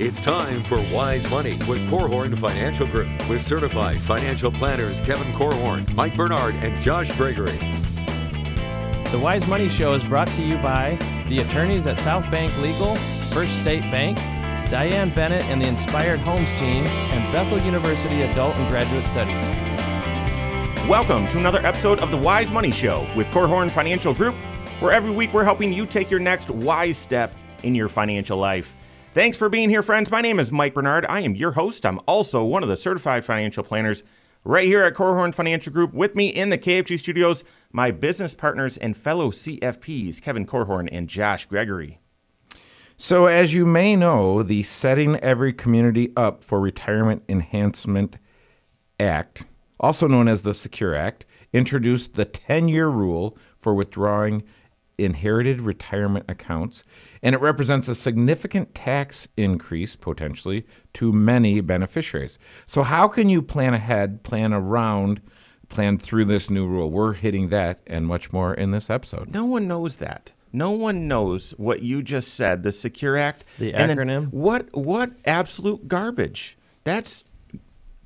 It's 0.00 0.20
time 0.20 0.64
for 0.64 0.78
Wise 0.92 1.30
Money 1.30 1.52
with 1.68 1.78
Korhorn 1.88 2.36
Financial 2.36 2.84
Group 2.84 3.06
with 3.28 3.40
certified 3.40 3.96
financial 3.96 4.50
planners 4.50 5.00
Kevin 5.00 5.32
Korhorn, 5.34 5.88
Mike 5.94 6.16
Bernard, 6.16 6.56
and 6.56 6.82
Josh 6.82 7.16
Gregory. 7.16 7.56
The 9.12 9.20
Wise 9.22 9.46
Money 9.46 9.68
Show 9.68 9.92
is 9.92 10.02
brought 10.02 10.26
to 10.26 10.42
you 10.42 10.56
by 10.56 10.98
the 11.28 11.38
attorneys 11.38 11.86
at 11.86 11.96
South 11.96 12.28
Bank 12.28 12.52
Legal, 12.58 12.96
First 13.30 13.56
State 13.56 13.82
Bank, 13.82 14.16
Diane 14.68 15.10
Bennett 15.10 15.44
and 15.44 15.62
the 15.62 15.68
Inspired 15.68 16.18
Homes 16.18 16.52
team, 16.54 16.82
and 16.84 17.32
Bethel 17.32 17.60
University 17.64 18.22
Adult 18.22 18.56
and 18.56 18.68
Graduate 18.68 19.04
Studies. 19.04 19.48
Welcome 20.88 21.28
to 21.28 21.38
another 21.38 21.64
episode 21.64 22.00
of 22.00 22.10
the 22.10 22.16
Wise 22.16 22.50
Money 22.50 22.72
Show 22.72 23.06
with 23.14 23.28
Korhorn 23.28 23.70
Financial 23.70 24.12
Group, 24.12 24.34
where 24.80 24.90
every 24.90 25.12
week 25.12 25.32
we're 25.32 25.44
helping 25.44 25.72
you 25.72 25.86
take 25.86 26.10
your 26.10 26.18
next 26.18 26.50
wise 26.50 26.98
step 26.98 27.32
in 27.62 27.76
your 27.76 27.88
financial 27.88 28.38
life. 28.38 28.74
Thanks 29.14 29.38
for 29.38 29.48
being 29.48 29.68
here, 29.70 29.84
friends. 29.84 30.10
My 30.10 30.20
name 30.20 30.40
is 30.40 30.50
Mike 30.50 30.74
Bernard. 30.74 31.06
I 31.08 31.20
am 31.20 31.36
your 31.36 31.52
host. 31.52 31.86
I'm 31.86 32.00
also 32.04 32.42
one 32.42 32.64
of 32.64 32.68
the 32.68 32.76
certified 32.76 33.24
financial 33.24 33.62
planners 33.62 34.02
right 34.42 34.66
here 34.66 34.82
at 34.82 34.94
Korhorn 34.94 35.32
Financial 35.32 35.72
Group. 35.72 35.94
With 35.94 36.16
me 36.16 36.30
in 36.30 36.48
the 36.48 36.58
KFG 36.58 36.98
studios, 36.98 37.44
my 37.70 37.92
business 37.92 38.34
partners 38.34 38.76
and 38.76 38.96
fellow 38.96 39.30
CFPs, 39.30 40.20
Kevin 40.20 40.44
Korhorn 40.44 40.88
and 40.90 41.06
Josh 41.06 41.46
Gregory. 41.46 42.00
So, 42.96 43.26
as 43.26 43.54
you 43.54 43.64
may 43.64 43.94
know, 43.94 44.42
the 44.42 44.64
Setting 44.64 45.14
Every 45.20 45.52
Community 45.52 46.12
Up 46.16 46.42
for 46.42 46.58
Retirement 46.58 47.22
Enhancement 47.28 48.18
Act, 48.98 49.44
also 49.78 50.08
known 50.08 50.26
as 50.26 50.42
the 50.42 50.52
Secure 50.52 50.96
Act, 50.96 51.24
introduced 51.52 52.14
the 52.14 52.24
10 52.24 52.66
year 52.66 52.88
rule 52.88 53.38
for 53.60 53.74
withdrawing 53.74 54.42
inherited 54.98 55.60
retirement 55.60 56.24
accounts, 56.28 56.82
and 57.22 57.34
it 57.34 57.40
represents 57.40 57.88
a 57.88 57.94
significant 57.94 58.74
tax 58.74 59.28
increase 59.36 59.96
potentially 59.96 60.66
to 60.94 61.12
many 61.12 61.60
beneficiaries. 61.60 62.38
So, 62.66 62.82
how 62.82 63.08
can 63.08 63.28
you 63.28 63.42
plan 63.42 63.74
ahead, 63.74 64.22
plan 64.22 64.52
around, 64.52 65.20
plan 65.68 65.98
through 65.98 66.26
this 66.26 66.50
new 66.50 66.66
rule? 66.66 66.90
We're 66.90 67.14
hitting 67.14 67.48
that 67.48 67.80
and 67.86 68.06
much 68.06 68.32
more 68.32 68.54
in 68.54 68.70
this 68.70 68.90
episode. 68.90 69.32
No 69.32 69.44
one 69.44 69.68
knows 69.68 69.98
that. 69.98 70.32
No 70.52 70.70
one 70.70 71.08
knows 71.08 71.50
what 71.56 71.82
you 71.82 72.00
just 72.00 72.34
said, 72.34 72.62
the 72.62 72.70
Secure 72.70 73.16
Act. 73.16 73.44
The 73.58 73.72
acronym? 73.72 74.32
what 74.32 74.68
what 74.72 75.10
absolute 75.26 75.88
garbage. 75.88 76.56
That's 76.84 77.24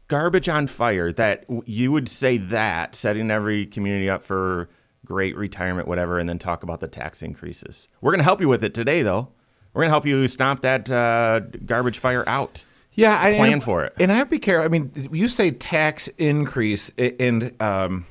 garbage 0.09 0.49
on 0.49 0.67
fire 0.67 1.13
that 1.13 1.45
you 1.67 1.93
would 1.93 2.09
say 2.09 2.39
that 2.39 2.95
setting 2.95 3.31
every 3.31 3.67
community 3.67 4.09
up 4.09 4.23
for 4.23 4.69
great 5.05 5.37
retirement 5.37 5.89
whatever 5.89 6.19
and 6.19 6.29
then 6.29 6.39
talk 6.39 6.63
about 6.63 6.81
the 6.81 6.89
tax 6.89 7.23
increases. 7.23 7.89
We're 8.01 8.13
going 8.13 8.21
to 8.21 8.25
help 8.25 8.41
you 8.41 8.49
with 8.49 8.63
it 8.65 8.75
today 8.75 9.03
though. 9.03 9.29
We're 9.73 9.83
going 9.83 9.89
to 9.89 9.93
help 9.93 10.07
you 10.07 10.27
stomp 10.29 10.63
that 10.63 10.91
uh, 10.91 11.41
garbage 11.65 11.99
fire 11.99 12.25
out. 12.29 12.65
Yeah, 12.93 13.17
I 13.21 13.37
Plan 13.37 13.53
and- 13.55 13.63
for 13.63 13.85
it. 13.85 13.93
And 14.01 14.11
I 14.11 14.17
have 14.17 14.27
to 14.27 14.31
be 14.33 14.39
careful. 14.41 14.65
I 14.65 14.69
mean, 14.69 14.91
you 15.13 15.29
say 15.29 15.53
tax 15.53 16.09
increase, 16.19 16.91
and 16.99 17.55
um, 17.63 18.05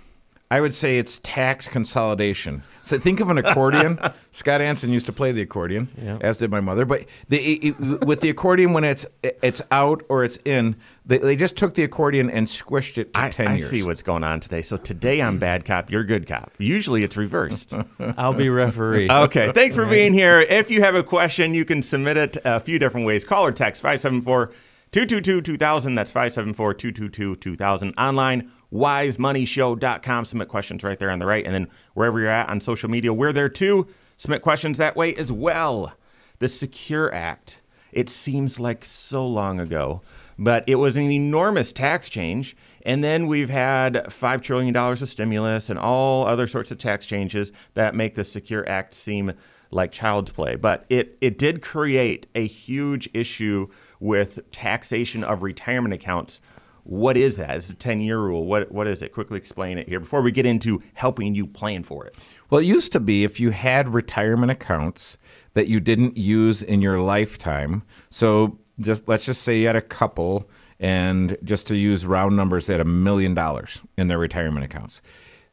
I 0.49 0.61
would 0.61 0.73
say 0.73 0.97
it's 0.97 1.19
tax 1.23 1.67
consolidation. 1.67 2.63
So 2.83 2.97
think 2.97 3.19
of 3.19 3.29
an 3.29 3.37
accordion. 3.37 3.99
Scott 4.31 4.61
Anson 4.61 4.89
used 4.91 5.05
to 5.07 5.11
play 5.11 5.33
the 5.33 5.41
accordion, 5.41 5.89
as 6.21 6.37
did 6.37 6.51
my 6.51 6.61
mother. 6.61 6.85
But 6.85 7.05
the, 7.27 7.37
it, 7.37 7.75
it- 7.81 8.05
with 8.07 8.21
the 8.21 8.29
accordion, 8.29 8.71
when 8.71 8.85
it's 8.85 9.05
it's 9.23 9.61
out 9.71 10.03
or 10.07 10.23
it's 10.23 10.37
in, 10.45 10.77
they, 11.05 11.17
they 11.17 11.35
just 11.35 11.57
took 11.57 11.73
the 11.73 11.83
accordion 11.83 12.29
and 12.29 12.47
squished 12.47 12.97
it 12.97 13.13
to 13.15 13.23
I, 13.23 13.29
ten 13.29 13.47
I 13.49 13.55
years. 13.57 13.69
see 13.69 13.83
what's 13.83 14.03
going 14.03 14.23
on 14.23 14.39
today. 14.39 14.61
So 14.61 14.77
today 14.77 15.21
I'm 15.21 15.37
bad 15.37 15.65
cop, 15.65 15.91
you're 15.91 16.05
good 16.05 16.27
cop. 16.27 16.53
Usually 16.59 17.03
it's 17.03 17.17
reversed. 17.17 17.73
I'll 17.99 18.33
be 18.33 18.47
referee. 18.49 19.09
Okay, 19.27 19.51
thanks 19.51 19.75
for 19.75 19.85
being 19.85 20.13
here. 20.13 20.39
If 20.39 20.71
you 20.71 20.81
have 20.81 20.95
a 20.95 21.03
question, 21.03 21.53
you 21.53 21.65
can 21.65 21.81
submit 21.81 22.15
it 22.15 22.37
a 22.45 22.59
few 22.61 22.79
different 22.79 23.05
ways. 23.05 23.25
Call 23.25 23.45
or 23.45 23.51
text 23.51 23.81
574 23.81 24.47
222 24.91 25.41
2000. 25.41 25.95
That's 25.95 26.11
574 26.11 26.73
222 26.75 27.35
2000. 27.35 27.93
Online, 27.97 28.49
wisemoneyshow.com. 28.73 30.25
Submit 30.25 30.47
questions 30.47 30.83
right 30.83 30.99
there 30.99 31.11
on 31.11 31.19
the 31.19 31.25
right. 31.25 31.45
And 31.45 31.53
then 31.53 31.67
wherever 31.93 32.19
you're 32.19 32.29
at 32.29 32.49
on 32.49 32.61
social 32.61 32.89
media, 32.89 33.13
we're 33.13 33.33
there 33.33 33.49
too. 33.49 33.87
Submit 34.17 34.41
questions 34.41 34.77
that 34.77 34.95
way 34.95 35.13
as 35.15 35.31
well. 35.31 35.93
The 36.39 36.47
Secure 36.47 37.13
Act. 37.13 37.61
It 37.91 38.09
seems 38.09 38.59
like 38.59 38.85
so 38.85 39.25
long 39.25 39.59
ago, 39.59 40.01
but 40.37 40.63
it 40.67 40.75
was 40.75 40.97
an 40.97 41.09
enormous 41.09 41.71
tax 41.71 42.09
change. 42.09 42.55
And 42.85 43.03
then 43.03 43.27
we've 43.27 43.49
had 43.49 43.95
$5 43.95 44.41
trillion 44.41 44.75
of 44.75 45.09
stimulus 45.09 45.69
and 45.69 45.79
all 45.79 46.27
other 46.27 46.47
sorts 46.47 46.69
of 46.69 46.77
tax 46.77 47.05
changes 47.05 47.51
that 47.73 47.95
make 47.95 48.15
the 48.15 48.23
Secure 48.23 48.67
Act 48.69 48.93
seem 48.93 49.33
like 49.71 49.91
child's 49.91 50.31
play. 50.31 50.55
But 50.55 50.85
it, 50.89 51.17
it 51.21 51.37
did 51.37 51.61
create 51.61 52.27
a 52.35 52.45
huge 52.45 53.09
issue 53.13 53.67
with 53.99 54.49
taxation 54.51 55.23
of 55.23 55.43
retirement 55.43 55.93
accounts. 55.93 56.39
What 56.87 57.17
is 57.17 57.35
that? 57.35 57.57
It's 57.57 57.69
a 57.69 57.75
10 57.75 57.99
year 57.99 58.17
rule. 58.17 58.45
What, 58.45 58.71
what 58.71 58.87
is 58.87 59.01
it? 59.01 59.11
Quickly 59.11 59.37
explain 59.37 59.77
it 59.77 59.89
here 59.89 59.99
before 59.99 60.21
we 60.21 60.31
get 60.31 60.45
into 60.45 60.81
helping 60.93 61.35
you 61.35 61.45
plan 61.45 61.83
for 61.83 62.05
it. 62.05 62.17
Well, 62.49 62.61
it 62.61 62.65
used 62.65 62.93
to 62.93 63.01
be 63.01 63.25
if 63.25 63.41
you 63.41 63.51
had 63.51 63.93
retirement 63.93 64.53
accounts 64.53 65.17
that 65.53 65.67
you 65.67 65.81
didn't 65.81 66.15
use 66.15 66.63
in 66.63 66.81
your 66.81 67.01
lifetime. 67.01 67.83
So 68.09 68.59
just 68.79 69.05
let's 69.09 69.25
just 69.25 69.41
say 69.41 69.59
you 69.59 69.67
had 69.67 69.75
a 69.75 69.81
couple, 69.81 70.49
and 70.79 71.37
just 71.43 71.67
to 71.67 71.75
use 71.75 72.05
round 72.05 72.37
numbers, 72.37 72.67
they 72.67 72.73
had 72.73 72.81
a 72.81 72.85
million 72.85 73.33
dollars 73.33 73.81
in 73.97 74.07
their 74.07 74.19
retirement 74.19 74.63
accounts. 74.63 75.01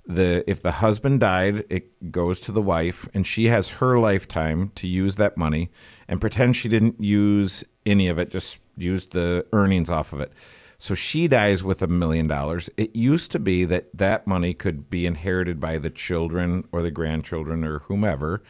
The 0.06 0.48
if 0.48 0.62
the 0.62 0.70
husband 0.70 1.18
died, 1.18 1.64
it 1.68 2.12
goes 2.12 2.38
to 2.40 2.52
the 2.52 2.62
wife, 2.62 3.08
and 3.12 3.26
she 3.26 3.46
has 3.46 3.70
her 3.72 3.98
lifetime 3.98 4.70
to 4.76 4.86
use 4.86 5.16
that 5.16 5.36
money, 5.36 5.70
and 6.06 6.20
pretend 6.20 6.54
she 6.54 6.68
didn't 6.68 7.02
use 7.02 7.64
any 7.84 8.06
of 8.06 8.18
it, 8.18 8.30
just 8.30 8.58
use 8.76 9.06
the 9.06 9.46
earnings 9.52 9.90
off 9.90 10.12
of 10.12 10.20
it. 10.20 10.32
So 10.84 10.94
she 10.94 11.28
dies 11.28 11.64
with 11.64 11.80
a 11.80 11.86
million 11.86 12.26
dollars. 12.26 12.68
It 12.76 12.94
used 12.94 13.30
to 13.30 13.38
be 13.38 13.64
that 13.64 13.96
that 13.96 14.26
money 14.26 14.52
could 14.52 14.90
be 14.90 15.06
inherited 15.06 15.58
by 15.58 15.78
the 15.78 15.88
children 15.88 16.68
or 16.72 16.82
the 16.82 16.90
grandchildren 16.90 17.64
or 17.64 17.78
whomever, 17.78 18.42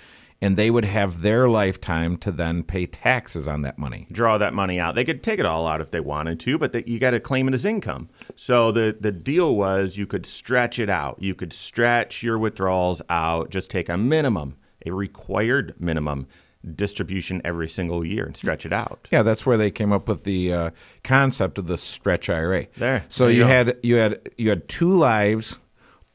and 0.42 0.56
they 0.56 0.68
would 0.68 0.84
have 0.84 1.22
their 1.22 1.48
lifetime 1.48 2.16
to 2.16 2.32
then 2.32 2.64
pay 2.64 2.86
taxes 2.86 3.46
on 3.46 3.62
that 3.62 3.78
money. 3.78 4.08
draw 4.10 4.36
that 4.36 4.52
money 4.52 4.80
out. 4.80 4.96
They 4.96 5.04
could 5.04 5.22
take 5.22 5.38
it 5.38 5.46
all 5.46 5.68
out 5.68 5.80
if 5.80 5.92
they 5.92 6.00
wanted 6.00 6.40
to, 6.40 6.58
but 6.58 6.88
you 6.88 6.98
got 6.98 7.12
to 7.12 7.20
claim 7.20 7.46
it 7.46 7.54
as 7.54 7.64
income. 7.64 8.08
So 8.34 8.72
the 8.72 8.96
the 8.98 9.12
deal 9.12 9.54
was 9.54 9.96
you 9.96 10.08
could 10.08 10.26
stretch 10.26 10.80
it 10.80 10.90
out. 10.90 11.22
You 11.22 11.36
could 11.36 11.52
stretch 11.52 12.24
your 12.24 12.36
withdrawals 12.36 13.00
out. 13.08 13.50
Just 13.50 13.70
take 13.70 13.88
a 13.88 13.96
minimum, 13.96 14.56
a 14.84 14.90
required 14.90 15.76
minimum 15.78 16.26
distribution 16.74 17.40
every 17.44 17.68
single 17.68 18.04
year 18.04 18.24
and 18.24 18.36
stretch 18.36 18.64
it 18.64 18.72
out. 18.72 19.08
Yeah, 19.10 19.22
that's 19.22 19.44
where 19.44 19.56
they 19.56 19.70
came 19.70 19.92
up 19.92 20.08
with 20.08 20.24
the 20.24 20.52
uh, 20.52 20.70
concept 21.02 21.58
of 21.58 21.66
the 21.66 21.76
stretch 21.76 22.30
IRA. 22.30 22.66
There, 22.76 23.04
So 23.08 23.26
there 23.26 23.34
you 23.34 23.40
you 23.40 23.46
had 23.46 23.76
you 23.82 23.96
had 23.96 24.28
you 24.36 24.48
had 24.50 24.68
two 24.68 24.90
lives 24.90 25.58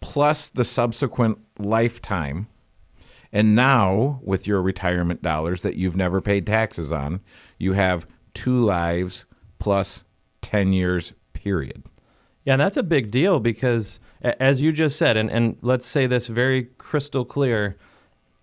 plus 0.02 0.50
the 0.50 0.64
subsequent 0.64 1.40
lifetime. 1.58 2.48
And 3.32 3.56
now 3.56 4.20
with 4.24 4.48
your 4.48 4.62
retirement 4.62 5.22
dollars 5.22 5.62
that 5.62 5.76
you've 5.76 5.96
never 5.96 6.20
paid 6.20 6.48
taxes 6.48 6.92
on, 6.92 7.22
you 7.60 7.74
have 7.74 8.08
two 8.34 8.64
lives 8.64 9.26
plus 9.60 10.04
10 10.42 10.74
years 10.74 11.14
period. 11.34 11.84
Yeah, 12.44 12.54
and 12.54 12.62
that's 12.62 12.78
a 12.78 12.84
big 12.84 13.12
deal 13.12 13.40
because, 13.40 14.00
as 14.22 14.62
you 14.62 14.72
just 14.72 14.98
said, 14.98 15.18
and, 15.18 15.30
and 15.30 15.58
let's 15.62 15.86
say 15.86 16.08
this 16.08 16.28
very 16.28 16.70
crystal 16.78 17.26
clear 17.26 17.78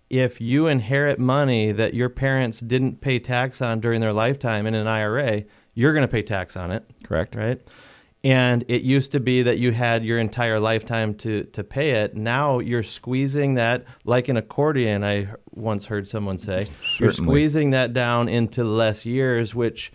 if 0.09 0.39
you 0.39 0.67
inherit 0.67 1.19
money 1.19 1.71
that 1.71 1.93
your 1.93 2.09
parents 2.09 2.59
didn't 2.59 3.01
pay 3.01 3.19
tax 3.19 3.61
on 3.61 3.79
during 3.79 4.01
their 4.01 4.13
lifetime 4.13 4.65
in 4.65 4.73
an 4.73 4.87
IRA, 4.87 5.43
you're 5.73 5.93
going 5.93 6.05
to 6.05 6.11
pay 6.11 6.23
tax 6.23 6.55
on 6.55 6.71
it. 6.71 6.83
Correct. 7.03 7.35
Right? 7.35 7.61
And 8.23 8.65
it 8.67 8.81
used 8.81 9.11
to 9.11 9.19
be 9.19 9.43
that 9.43 9.59
you 9.59 9.71
had 9.71 10.03
your 10.03 10.17
entire 10.17 10.59
lifetime 10.59 11.13
to, 11.15 11.43
to 11.45 11.63
pay 11.63 11.91
it. 11.91 12.15
Now 12.15 12.59
you're 12.59 12.83
squeezing 12.83 13.55
that 13.55 13.85
like 14.05 14.27
an 14.27 14.37
accordion, 14.37 15.03
I 15.03 15.29
once 15.51 15.85
heard 15.85 16.07
someone 16.07 16.37
say. 16.37 16.67
You're 16.99 17.11
squeezing 17.11 17.71
that 17.71 17.93
down 17.93 18.27
into 18.27 18.63
less 18.63 19.05
years, 19.05 19.53
which 19.53 19.91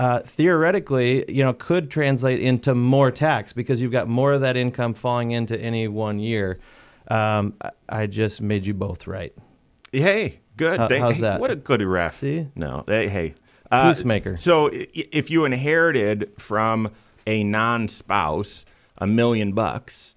uh, 0.00 0.20
theoretically, 0.20 1.30
you 1.32 1.44
know, 1.44 1.52
could 1.52 1.90
translate 1.90 2.40
into 2.40 2.74
more 2.74 3.10
tax 3.10 3.52
because 3.52 3.80
you've 3.80 3.92
got 3.92 4.08
more 4.08 4.32
of 4.32 4.40
that 4.40 4.56
income 4.56 4.94
falling 4.94 5.30
into 5.30 5.58
any 5.60 5.86
one 5.86 6.18
year. 6.18 6.58
Um, 7.08 7.54
I, 7.60 7.70
I 7.88 8.06
just 8.06 8.40
made 8.40 8.66
you 8.66 8.74
both 8.74 9.06
right. 9.06 9.32
Hey, 9.92 10.40
good. 10.56 10.78
How- 10.78 10.88
how's 10.88 11.16
hey, 11.16 11.22
that? 11.22 11.40
What 11.40 11.50
a 11.50 11.56
good 11.56 11.82
ref. 11.82 12.14
See? 12.14 12.48
No, 12.54 12.84
they, 12.86 13.08
hey. 13.08 13.34
Uh, 13.70 13.88
Peacemaker. 13.88 14.36
So 14.36 14.68
if 14.72 15.30
you 15.30 15.44
inherited 15.44 16.32
from 16.38 16.90
a 17.26 17.44
non-spouse 17.44 18.64
a 18.98 19.06
million 19.06 19.52
bucks, 19.52 20.16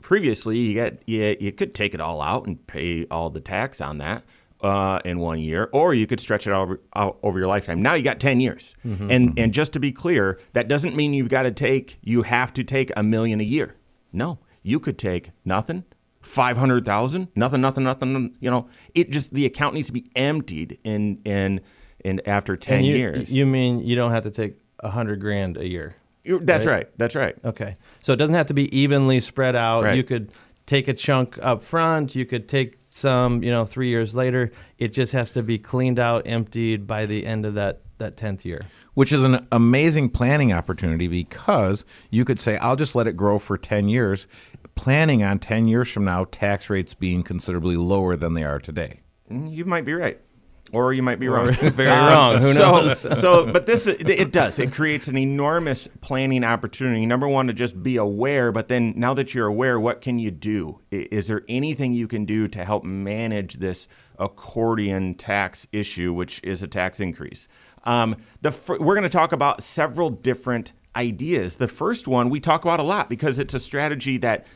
previously 0.00 0.58
you 0.58 0.74
get 0.74 1.02
you, 1.06 1.36
you 1.40 1.52
could 1.52 1.74
take 1.74 1.94
it 1.94 2.00
all 2.00 2.22
out 2.22 2.46
and 2.46 2.64
pay 2.66 3.06
all 3.10 3.28
the 3.30 3.40
tax 3.40 3.80
on 3.80 3.98
that 3.98 4.22
uh, 4.60 5.00
in 5.04 5.18
one 5.18 5.40
year, 5.40 5.68
or 5.72 5.94
you 5.94 6.06
could 6.06 6.20
stretch 6.20 6.46
it 6.46 6.52
over 6.52 6.80
out 6.94 7.18
over 7.22 7.38
your 7.38 7.48
lifetime. 7.48 7.82
Now 7.82 7.94
you 7.94 8.04
got 8.04 8.20
ten 8.20 8.40
years, 8.40 8.76
and 9.10 9.36
and 9.38 9.52
just 9.52 9.72
to 9.72 9.80
be 9.80 9.90
clear, 9.90 10.38
that 10.52 10.68
doesn't 10.68 10.94
mean 10.94 11.12
you've 11.12 11.28
got 11.28 11.42
to 11.42 11.50
take 11.50 11.98
you 12.02 12.22
have 12.22 12.54
to 12.54 12.62
take 12.64 12.92
a 12.96 13.02
million 13.02 13.40
a 13.40 13.44
year. 13.44 13.74
No, 14.12 14.38
you 14.62 14.78
could 14.78 14.98
take 14.98 15.30
nothing. 15.44 15.84
Five 16.22 16.56
hundred 16.56 16.84
thousand, 16.84 17.28
nothing, 17.34 17.60
nothing, 17.60 17.82
nothing. 17.84 18.36
You 18.40 18.50
know, 18.50 18.68
it 18.94 19.10
just 19.10 19.34
the 19.34 19.44
account 19.44 19.74
needs 19.74 19.88
to 19.88 19.92
be 19.92 20.06
emptied 20.16 20.78
in 20.84 21.20
in 21.24 21.60
in 22.04 22.20
after 22.26 22.56
10 22.56 22.78
And 22.78 22.86
you, 22.86 22.96
years. 22.96 23.32
You 23.32 23.44
mean 23.46 23.80
you 23.80 23.94
don't 23.96 24.10
have 24.12 24.22
to 24.24 24.30
take 24.30 24.58
a 24.80 24.88
hundred 24.88 25.20
grand 25.20 25.56
a 25.56 25.66
year? 25.68 25.96
You- 26.24 26.40
that's 26.42 26.64
right? 26.66 26.72
right. 26.74 26.88
That's 26.96 27.14
right. 27.16 27.36
Okay. 27.44 27.74
So 28.00 28.12
it 28.12 28.16
doesn't 28.16 28.34
have 28.34 28.46
to 28.46 28.54
be 28.54 28.76
evenly 28.76 29.20
spread 29.20 29.56
out. 29.56 29.84
Right. 29.84 29.96
You 29.96 30.04
could 30.04 30.30
take 30.66 30.86
a 30.88 30.94
chunk 30.94 31.38
up 31.42 31.62
front. 31.62 32.14
You 32.14 32.24
could 32.24 32.48
take 32.48 32.78
some, 32.90 33.42
you 33.42 33.50
know, 33.50 33.64
three 33.64 33.88
years 33.88 34.14
later. 34.14 34.52
It 34.78 34.88
just 34.92 35.12
has 35.12 35.32
to 35.32 35.42
be 35.42 35.58
cleaned 35.58 35.98
out, 35.98 36.26
emptied 36.26 36.86
by 36.86 37.06
the 37.06 37.26
end 37.26 37.46
of 37.46 37.54
that 37.54 37.80
that 37.98 38.16
tenth 38.16 38.44
year. 38.44 38.60
which 38.94 39.12
is 39.12 39.22
an 39.24 39.46
amazing 39.52 40.08
planning 40.10 40.52
opportunity 40.52 41.06
because 41.06 41.84
you 42.10 42.24
could 42.24 42.40
say, 42.40 42.56
I'll 42.58 42.74
just 42.74 42.96
let 42.96 43.06
it 43.06 43.16
grow 43.16 43.38
for 43.38 43.56
10 43.56 43.88
years, 43.88 44.26
planning 44.74 45.22
on 45.22 45.38
10 45.38 45.68
years 45.68 45.90
from 45.90 46.04
now, 46.04 46.24
tax 46.24 46.68
rates 46.70 46.94
being 46.94 47.22
considerably 47.22 47.76
lower 47.76 48.16
than 48.16 48.34
they 48.34 48.44
are 48.44 48.58
today. 48.58 49.00
Mm, 49.30 49.54
You 49.54 49.64
might 49.64 49.84
be 49.84 49.92
right. 49.94 50.18
Or 50.72 50.94
you 50.94 51.02
might 51.02 51.20
be 51.20 51.28
wrong. 51.28 51.44
very 51.52 51.90
wrong. 51.90 52.40
Who 52.40 52.54
knows? 52.54 52.98
so, 53.20 53.44
but 53.52 53.66
this 53.66 53.86
it 53.86 54.32
does. 54.32 54.58
It 54.58 54.72
creates 54.72 55.06
an 55.06 55.18
enormous 55.18 55.86
planning 56.00 56.44
opportunity. 56.44 57.04
Number 57.04 57.28
one, 57.28 57.46
to 57.48 57.52
just 57.52 57.82
be 57.82 57.96
aware. 57.98 58.50
But 58.52 58.68
then, 58.68 58.94
now 58.96 59.12
that 59.12 59.34
you're 59.34 59.48
aware, 59.48 59.78
what 59.78 60.00
can 60.00 60.18
you 60.18 60.30
do? 60.30 60.80
Is 60.90 61.26
there 61.26 61.42
anything 61.46 61.92
you 61.92 62.08
can 62.08 62.24
do 62.24 62.48
to 62.48 62.64
help 62.64 62.84
manage 62.84 63.58
this 63.58 63.86
accordion 64.18 65.14
tax 65.14 65.66
issue, 65.72 66.14
which 66.14 66.40
is 66.42 66.62
a 66.62 66.66
tax 66.68 67.00
increase? 67.00 67.48
Um, 67.84 68.16
the 68.40 68.50
fir- 68.50 68.78
we're 68.78 68.94
going 68.94 69.02
to 69.02 69.08
talk 69.10 69.32
about 69.32 69.62
several 69.62 70.08
different 70.08 70.72
ideas. 70.96 71.56
The 71.56 71.68
first 71.68 72.08
one 72.08 72.30
we 72.30 72.40
talk 72.40 72.64
about 72.64 72.80
a 72.80 72.84
lot 72.84 73.10
because 73.10 73.38
it's 73.38 73.52
a 73.54 73.60
strategy 73.60 74.16
that 74.18 74.46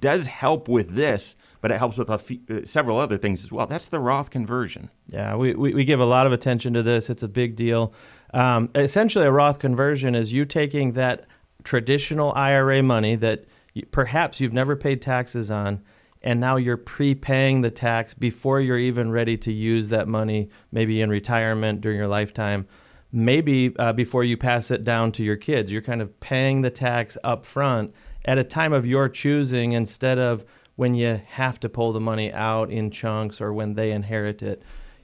does 0.00 0.26
help 0.26 0.68
with 0.68 0.94
this, 0.94 1.36
but 1.60 1.70
it 1.70 1.78
helps 1.78 1.98
with 1.98 2.10
a 2.10 2.18
fe- 2.18 2.40
uh, 2.50 2.60
several 2.64 2.98
other 2.98 3.16
things 3.16 3.44
as 3.44 3.52
well. 3.52 3.66
That's 3.66 3.88
the 3.88 4.00
Roth 4.00 4.30
conversion. 4.30 4.90
Yeah, 5.08 5.36
we, 5.36 5.54
we, 5.54 5.74
we 5.74 5.84
give 5.84 6.00
a 6.00 6.04
lot 6.04 6.26
of 6.26 6.32
attention 6.32 6.74
to 6.74 6.82
this. 6.82 7.10
It's 7.10 7.22
a 7.22 7.28
big 7.28 7.56
deal. 7.56 7.94
Um, 8.32 8.70
essentially, 8.74 9.26
a 9.26 9.32
Roth 9.32 9.58
conversion 9.58 10.14
is 10.14 10.32
you 10.32 10.44
taking 10.44 10.92
that 10.92 11.26
traditional 11.62 12.32
IRA 12.34 12.82
money 12.82 13.16
that 13.16 13.44
you, 13.72 13.84
perhaps 13.86 14.40
you've 14.40 14.52
never 14.52 14.76
paid 14.76 15.02
taxes 15.02 15.50
on, 15.50 15.82
and 16.22 16.40
now 16.40 16.56
you're 16.56 16.76
prepaying 16.76 17.62
the 17.62 17.70
tax 17.70 18.14
before 18.14 18.60
you're 18.60 18.78
even 18.78 19.10
ready 19.10 19.36
to 19.38 19.52
use 19.52 19.90
that 19.90 20.08
money, 20.08 20.48
maybe 20.72 21.00
in 21.00 21.10
retirement 21.10 21.80
during 21.80 21.98
your 21.98 22.08
lifetime, 22.08 22.66
maybe 23.12 23.74
uh, 23.78 23.92
before 23.92 24.24
you 24.24 24.36
pass 24.36 24.70
it 24.70 24.82
down 24.82 25.12
to 25.12 25.22
your 25.22 25.36
kids. 25.36 25.70
You're 25.70 25.82
kind 25.82 26.02
of 26.02 26.18
paying 26.20 26.62
the 26.62 26.70
tax 26.70 27.18
up 27.22 27.44
front 27.44 27.94
at 28.24 28.38
a 28.38 28.44
time 28.44 28.72
of 28.72 28.86
your 28.86 29.08
choosing 29.08 29.72
instead 29.72 30.18
of 30.18 30.44
when 30.76 30.94
you 30.94 31.20
have 31.28 31.60
to 31.60 31.68
pull 31.68 31.92
the 31.92 32.00
money 32.00 32.32
out 32.32 32.70
in 32.70 32.90
chunks 32.90 33.40
or 33.40 33.52
when 33.52 33.74
they 33.74 33.92
inherit 33.92 34.42
it. 34.42 34.62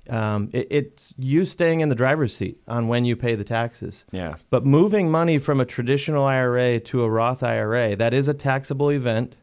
Um, 0.08 0.50
it, 0.52 0.66
it's 0.70 1.14
you 1.18 1.44
staying 1.44 1.80
in 1.80 1.88
the 1.88 1.94
driver's 1.94 2.34
seat 2.34 2.60
on 2.66 2.88
when 2.88 3.04
you 3.04 3.16
pay 3.16 3.34
the 3.34 3.44
taxes. 3.44 4.04
Yeah. 4.10 4.34
But 4.48 4.66
moving 4.66 5.10
money 5.10 5.38
from 5.38 5.60
a 5.60 5.64
traditional 5.64 6.24
IRA 6.24 6.80
to 6.80 7.04
a 7.04 7.10
Roth 7.10 7.42
IRA, 7.42 7.94
that 7.96 8.12
is 8.12 8.26
a 8.26 8.34
taxable 8.34 8.90
event. 8.90 9.36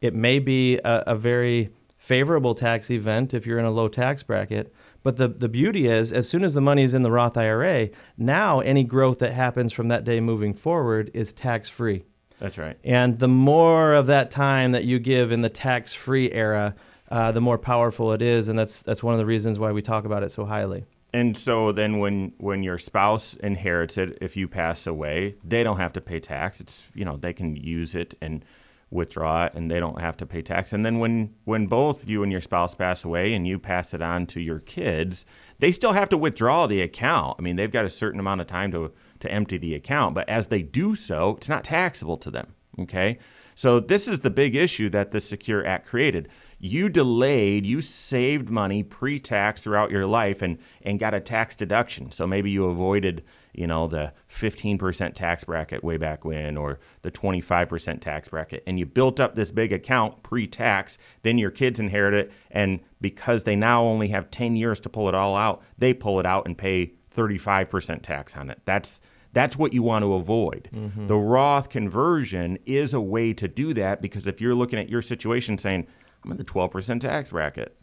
It 0.00 0.14
may 0.14 0.38
be 0.38 0.78
a, 0.78 1.04
a 1.08 1.16
very 1.16 1.70
favorable 1.98 2.54
tax 2.54 2.90
event 2.90 3.34
if 3.34 3.46
you're 3.46 3.58
in 3.58 3.66
a 3.66 3.70
low 3.70 3.88
tax 3.88 4.22
bracket. 4.22 4.72
But 5.02 5.16
the, 5.16 5.28
the 5.28 5.48
beauty 5.48 5.86
is, 5.86 6.12
as 6.12 6.28
soon 6.28 6.44
as 6.44 6.54
the 6.54 6.60
money 6.60 6.82
is 6.82 6.94
in 6.94 7.02
the 7.02 7.10
Roth 7.10 7.36
IRA, 7.36 7.90
now 8.16 8.60
any 8.60 8.84
growth 8.84 9.18
that 9.18 9.32
happens 9.32 9.72
from 9.72 9.88
that 9.88 10.04
day 10.04 10.20
moving 10.20 10.54
forward 10.54 11.10
is 11.12 11.32
tax 11.32 11.68
free. 11.68 12.04
That's 12.40 12.58
right. 12.58 12.76
And 12.82 13.18
the 13.18 13.28
more 13.28 13.92
of 13.92 14.06
that 14.06 14.30
time 14.30 14.72
that 14.72 14.84
you 14.84 14.98
give 14.98 15.30
in 15.30 15.42
the 15.42 15.50
tax-free 15.50 16.32
era, 16.32 16.74
uh, 17.10 17.32
the 17.32 17.40
more 17.40 17.58
powerful 17.58 18.12
it 18.12 18.22
is, 18.22 18.48
and 18.48 18.58
that's 18.58 18.82
that's 18.82 19.02
one 19.02 19.14
of 19.14 19.18
the 19.18 19.26
reasons 19.26 19.58
why 19.58 19.72
we 19.72 19.82
talk 19.82 20.04
about 20.04 20.22
it 20.22 20.32
so 20.32 20.44
highly. 20.44 20.84
And 21.12 21.36
so 21.36 21.72
then 21.72 21.98
when 21.98 22.32
when 22.38 22.62
your 22.62 22.78
spouse 22.78 23.34
inherits 23.36 23.98
it, 23.98 24.16
if 24.20 24.36
you 24.36 24.48
pass 24.48 24.86
away, 24.86 25.36
they 25.44 25.62
don't 25.62 25.78
have 25.78 25.92
to 25.94 26.00
pay 26.00 26.18
tax. 26.20 26.60
It's 26.60 26.90
you 26.94 27.04
know, 27.04 27.16
they 27.16 27.32
can 27.32 27.56
use 27.56 27.94
it 27.94 28.14
and 28.22 28.44
withdraw 28.92 29.44
it 29.44 29.54
and 29.54 29.70
they 29.70 29.78
don't 29.78 30.00
have 30.00 30.16
to 30.16 30.26
pay 30.26 30.42
tax. 30.42 30.72
And 30.72 30.84
then 30.84 30.98
when 30.98 31.34
when 31.44 31.66
both 31.66 32.08
you 32.08 32.22
and 32.22 32.32
your 32.32 32.40
spouse 32.40 32.74
pass 32.74 33.04
away 33.04 33.34
and 33.34 33.46
you 33.46 33.58
pass 33.58 33.92
it 33.92 34.02
on 34.02 34.26
to 34.26 34.40
your 34.40 34.60
kids, 34.60 35.24
they 35.58 35.72
still 35.72 35.92
have 35.92 36.08
to 36.10 36.16
withdraw 36.18 36.66
the 36.66 36.80
account. 36.80 37.36
I 37.38 37.42
mean, 37.42 37.56
they've 37.56 37.70
got 37.70 37.84
a 37.84 37.90
certain 37.90 38.20
amount 38.20 38.40
of 38.40 38.46
time 38.46 38.72
to 38.72 38.92
to 39.20 39.30
empty 39.30 39.58
the 39.58 39.74
account, 39.74 40.14
but 40.14 40.28
as 40.28 40.48
they 40.48 40.62
do 40.62 40.94
so, 40.94 41.36
it's 41.36 41.48
not 41.48 41.64
taxable 41.64 42.16
to 42.18 42.30
them. 42.30 42.54
Okay. 42.78 43.18
So 43.54 43.80
this 43.80 44.08
is 44.08 44.20
the 44.20 44.30
big 44.30 44.54
issue 44.54 44.88
that 44.90 45.10
the 45.10 45.20
Secure 45.20 45.66
Act 45.66 45.86
created. 45.86 46.28
You 46.58 46.88
delayed, 46.88 47.66
you 47.66 47.82
saved 47.82 48.48
money 48.48 48.82
pre-tax 48.82 49.62
throughout 49.62 49.90
your 49.90 50.06
life 50.06 50.40
and 50.40 50.58
and 50.82 50.98
got 50.98 51.12
a 51.12 51.20
tax 51.20 51.54
deduction. 51.56 52.10
So 52.10 52.26
maybe 52.26 52.50
you 52.50 52.66
avoided, 52.66 53.24
you 53.52 53.66
know, 53.66 53.86
the 53.86 54.14
15% 54.30 55.14
tax 55.14 55.44
bracket 55.44 55.82
way 55.82 55.96
back 55.96 56.24
when 56.24 56.56
or 56.56 56.78
the 57.02 57.10
25% 57.10 58.00
tax 58.00 58.28
bracket 58.28 58.62
and 58.66 58.78
you 58.78 58.86
built 58.86 59.20
up 59.20 59.34
this 59.34 59.50
big 59.50 59.72
account 59.72 60.22
pre-tax, 60.22 60.96
then 61.22 61.36
your 61.36 61.50
kids 61.50 61.80
inherit 61.80 62.14
it 62.14 62.32
and 62.50 62.80
because 63.00 63.42
they 63.42 63.56
now 63.56 63.82
only 63.82 64.08
have 64.08 64.30
10 64.30 64.56
years 64.56 64.80
to 64.80 64.88
pull 64.88 65.08
it 65.08 65.14
all 65.14 65.36
out, 65.36 65.62
they 65.76 65.92
pull 65.92 66.20
it 66.20 66.26
out 66.26 66.46
and 66.46 66.56
pay 66.56 66.94
35% 67.14 68.02
tax 68.02 68.36
on 68.36 68.50
it. 68.50 68.60
That's 68.64 69.00
that's 69.32 69.56
what 69.56 69.72
you 69.72 69.82
want 69.84 70.02
to 70.02 70.14
avoid. 70.14 70.68
The 71.06 71.16
Roth 71.16 71.68
conversion 71.68 72.58
is 72.66 72.92
a 72.92 73.00
way 73.00 73.32
to 73.34 73.46
do 73.46 73.72
that 73.74 74.02
because 74.02 74.26
if 74.26 74.40
you're 74.40 74.56
looking 74.56 74.78
at 74.78 74.88
your 74.88 75.02
situation 75.02 75.56
saying, 75.56 75.86
I'm 76.24 76.32
in 76.32 76.36
the 76.36 76.44
12% 76.44 77.00
tax 77.00 77.30
bracket, 77.30 77.76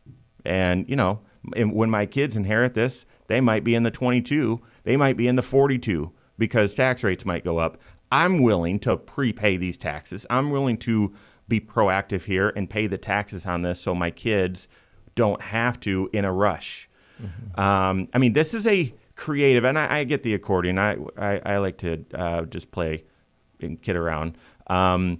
and 0.43 0.87
you 0.89 0.95
know, 0.97 1.21
and 1.55 1.73
when 1.73 1.89
my 1.89 2.05
kids 2.05 2.35
inherit 2.35 2.73
this, 2.73 3.05
they 3.27 3.39
might 3.39 3.63
be 3.63 3.75
in 3.75 3.83
the 3.83 3.91
22, 3.91 4.61
they 4.83 4.97
might 4.97 5.15
be 5.15 5.27
in 5.27 5.35
the 5.35 5.41
42 5.41 6.11
because 6.37 6.73
tax 6.75 7.03
rates 7.03 7.25
might 7.25 7.45
go 7.45 7.57
up. 7.59 7.79
I'm 8.11 8.41
willing 8.41 8.79
to 8.79 8.97
prepay 8.97 9.57
these 9.57 9.77
taxes. 9.77 10.25
I'm 10.29 10.51
willing 10.51 10.77
to 10.79 11.13
be 11.47 11.59
proactive 11.61 12.25
here 12.25 12.51
and 12.55 12.69
pay 12.69 12.87
the 12.87 12.97
taxes 12.97 13.45
on 13.45 13.61
this 13.61 13.79
so 13.79 13.95
my 13.95 14.11
kids 14.11 14.67
don't 15.15 15.41
have 15.41 15.79
to 15.81 16.09
in 16.13 16.25
a 16.25 16.31
rush. 16.31 16.89
Um, 17.55 18.07
I 18.13 18.17
mean, 18.17 18.33
this 18.33 18.53
is 18.53 18.67
a 18.67 18.93
creative, 19.17 19.65
and 19.65 19.77
I, 19.77 19.99
I 19.99 20.03
get 20.05 20.23
the 20.23 20.33
accordion. 20.33 20.79
I 20.79 20.95
I, 21.17 21.41
I 21.45 21.57
like 21.57 21.77
to 21.79 22.05
uh, 22.13 22.43
just 22.43 22.71
play 22.71 23.03
and 23.59 23.81
kid 23.81 23.97
around, 23.97 24.37
um, 24.67 25.19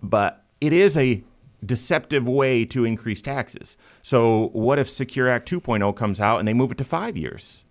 but 0.00 0.44
it 0.60 0.72
is 0.72 0.96
a 0.96 1.24
deceptive 1.64 2.28
way 2.28 2.64
to 2.66 2.84
increase 2.84 3.20
taxes. 3.20 3.76
So, 4.02 4.48
what 4.52 4.78
if 4.78 4.88
Secure 4.88 5.28
Act 5.28 5.50
2.0 5.50 5.96
comes 5.96 6.20
out 6.20 6.38
and 6.38 6.46
they 6.46 6.54
move 6.54 6.70
it 6.70 6.78
to 6.78 6.84
five 6.84 7.16
years, 7.16 7.64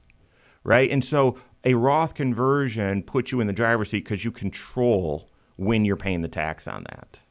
right? 0.63 0.89
And 0.89 1.03
so, 1.03 1.37
a 1.63 1.75
Roth 1.75 2.13
conversion 2.15 3.03
puts 3.03 3.31
you 3.31 3.39
in 3.39 3.47
the 3.47 3.53
driver's 3.53 3.91
seat 3.91 4.03
because 4.03 4.25
you 4.25 4.31
control 4.31 5.29
when 5.55 5.85
you're 5.85 5.95
paying 5.95 6.21
the 6.21 6.27
tax 6.27 6.67
on 6.67 6.83
that. 6.89 7.21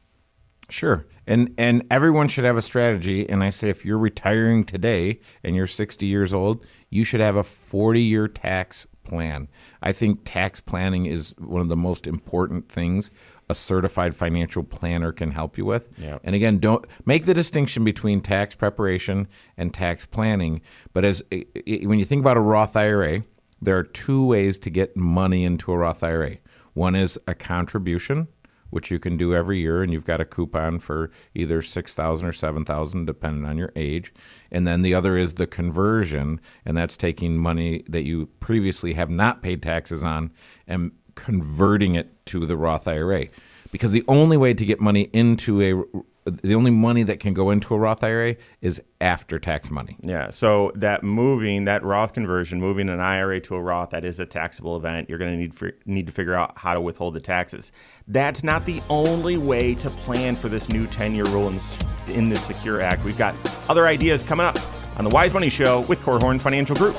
Sure. 0.70 1.06
And 1.26 1.54
and 1.58 1.84
everyone 1.90 2.28
should 2.28 2.44
have 2.44 2.56
a 2.56 2.62
strategy. 2.62 3.28
And 3.28 3.42
I 3.42 3.50
say 3.50 3.68
if 3.68 3.84
you're 3.84 3.98
retiring 3.98 4.64
today 4.64 5.20
and 5.42 5.56
you're 5.56 5.66
60 5.66 6.06
years 6.06 6.32
old, 6.32 6.64
you 6.90 7.04
should 7.04 7.20
have 7.20 7.36
a 7.36 7.42
40 7.42 8.00
year 8.00 8.28
tax 8.28 8.86
plan. 9.02 9.48
I 9.82 9.92
think 9.92 10.20
tax 10.24 10.60
planning 10.60 11.06
is 11.06 11.34
one 11.38 11.60
of 11.60 11.68
the 11.68 11.76
most 11.76 12.06
important 12.06 12.68
things 12.68 13.10
a 13.48 13.54
certified 13.54 14.14
financial 14.14 14.64
planner 14.64 15.12
can 15.12 15.30
help 15.30 15.56
you 15.56 15.64
with. 15.64 15.88
Yep. 15.98 16.20
And 16.24 16.34
again, 16.34 16.58
don't 16.58 16.84
make 17.04 17.26
the 17.26 17.34
distinction 17.34 17.84
between 17.84 18.20
tax 18.20 18.54
preparation 18.54 19.28
and 19.56 19.72
tax 19.72 20.04
planning. 20.04 20.62
But 20.92 21.04
as 21.04 21.22
when 21.30 21.98
you 21.98 22.04
think 22.04 22.20
about 22.20 22.36
a 22.36 22.40
Roth 22.40 22.76
IRA, 22.76 23.22
there 23.60 23.76
are 23.76 23.84
two 23.84 24.26
ways 24.26 24.58
to 24.60 24.70
get 24.70 24.96
money 24.96 25.44
into 25.44 25.72
a 25.72 25.76
Roth 25.76 26.02
IRA. 26.02 26.38
One 26.74 26.94
is 26.94 27.18
a 27.26 27.34
contribution, 27.34 28.28
which 28.70 28.90
you 28.90 28.98
can 28.98 29.16
do 29.16 29.34
every 29.34 29.58
year, 29.58 29.82
and 29.82 29.92
you've 29.92 30.04
got 30.04 30.20
a 30.20 30.24
coupon 30.24 30.78
for 30.78 31.10
either 31.34 31.62
six 31.62 31.94
thousand 31.94 32.28
or 32.28 32.32
seven 32.32 32.64
thousand, 32.64 33.06
depending 33.06 33.44
on 33.44 33.58
your 33.58 33.72
age. 33.76 34.12
And 34.50 34.66
then 34.66 34.82
the 34.82 34.94
other 34.94 35.16
is 35.16 35.34
the 35.34 35.46
conversion, 35.46 36.40
and 36.64 36.76
that's 36.76 36.96
taking 36.96 37.36
money 37.38 37.84
that 37.88 38.04
you 38.04 38.26
previously 38.40 38.94
have 38.94 39.10
not 39.10 39.42
paid 39.42 39.62
taxes 39.62 40.02
on 40.02 40.32
and 40.66 40.92
converting 41.14 41.94
it 41.94 42.24
to 42.26 42.46
the 42.46 42.56
Roth 42.56 42.86
IRA. 42.86 43.26
Because 43.72 43.92
the 43.92 44.04
only 44.08 44.36
way 44.36 44.54
to 44.54 44.64
get 44.64 44.80
money 44.80 45.10
into 45.12 45.60
a 45.60 46.02
the 46.26 46.54
only 46.54 46.72
money 46.72 47.04
that 47.04 47.20
can 47.20 47.34
go 47.34 47.50
into 47.50 47.74
a 47.74 47.78
Roth 47.78 48.02
IRA 48.02 48.36
is 48.60 48.82
after 49.00 49.38
tax 49.38 49.70
money. 49.70 49.96
Yeah. 50.02 50.30
So 50.30 50.72
that 50.74 51.04
moving, 51.04 51.66
that 51.66 51.84
Roth 51.84 52.12
conversion, 52.12 52.60
moving 52.60 52.88
an 52.88 53.00
IRA 53.00 53.40
to 53.42 53.54
a 53.54 53.60
Roth, 53.60 53.90
that 53.90 54.04
is 54.04 54.18
a 54.18 54.26
taxable 54.26 54.76
event. 54.76 55.08
You're 55.08 55.18
going 55.18 55.30
to 55.30 55.36
need 55.36 55.54
for, 55.54 55.72
need 55.86 56.06
to 56.06 56.12
figure 56.12 56.34
out 56.34 56.58
how 56.58 56.74
to 56.74 56.80
withhold 56.80 57.14
the 57.14 57.20
taxes. 57.20 57.70
That's 58.08 58.42
not 58.42 58.66
the 58.66 58.82
only 58.90 59.36
way 59.36 59.74
to 59.76 59.88
plan 59.88 60.34
for 60.34 60.48
this 60.48 60.68
new 60.68 60.86
10-year 60.88 61.26
rule 61.26 61.48
in, 61.48 61.60
in 62.08 62.28
the 62.28 62.36
Secure 62.36 62.80
Act. 62.80 63.04
We've 63.04 63.16
got 63.16 63.34
other 63.68 63.86
ideas 63.86 64.22
coming 64.22 64.46
up 64.46 64.58
on 64.98 65.04
the 65.04 65.10
Wise 65.10 65.32
Money 65.32 65.48
Show 65.48 65.82
with 65.82 66.00
Korhorn 66.00 66.40
Financial 66.40 66.74
Group. 66.74 66.96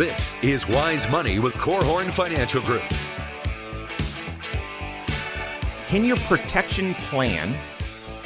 This 0.00 0.34
is 0.40 0.66
Wise 0.66 1.10
Money 1.10 1.40
with 1.40 1.52
Korhorn 1.52 2.10
Financial 2.10 2.62
Group. 2.62 2.80
Can 5.88 6.04
your 6.04 6.16
protection 6.16 6.94
plan 6.94 7.52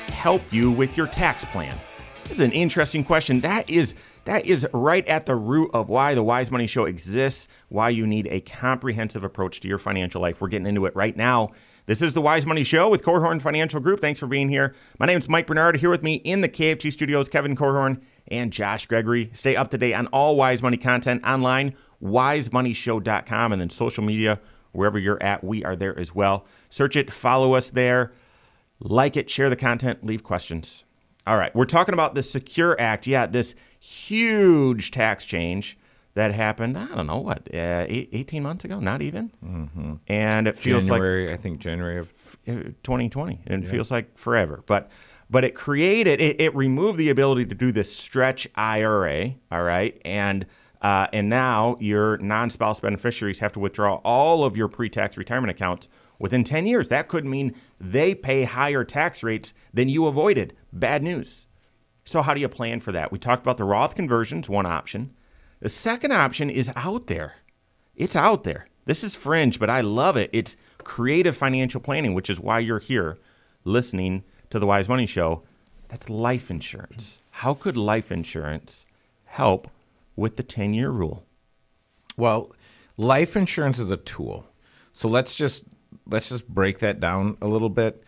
help 0.06 0.40
you 0.52 0.70
with 0.70 0.96
your 0.96 1.08
tax 1.08 1.44
plan? 1.44 1.76
This 2.22 2.38
is 2.38 2.40
an 2.44 2.52
interesting 2.52 3.02
question. 3.02 3.40
That 3.40 3.68
is 3.68 3.96
that 4.24 4.46
is 4.46 4.64
right 4.72 5.04
at 5.08 5.26
the 5.26 5.34
root 5.34 5.72
of 5.74 5.88
why 5.88 6.14
the 6.14 6.22
Wise 6.22 6.52
Money 6.52 6.68
Show 6.68 6.84
exists, 6.84 7.48
why 7.70 7.88
you 7.88 8.06
need 8.06 8.28
a 8.28 8.40
comprehensive 8.40 9.24
approach 9.24 9.58
to 9.58 9.66
your 9.68 9.78
financial 9.78 10.20
life. 10.20 10.40
We're 10.40 10.48
getting 10.48 10.68
into 10.68 10.86
it 10.86 10.94
right 10.94 11.16
now. 11.16 11.50
This 11.86 12.00
is 12.00 12.14
the 12.14 12.20
Wise 12.20 12.46
Money 12.46 12.62
Show 12.62 12.88
with 12.88 13.02
Korhorn 13.02 13.42
Financial 13.42 13.80
Group. 13.80 14.00
Thanks 14.00 14.20
for 14.20 14.28
being 14.28 14.48
here. 14.48 14.76
My 15.00 15.06
name 15.06 15.18
is 15.18 15.28
Mike 15.28 15.48
Bernard. 15.48 15.78
Here 15.78 15.90
with 15.90 16.04
me 16.04 16.14
in 16.14 16.40
the 16.40 16.48
KFG 16.48 16.92
studios, 16.92 17.28
Kevin 17.28 17.56
Korhorn 17.56 18.00
and 18.28 18.52
Josh 18.52 18.86
Gregory. 18.86 19.30
Stay 19.32 19.56
up 19.56 19.70
to 19.70 19.78
date 19.78 19.94
on 19.94 20.06
all 20.08 20.36
Wise 20.36 20.62
Money 20.62 20.76
content 20.76 21.24
online, 21.24 21.74
wisemoneyshow.com, 22.02 23.52
and 23.52 23.60
then 23.60 23.70
social 23.70 24.04
media, 24.04 24.40
wherever 24.72 24.98
you're 24.98 25.22
at, 25.22 25.44
we 25.44 25.64
are 25.64 25.76
there 25.76 25.98
as 25.98 26.14
well. 26.14 26.46
Search 26.68 26.96
it, 26.96 27.10
follow 27.10 27.54
us 27.54 27.70
there, 27.70 28.12
like 28.80 29.16
it, 29.16 29.30
share 29.30 29.50
the 29.50 29.56
content, 29.56 30.04
leave 30.04 30.22
questions. 30.22 30.84
All 31.26 31.36
right, 31.38 31.54
we're 31.54 31.64
talking 31.64 31.94
about 31.94 32.14
the 32.14 32.22
Secure 32.22 32.78
Act. 32.78 33.06
Yeah, 33.06 33.26
this 33.26 33.54
huge 33.80 34.90
tax 34.90 35.24
change 35.24 35.78
that 36.14 36.32
happened, 36.32 36.78
I 36.78 36.86
don't 36.86 37.06
know, 37.06 37.18
what, 37.18 37.48
uh, 37.52 37.86
18 37.88 38.42
months 38.42 38.64
ago? 38.64 38.78
Not 38.78 39.02
even? 39.02 39.32
Mm-hmm. 39.44 39.94
And 40.06 40.46
it 40.46 40.56
feels 40.56 40.88
like 40.88 41.00
January, 41.00 41.32
I 41.32 41.36
think 41.36 41.58
January 41.58 41.98
of 41.98 42.36
like 42.46 42.82
2020. 42.82 43.42
And 43.46 43.64
it 43.64 43.68
feels 43.68 43.90
like 43.90 44.16
forever. 44.16 44.62
But 44.66 44.90
but 45.30 45.42
it 45.44 45.54
created, 45.54 46.20
it, 46.20 46.40
it 46.40 46.54
removed 46.54 46.98
the 46.98 47.08
ability 47.08 47.46
to 47.46 47.54
do 47.54 47.72
this 47.72 47.94
stretch 47.94 48.46
IRA, 48.54 49.34
all 49.50 49.62
right? 49.62 49.98
And 50.04 50.46
uh, 50.82 51.08
and 51.14 51.30
now 51.30 51.78
your 51.80 52.18
non-spouse 52.18 52.78
beneficiaries 52.78 53.38
have 53.38 53.52
to 53.52 53.58
withdraw 53.58 53.96
all 54.04 54.44
of 54.44 54.54
your 54.54 54.68
pre-tax 54.68 55.16
retirement 55.16 55.50
accounts 55.50 55.88
within 56.18 56.44
10 56.44 56.66
years. 56.66 56.90
That 56.90 57.08
could 57.08 57.24
mean 57.24 57.54
they 57.80 58.14
pay 58.14 58.44
higher 58.44 58.84
tax 58.84 59.22
rates 59.22 59.54
than 59.72 59.88
you 59.88 60.06
avoided. 60.06 60.54
Bad 60.72 61.02
news. 61.02 61.46
So 62.04 62.20
how 62.20 62.34
do 62.34 62.40
you 62.40 62.50
plan 62.50 62.80
for 62.80 62.92
that? 62.92 63.10
We 63.10 63.18
talked 63.18 63.42
about 63.42 63.56
the 63.56 63.64
Roth 63.64 63.94
conversions, 63.94 64.50
one 64.50 64.66
option. 64.66 65.14
The 65.64 65.70
second 65.70 66.12
option 66.12 66.50
is 66.50 66.70
out 66.76 67.06
there. 67.06 67.36
It's 67.96 68.14
out 68.14 68.44
there. 68.44 68.68
This 68.84 69.02
is 69.02 69.16
fringe, 69.16 69.58
but 69.58 69.70
I 69.70 69.80
love 69.80 70.14
it. 70.14 70.28
It's 70.30 70.58
creative 70.82 71.34
financial 71.34 71.80
planning, 71.80 72.12
which 72.12 72.28
is 72.28 72.38
why 72.38 72.58
you're 72.58 72.80
here 72.80 73.16
listening 73.64 74.24
to 74.50 74.58
the 74.58 74.66
Wise 74.66 74.90
Money 74.90 75.06
Show. 75.06 75.42
That's 75.88 76.10
life 76.10 76.50
insurance. 76.50 77.22
How 77.30 77.54
could 77.54 77.78
life 77.78 78.12
insurance 78.12 78.84
help 79.24 79.68
with 80.16 80.36
the 80.36 80.42
10 80.42 80.74
year 80.74 80.90
rule? 80.90 81.24
Well, 82.14 82.52
life 82.98 83.34
insurance 83.34 83.78
is 83.78 83.90
a 83.90 83.96
tool. 83.96 84.44
So 84.92 85.08
let's 85.08 85.34
just 85.34 85.64
let's 86.06 86.28
just 86.28 86.46
break 86.46 86.80
that 86.80 87.00
down 87.00 87.38
a 87.40 87.48
little 87.48 87.70
bit. 87.70 88.04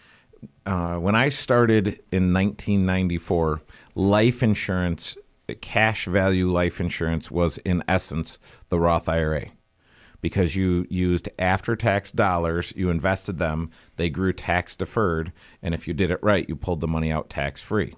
Uh, 0.66 0.96
when 0.96 1.14
I 1.14 1.30
started 1.30 1.86
in 2.12 2.34
1994, 2.34 3.62
life 3.94 4.42
insurance, 4.42 5.16
cash 5.54 6.06
value 6.06 6.50
life 6.50 6.80
insurance, 6.80 7.30
was 7.30 7.58
in 7.58 7.82
essence 7.88 8.38
the 8.68 8.80
Roth 8.80 9.08
IRA 9.08 9.46
because 10.20 10.56
you 10.56 10.86
used 10.90 11.28
after 11.38 11.76
tax 11.76 12.10
dollars, 12.10 12.72
you 12.76 12.90
invested 12.90 13.38
them, 13.38 13.70
they 13.96 14.10
grew 14.10 14.32
tax 14.32 14.74
deferred, 14.74 15.32
and 15.62 15.74
if 15.74 15.86
you 15.86 15.94
did 15.94 16.10
it 16.10 16.18
right, 16.22 16.48
you 16.48 16.56
pulled 16.56 16.80
the 16.80 16.88
money 16.88 17.12
out 17.12 17.30
tax 17.30 17.62
free. 17.62 17.94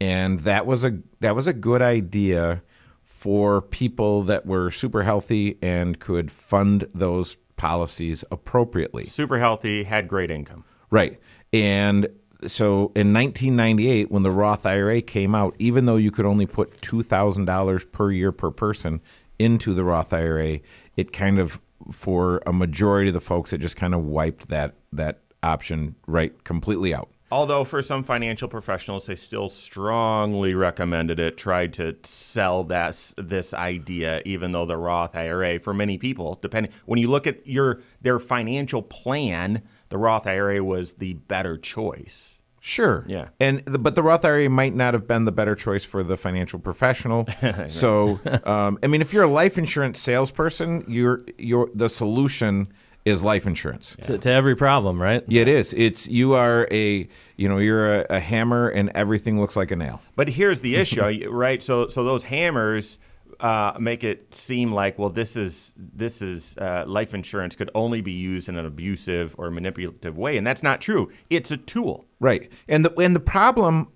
And 0.00 0.40
that 0.40 0.66
was 0.66 0.84
a 0.84 0.98
that 1.20 1.34
was 1.34 1.46
a 1.46 1.52
good 1.52 1.82
idea 1.82 2.62
for 3.02 3.60
people 3.60 4.22
that 4.22 4.46
were 4.46 4.70
super 4.70 5.02
healthy 5.02 5.58
and 5.62 5.98
could 5.98 6.30
fund 6.30 6.86
those 6.94 7.36
policies 7.56 8.24
appropriately. 8.30 9.04
Super 9.04 9.38
healthy, 9.38 9.84
had 9.84 10.08
great 10.08 10.30
income. 10.30 10.64
Right. 10.90 11.18
And 11.52 12.08
so 12.46 12.92
in 12.94 13.12
1998, 13.12 14.10
when 14.10 14.22
the 14.22 14.30
Roth 14.30 14.66
IRA 14.66 15.00
came 15.00 15.34
out, 15.34 15.54
even 15.58 15.86
though 15.86 15.96
you 15.96 16.10
could 16.10 16.26
only 16.26 16.46
put 16.46 16.80
$2,000 16.80 17.92
per 17.92 18.10
year 18.10 18.32
per 18.32 18.50
person 18.50 19.00
into 19.38 19.74
the 19.74 19.84
Roth 19.84 20.12
IRA, 20.12 20.60
it 20.96 21.12
kind 21.12 21.38
of, 21.38 21.60
for 21.90 22.42
a 22.46 22.52
majority 22.52 23.08
of 23.08 23.14
the 23.14 23.20
folks, 23.20 23.52
it 23.52 23.58
just 23.58 23.76
kind 23.76 23.94
of 23.94 24.04
wiped 24.04 24.48
that, 24.48 24.74
that 24.92 25.20
option 25.42 25.96
right 26.06 26.44
completely 26.44 26.94
out. 26.94 27.08
Although 27.32 27.64
for 27.64 27.80
some 27.80 28.02
financial 28.02 28.46
professionals, 28.46 29.06
they 29.06 29.16
still 29.16 29.48
strongly 29.48 30.54
recommended 30.54 31.18
it, 31.18 31.38
tried 31.38 31.72
to 31.74 31.96
sell 32.02 32.62
that 32.64 33.14
this 33.16 33.54
idea, 33.54 34.20
even 34.26 34.52
though 34.52 34.66
the 34.66 34.76
Roth 34.76 35.16
IRA 35.16 35.58
for 35.58 35.72
many 35.72 35.96
people, 35.96 36.38
depending 36.42 36.70
when 36.84 36.98
you 36.98 37.08
look 37.08 37.26
at 37.26 37.46
your 37.46 37.80
their 38.02 38.18
financial 38.18 38.82
plan, 38.82 39.62
the 39.92 39.98
Roth 39.98 40.26
IRA 40.26 40.64
was 40.64 40.94
the 40.94 41.12
better 41.12 41.58
choice. 41.58 42.40
Sure. 42.60 43.04
Yeah. 43.06 43.28
And 43.38 43.62
the, 43.66 43.78
but 43.78 43.94
the 43.94 44.02
Roth 44.02 44.24
IRA 44.24 44.48
might 44.48 44.74
not 44.74 44.94
have 44.94 45.06
been 45.06 45.26
the 45.26 45.32
better 45.32 45.54
choice 45.54 45.84
for 45.84 46.02
the 46.02 46.16
financial 46.16 46.58
professional. 46.58 47.28
so, 47.66 48.18
um, 48.44 48.78
I 48.82 48.86
mean, 48.86 49.02
if 49.02 49.12
you're 49.12 49.24
a 49.24 49.30
life 49.30 49.58
insurance 49.58 50.00
salesperson, 50.00 50.82
you're 50.88 51.20
you're 51.36 51.68
the 51.74 51.90
solution 51.90 52.72
is 53.04 53.22
life 53.22 53.46
insurance. 53.46 53.94
To, 53.96 54.16
to 54.16 54.30
every 54.30 54.56
problem, 54.56 55.02
right? 55.02 55.22
Yeah, 55.26 55.42
it 55.42 55.48
is. 55.48 55.74
It's 55.74 56.08
you 56.08 56.32
are 56.32 56.66
a 56.70 57.06
you 57.36 57.50
know 57.50 57.58
you're 57.58 58.00
a, 58.00 58.06
a 58.08 58.20
hammer 58.20 58.68
and 58.68 58.90
everything 58.94 59.38
looks 59.38 59.56
like 59.56 59.72
a 59.72 59.76
nail. 59.76 60.00
But 60.16 60.30
here's 60.30 60.62
the 60.62 60.76
issue, 60.76 61.02
right? 61.30 61.62
So 61.62 61.88
so 61.88 62.02
those 62.02 62.22
hammers 62.22 62.98
uh, 63.42 63.76
make 63.78 64.04
it 64.04 64.32
seem 64.32 64.72
like 64.72 64.98
well 64.98 65.10
this 65.10 65.36
is 65.36 65.74
this 65.76 66.22
is 66.22 66.56
uh, 66.58 66.84
life 66.86 67.12
insurance 67.12 67.56
could 67.56 67.70
only 67.74 68.00
be 68.00 68.12
used 68.12 68.48
in 68.48 68.56
an 68.56 68.64
abusive 68.64 69.34
or 69.36 69.50
manipulative 69.50 70.16
way, 70.16 70.36
and 70.36 70.46
that's 70.46 70.62
not 70.62 70.80
true. 70.80 71.10
It's 71.28 71.50
a 71.50 71.56
tool. 71.56 72.06
Right. 72.20 72.50
And 72.68 72.84
the 72.84 72.94
and 73.00 73.16
the 73.16 73.20
problem 73.20 73.88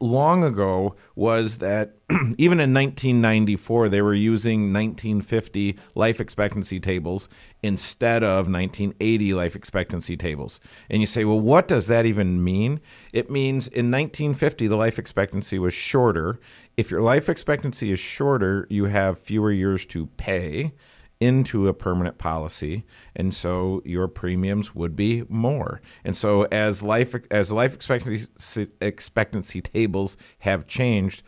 long 0.00 0.42
ago 0.42 0.96
was 1.14 1.58
that 1.58 1.96
even 2.38 2.60
in 2.60 2.72
1994 2.72 3.88
they 3.88 4.00
were 4.00 4.14
using 4.14 4.72
1950 4.72 5.78
life 5.94 6.20
expectancy 6.20 6.80
tables 6.80 7.28
instead 7.62 8.22
of 8.22 8.50
1980 8.50 9.34
life 9.34 9.54
expectancy 9.54 10.16
tables. 10.16 10.60
And 10.88 11.00
you 11.00 11.06
say, 11.06 11.24
"Well, 11.24 11.40
what 11.40 11.68
does 11.68 11.88
that 11.88 12.06
even 12.06 12.42
mean?" 12.42 12.80
It 13.12 13.30
means 13.30 13.68
in 13.68 13.90
1950 13.90 14.66
the 14.66 14.76
life 14.76 14.98
expectancy 14.98 15.58
was 15.58 15.74
shorter. 15.74 16.38
If 16.76 16.90
your 16.90 17.02
life 17.02 17.28
expectancy 17.28 17.90
is 17.92 17.98
shorter, 17.98 18.66
you 18.70 18.86
have 18.86 19.18
fewer 19.18 19.50
years 19.50 19.84
to 19.86 20.06
pay 20.06 20.72
into 21.20 21.66
a 21.68 21.74
permanent 21.74 22.18
policy 22.18 22.84
and 23.14 23.32
so 23.34 23.80
your 23.84 24.06
premiums 24.06 24.74
would 24.74 24.94
be 24.94 25.24
more. 25.28 25.80
And 26.04 26.14
so 26.14 26.42
as 26.52 26.82
life 26.82 27.14
as 27.30 27.50
life 27.50 27.74
expectancy 27.74 28.68
expectancy 28.80 29.60
tables 29.60 30.16
have 30.40 30.66
changed 30.66 31.22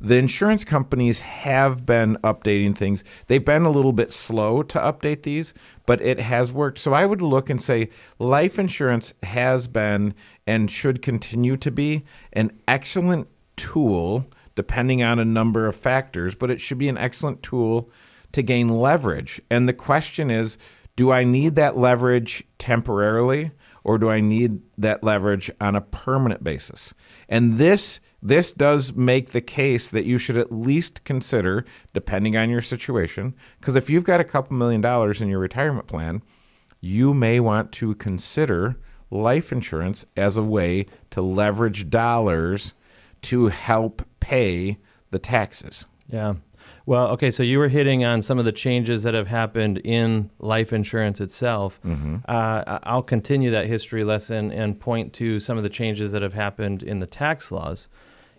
the 0.00 0.16
insurance 0.16 0.64
companies 0.64 1.20
have 1.22 1.86
been 1.86 2.16
updating 2.16 2.76
things. 2.76 3.04
They've 3.26 3.44
been 3.44 3.62
a 3.62 3.70
little 3.70 3.92
bit 3.92 4.12
slow 4.12 4.62
to 4.62 4.78
update 4.78 5.22
these 5.22 5.54
but 5.86 6.00
it 6.00 6.20
has 6.20 6.52
worked. 6.52 6.78
So 6.78 6.92
i 6.92 7.04
would 7.04 7.22
look 7.22 7.50
and 7.50 7.60
say 7.60 7.90
life 8.18 8.58
insurance 8.58 9.14
has 9.22 9.68
been 9.68 10.14
and 10.46 10.70
should 10.70 11.02
continue 11.02 11.56
to 11.58 11.70
be 11.70 12.04
an 12.32 12.58
excellent 12.66 13.28
tool 13.56 14.26
depending 14.54 15.02
on 15.02 15.18
a 15.18 15.24
number 15.24 15.66
of 15.66 15.76
factors 15.76 16.34
but 16.34 16.50
it 16.50 16.60
should 16.60 16.78
be 16.78 16.88
an 16.88 16.98
excellent 16.98 17.42
tool 17.42 17.90
to 18.34 18.42
gain 18.42 18.68
leverage. 18.68 19.40
And 19.48 19.68
the 19.68 19.72
question 19.72 20.30
is 20.30 20.58
do 20.96 21.10
I 21.10 21.24
need 21.24 21.56
that 21.56 21.76
leverage 21.76 22.44
temporarily 22.58 23.52
or 23.82 23.98
do 23.98 24.08
I 24.08 24.20
need 24.20 24.60
that 24.78 25.02
leverage 25.02 25.50
on 25.60 25.74
a 25.74 25.80
permanent 25.80 26.44
basis? 26.44 26.94
And 27.28 27.58
this 27.58 28.00
this 28.20 28.52
does 28.52 28.94
make 28.94 29.30
the 29.30 29.40
case 29.40 29.90
that 29.90 30.04
you 30.04 30.18
should 30.18 30.38
at 30.38 30.50
least 30.50 31.04
consider 31.04 31.64
depending 31.92 32.36
on 32.36 32.50
your 32.50 32.60
situation 32.60 33.34
because 33.60 33.76
if 33.76 33.88
you've 33.88 34.04
got 34.04 34.20
a 34.20 34.24
couple 34.24 34.56
million 34.56 34.80
dollars 34.80 35.22
in 35.22 35.28
your 35.28 35.40
retirement 35.40 35.86
plan, 35.86 36.20
you 36.80 37.14
may 37.14 37.38
want 37.38 37.70
to 37.72 37.94
consider 37.94 38.76
life 39.10 39.52
insurance 39.52 40.06
as 40.16 40.36
a 40.36 40.42
way 40.42 40.86
to 41.10 41.22
leverage 41.22 41.88
dollars 41.88 42.74
to 43.22 43.46
help 43.46 44.02
pay 44.18 44.78
the 45.10 45.18
taxes. 45.20 45.86
Yeah. 46.08 46.34
Well, 46.86 47.08
okay, 47.08 47.30
so 47.30 47.42
you 47.42 47.58
were 47.58 47.68
hitting 47.68 48.04
on 48.04 48.20
some 48.20 48.38
of 48.38 48.44
the 48.44 48.52
changes 48.52 49.04
that 49.04 49.14
have 49.14 49.28
happened 49.28 49.80
in 49.84 50.30
life 50.38 50.70
insurance 50.70 51.18
itself. 51.18 51.80
Mm-hmm. 51.82 52.16
Uh, 52.28 52.78
I'll 52.82 53.02
continue 53.02 53.50
that 53.52 53.66
history 53.66 54.04
lesson 54.04 54.52
and 54.52 54.78
point 54.78 55.14
to 55.14 55.40
some 55.40 55.56
of 55.56 55.62
the 55.62 55.70
changes 55.70 56.12
that 56.12 56.20
have 56.20 56.34
happened 56.34 56.82
in 56.82 56.98
the 56.98 57.06
tax 57.06 57.50
laws. 57.50 57.88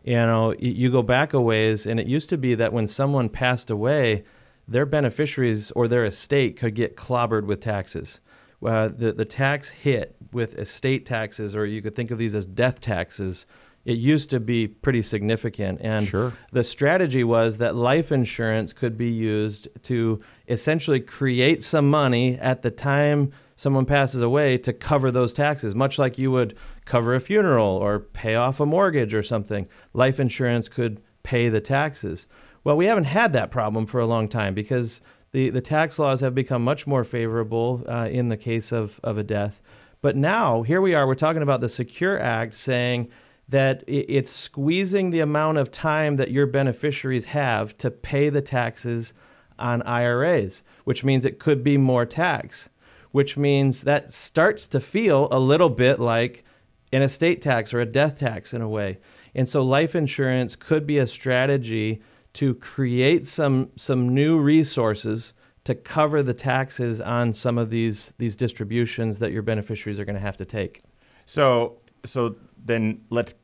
You 0.04 0.18
know, 0.18 0.54
you 0.60 0.92
go 0.92 1.02
back 1.02 1.34
a 1.34 1.42
ways, 1.42 1.88
and 1.88 2.00
it 2.00 2.06
used 2.06 2.30
to 2.30 2.38
be 2.38 2.54
that 2.54 2.72
when 2.72 2.86
someone 2.86 3.30
passed 3.30 3.72
away, 3.72 4.24
their 4.68 4.86
beneficiaries 4.86 5.72
or 5.72 5.88
their 5.88 6.06
estate 6.06 6.58
could 6.58 6.76
get 6.76 6.96
clobbered 6.96 7.48
with 7.48 7.62
taxes. 7.62 8.22
Uh, 8.64 8.88
the, 8.88 9.12
the 9.12 9.26
tax 9.26 9.70
hit 9.70 10.16
with 10.32 10.58
estate 10.60 11.06
taxes, 11.06 11.56
or 11.56 11.66
you 11.66 11.82
could 11.82 11.96
think 11.96 12.12
of 12.12 12.20
these 12.20 12.36
as 12.36 12.46
death 12.46 12.80
taxes, 12.80 13.48
it 13.86 13.98
used 13.98 14.32
to 14.32 14.40
be 14.40 14.68
pretty 14.68 15.04
significant. 15.04 15.80
And 15.82 16.08
sure. 16.08 16.34
the 16.52 16.64
strategy 16.64 17.24
was 17.24 17.60
that 17.60 17.76
life 17.76 18.12
insurance 18.12 18.74
could 18.74 18.98
be 18.98 19.10
used 19.10 19.68
to 19.84 20.22
essentially 20.48 21.00
create 21.00 21.64
some 21.64 21.90
money 21.90 22.38
at 22.40 22.64
the 22.64 22.72
time 22.72 23.32
someone 23.56 23.86
passes 23.86 24.22
away 24.22 24.58
to 24.58 24.74
cover 24.74 25.12
those 25.12 25.34
taxes, 25.34 25.76
much 25.76 25.98
like 25.98 26.18
you 26.18 26.32
would 26.32 26.58
cover 26.84 27.16
a 27.16 27.20
funeral 27.20 27.78
or 27.78 28.00
pay 28.00 28.36
off 28.36 28.60
a 28.60 28.66
mortgage 28.66 29.14
or 29.14 29.24
something. 29.24 29.68
Life 29.94 30.20
insurance 30.20 30.68
could 30.68 31.02
pay 31.24 31.48
the 31.50 31.62
taxes. 31.62 32.28
Well, 32.64 32.76
we 32.76 32.88
haven't 32.88 33.06
had 33.06 33.34
that 33.34 33.52
problem 33.52 33.86
for 33.86 34.00
a 34.00 34.06
long 34.06 34.28
time 34.28 34.54
because 34.54 35.02
the, 35.32 35.50
the 35.50 35.62
tax 35.62 36.00
laws 36.00 36.22
have 36.22 36.36
become 36.36 36.64
much 36.64 36.88
more 36.88 37.04
favorable 37.04 37.84
uh, 37.88 38.10
in 38.12 38.30
the 38.30 38.38
case 38.38 38.72
of, 38.72 39.00
of 39.04 39.18
a 39.18 39.24
death. 39.24 39.62
But 40.02 40.16
now, 40.16 40.64
here 40.64 40.82
we 40.82 40.94
are, 40.94 41.08
we're 41.08 41.16
talking 41.16 41.42
about 41.42 41.62
the 41.62 41.70
Secure 41.70 42.20
Act 42.20 42.56
saying 42.56 43.10
that 43.48 43.84
it's 43.88 44.32
squeezing 44.32 45.12
the 45.12 45.20
amount 45.20 45.58
of 45.58 45.72
time 45.72 46.16
that 46.16 46.32
your 46.32 46.48
beneficiaries 46.48 47.26
have 47.26 47.78
to 47.78 47.92
pay 47.92 48.30
the 48.30 48.42
taxes 48.42 49.14
on 49.60 49.82
IRAs, 49.84 50.64
which 50.84 51.04
means 51.04 51.26
it 51.26 51.40
could 51.40 51.64
be 51.64 51.78
more 51.78 52.06
tax, 52.06 52.70
which 53.12 53.38
means 53.38 53.82
that 53.84 54.12
starts 54.12 54.68
to 54.70 54.80
feel 54.80 55.28
a 55.32 55.40
little 55.40 55.70
bit 55.70 56.00
like 56.00 56.44
an 56.92 57.02
estate 57.02 57.42
tax 57.42 57.74
or 57.74 57.80
a 57.80 57.86
death 57.86 58.20
tax 58.20 58.54
in 58.54 58.62
a 58.62 58.70
way. 58.70 58.98
And 59.34 59.48
so 59.48 59.62
life 59.62 59.96
insurance 59.96 60.56
could 60.56 60.88
be 60.88 60.98
a 60.98 61.08
strategy 61.08 62.02
to 62.34 62.54
create 62.56 63.26
some 63.26 63.72
some 63.76 64.14
new 64.14 64.40
resources 64.40 65.34
to 65.64 65.74
cover 65.74 66.22
the 66.22 66.34
taxes 66.34 67.02
on 67.02 67.34
some 67.34 67.58
of 67.58 67.70
these 67.70 68.14
these 68.18 68.36
distributions 68.36 69.20
that 69.20 69.32
your 69.32 69.42
beneficiaries 69.42 70.00
are 70.00 70.06
going 70.06 70.16
to 70.16 70.22
have 70.22 70.38
to 70.38 70.46
take. 70.46 70.84
So 71.26 71.78
so 72.04 72.36
then 72.66 73.02
let's 73.10 73.36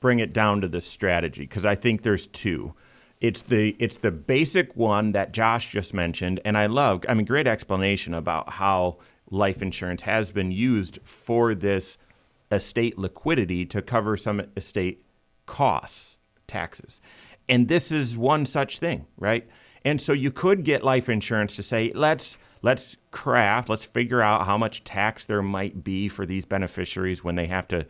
bring 0.00 0.18
it 0.18 0.32
down 0.32 0.62
to 0.62 0.68
the 0.68 0.80
strategy 0.80 1.42
because 1.42 1.64
I 1.64 1.74
think 1.74 2.02
there's 2.02 2.26
two. 2.26 2.74
It's 3.20 3.42
the 3.42 3.76
it's 3.78 3.98
the 3.98 4.10
basic 4.10 4.74
one 4.74 5.12
that 5.12 5.32
Josh 5.32 5.70
just 5.72 5.92
mentioned, 5.92 6.40
and 6.44 6.56
I 6.56 6.66
love. 6.66 7.04
I 7.08 7.14
mean, 7.14 7.26
great 7.26 7.46
explanation 7.46 8.14
about 8.14 8.48
how 8.48 8.98
life 9.30 9.62
insurance 9.62 10.02
has 10.02 10.30
been 10.30 10.50
used 10.50 10.98
for 11.04 11.54
this 11.54 11.98
estate 12.50 12.98
liquidity 12.98 13.66
to 13.66 13.82
cover 13.82 14.16
some 14.16 14.42
estate 14.56 15.04
costs, 15.44 16.16
taxes, 16.46 17.02
and 17.48 17.68
this 17.68 17.92
is 17.92 18.16
one 18.16 18.46
such 18.46 18.78
thing, 18.78 19.06
right? 19.18 19.46
And 19.84 20.00
so 20.00 20.12
you 20.12 20.30
could 20.30 20.64
get 20.64 20.82
life 20.82 21.08
insurance 21.08 21.56
to 21.56 21.62
say, 21.62 21.92
let's 21.94 22.38
let's 22.62 22.96
craft, 23.10 23.68
let's 23.68 23.86
figure 23.86 24.20
out 24.20 24.46
how 24.46 24.58
much 24.58 24.84
tax 24.84 25.24
there 25.24 25.42
might 25.42 25.82
be 25.82 26.08
for 26.08 26.26
these 26.26 26.44
beneficiaries 26.44 27.24
when 27.24 27.36
they 27.36 27.46
have 27.46 27.66
to 27.68 27.86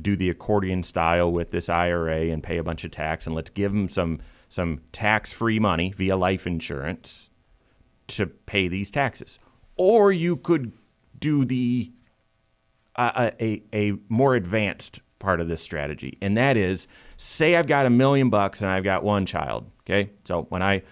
do 0.00 0.16
the 0.16 0.30
accordion 0.30 0.82
style 0.82 1.32
with 1.32 1.50
this 1.50 1.68
IRA 1.68 2.22
and 2.22 2.42
pay 2.42 2.58
a 2.58 2.64
bunch 2.64 2.84
of 2.84 2.90
tax, 2.90 3.26
and 3.26 3.34
let's 3.34 3.50
give 3.50 3.72
them 3.72 3.88
some 3.88 4.20
some 4.48 4.80
tax-free 4.92 5.58
money 5.58 5.92
via 5.96 6.16
life 6.16 6.46
insurance 6.46 7.28
to 8.06 8.26
pay 8.26 8.68
these 8.68 8.90
taxes. 8.90 9.38
Or 9.76 10.12
you 10.12 10.36
could 10.36 10.72
do 11.18 11.44
the 11.44 11.92
uh, 12.96 13.30
a 13.40 13.62
a 13.72 13.94
more 14.08 14.34
advanced 14.34 15.00
part 15.18 15.40
of 15.40 15.48
this 15.48 15.62
strategy, 15.62 16.18
and 16.20 16.36
that 16.36 16.56
is 16.56 16.86
say 17.16 17.56
I've 17.56 17.66
got 17.66 17.86
a 17.86 17.90
million 17.90 18.30
bucks 18.30 18.60
and 18.60 18.70
I've 18.70 18.84
got 18.84 19.02
one 19.02 19.26
child. 19.26 19.70
Okay, 19.82 20.10
so 20.24 20.42
when 20.48 20.62
I 20.62 20.82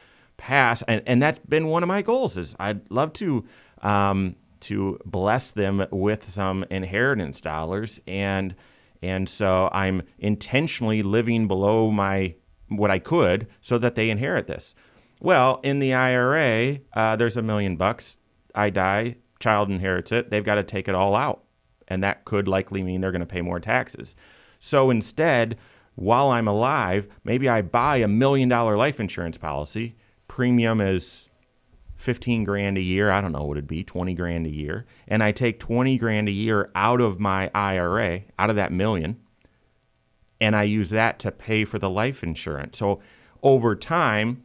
pass, 0.43 0.83
and, 0.83 1.03
and 1.07 1.23
that's 1.23 1.39
been 1.39 1.69
one 1.69 1.85
of 1.85 1.87
my 1.87 2.03
goals 2.03 2.37
is 2.37 2.57
I'd 2.59 2.91
love 2.91 3.13
to 3.15 3.45
um, 3.81 4.35
to 4.63 4.99
bless 5.05 5.53
them 5.53 5.87
with 5.93 6.25
some 6.25 6.65
inheritance 6.69 7.41
dollars 7.41 8.01
and 8.09 8.55
and 9.03 9.29
so 9.29 9.69
I'm 9.73 10.03
intentionally 10.19 11.05
living 11.05 11.47
below 11.47 11.93
my 11.93 12.35
what 12.69 12.91
I 12.91 12.99
could 12.99 13.47
so 13.61 13.79
that 13.79 13.95
they 13.95 14.11
inherit 14.11 14.49
this. 14.49 14.75
Well, 15.21 15.61
in 15.63 15.79
the 15.79 15.95
IRA, 15.95 16.81
uh, 16.93 17.15
there's 17.15 17.37
a 17.37 17.43
million 17.43 17.77
bucks. 17.77 18.19
I 18.53 18.71
die, 18.71 19.17
child 19.39 19.71
inherits 19.71 20.11
it. 20.11 20.31
They've 20.31 20.45
got 20.45 20.57
to 20.57 20.65
take 20.65 20.89
it 20.89 20.97
all 20.97 21.15
out, 21.15 21.45
and 21.87 22.03
that 22.03 22.25
could 22.25 22.49
likely 22.49 22.83
mean 22.83 23.01
they're 23.01 23.13
going 23.13 23.21
to 23.21 23.27
pay 23.27 23.43
more 23.43 23.61
taxes. 23.61 24.17
So 24.59 24.91
instead, 24.91 25.57
while 25.95 26.31
I'm 26.31 26.49
alive, 26.49 27.07
maybe 27.23 27.49
I 27.49 27.63
buy 27.63 27.99
a 27.99 28.09
million 28.09 28.49
dollar 28.49 28.77
life 28.77 28.99
insurance 28.99 29.39
policy. 29.39 29.95
Premium 30.33 30.81
is 30.81 31.29
15 31.97 32.45
grand 32.45 32.79
a 32.79 32.81
year. 32.81 33.11
I 33.11 33.21
don't 33.21 33.33
know 33.33 33.45
what 33.45 33.59
it'd 33.59 33.69
be, 33.69 33.85
20 33.85 34.15
grand 34.15 34.47
a 34.47 34.51
year. 34.51 34.87
And 35.07 35.23
I 35.23 35.31
take 35.31 35.61
20 35.61 35.99
grand 35.99 36.27
a 36.27 36.33
year 36.33 36.71
out 36.75 37.03
of 37.03 37.21
my 37.21 37.51
IRA, 37.55 38.23
out 38.39 38.49
of 38.49 38.57
that 38.57 38.73
million, 38.73 39.21
and 40.41 40.57
I 40.57 40.63
use 40.63 40.89
that 40.89 41.19
to 41.19 41.33
pay 41.33 41.67
for 41.67 41.79
the 41.79 41.91
life 41.91 42.23
insurance. 42.23 42.79
So 42.79 43.01
over 43.43 43.77
time, 43.77 44.43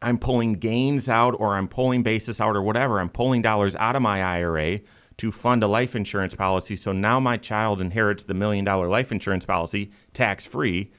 I'm 0.00 0.16
pulling 0.16 0.54
gains 0.54 1.06
out 1.06 1.36
or 1.38 1.54
I'm 1.54 1.68
pulling 1.68 2.02
basis 2.02 2.40
out 2.40 2.56
or 2.56 2.62
whatever. 2.62 2.98
I'm 2.98 3.10
pulling 3.10 3.42
dollars 3.42 3.76
out 3.76 3.96
of 3.96 4.00
my 4.00 4.22
IRA 4.22 4.80
to 5.18 5.30
fund 5.30 5.62
a 5.62 5.66
life 5.66 5.94
insurance 5.94 6.34
policy. 6.34 6.76
So 6.76 6.92
now 6.92 7.20
my 7.20 7.36
child 7.36 7.82
inherits 7.82 8.24
the 8.24 8.32
million 8.32 8.64
dollar 8.64 8.88
life 8.88 9.12
insurance 9.12 9.44
policy 9.44 9.90
tax 10.14 10.46
free 10.46 10.92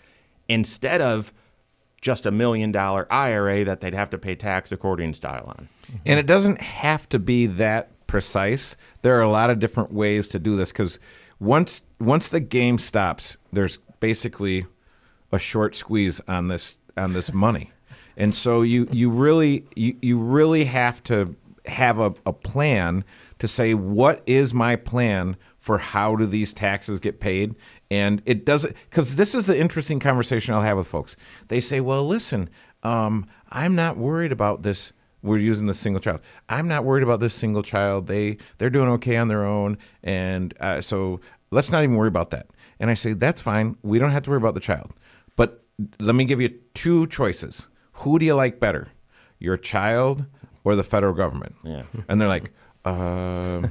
instead 0.47 1.01
of 1.01 1.33
just 2.01 2.25
a 2.25 2.31
million 2.31 2.71
dollar 2.71 3.07
IRA 3.11 3.63
that 3.63 3.79
they'd 3.79 3.93
have 3.93 4.09
to 4.09 4.17
pay 4.17 4.35
tax 4.35 4.71
accordion 4.71 5.13
style 5.13 5.45
on. 5.55 5.69
And 6.05 6.19
it 6.19 6.25
doesn't 6.25 6.59
have 6.59 7.07
to 7.09 7.19
be 7.19 7.45
that 7.45 7.89
precise. 8.07 8.75
There 9.03 9.17
are 9.17 9.21
a 9.21 9.29
lot 9.29 9.49
of 9.49 9.59
different 9.59 9.93
ways 9.93 10.27
to 10.29 10.39
do 10.39 10.55
this 10.55 10.71
because 10.71 10.99
once 11.39 11.83
once 11.99 12.27
the 12.27 12.39
game 12.39 12.77
stops, 12.77 13.37
there's 13.53 13.77
basically 13.99 14.65
a 15.31 15.39
short 15.39 15.75
squeeze 15.75 16.19
on 16.27 16.47
this 16.47 16.79
on 16.97 17.13
this 17.13 17.33
money. 17.33 17.71
And 18.17 18.33
so 18.33 18.63
you 18.63 18.87
you 18.91 19.09
really 19.09 19.65
you, 19.75 19.95
you 20.01 20.17
really 20.17 20.65
have 20.65 21.03
to 21.03 21.35
have 21.67 21.99
a, 21.99 22.13
a 22.25 22.33
plan 22.33 23.05
to 23.37 23.47
say 23.47 23.73
what 23.73 24.23
is 24.25 24.53
my 24.53 24.75
plan 24.75 25.37
for 25.57 25.77
how 25.77 26.15
do 26.15 26.25
these 26.25 26.53
taxes 26.53 26.99
get 26.99 27.19
paid 27.19 27.55
and 27.91 28.23
it 28.25 28.45
doesn't 28.45 28.75
because 28.89 29.15
this 29.17 29.35
is 29.35 29.45
the 29.45 29.59
interesting 29.59 29.99
conversation 29.99 30.53
i'll 30.55 30.61
have 30.61 30.77
with 30.77 30.87
folks. 30.87 31.15
They 31.49 31.59
say 31.59 31.79
well 31.81 32.07
listen 32.07 32.49
um, 32.81 33.27
i'm 33.51 33.75
not 33.75 33.97
worried 33.97 34.31
about 34.31 34.63
this 34.63 34.93
we're 35.23 35.37
using 35.37 35.67
the 35.67 35.73
single 35.75 35.99
child. 35.99 36.21
I'm 36.49 36.67
not 36.67 36.83
worried 36.83 37.03
about 37.03 37.19
this 37.19 37.33
single 37.35 37.61
child. 37.61 38.07
They 38.07 38.37
they're 38.57 38.71
doing 38.71 38.89
okay 38.89 39.17
on 39.17 39.27
their 39.27 39.45
own 39.45 39.77
and 40.03 40.53
uh, 40.59 40.81
so 40.81 41.19
let's 41.51 41.71
not 41.71 41.83
even 41.83 41.95
worry 41.95 42.07
about 42.07 42.31
that. 42.31 42.47
And 42.79 42.89
i 42.89 42.95
say 42.95 43.13
that's 43.13 43.41
fine. 43.41 43.77
We 43.83 43.99
don't 43.99 44.09
have 44.11 44.23
to 44.23 44.29
worry 44.31 44.37
about 44.37 44.55
the 44.55 44.59
child. 44.61 44.93
But 45.35 45.63
let 45.99 46.15
me 46.15 46.25
give 46.25 46.41
you 46.41 46.49
two 46.73 47.05
choices. 47.07 47.67
Who 47.93 48.17
do 48.17 48.25
you 48.25 48.33
like 48.33 48.59
better 48.59 48.87
your 49.37 49.57
child 49.57 50.25
or 50.63 50.75
the 50.75 50.83
federal 50.83 51.13
government? 51.13 51.55
Yeah. 51.63 51.83
and 52.07 52.19
they're 52.19 52.27
like 52.27 52.51
um 52.83 53.69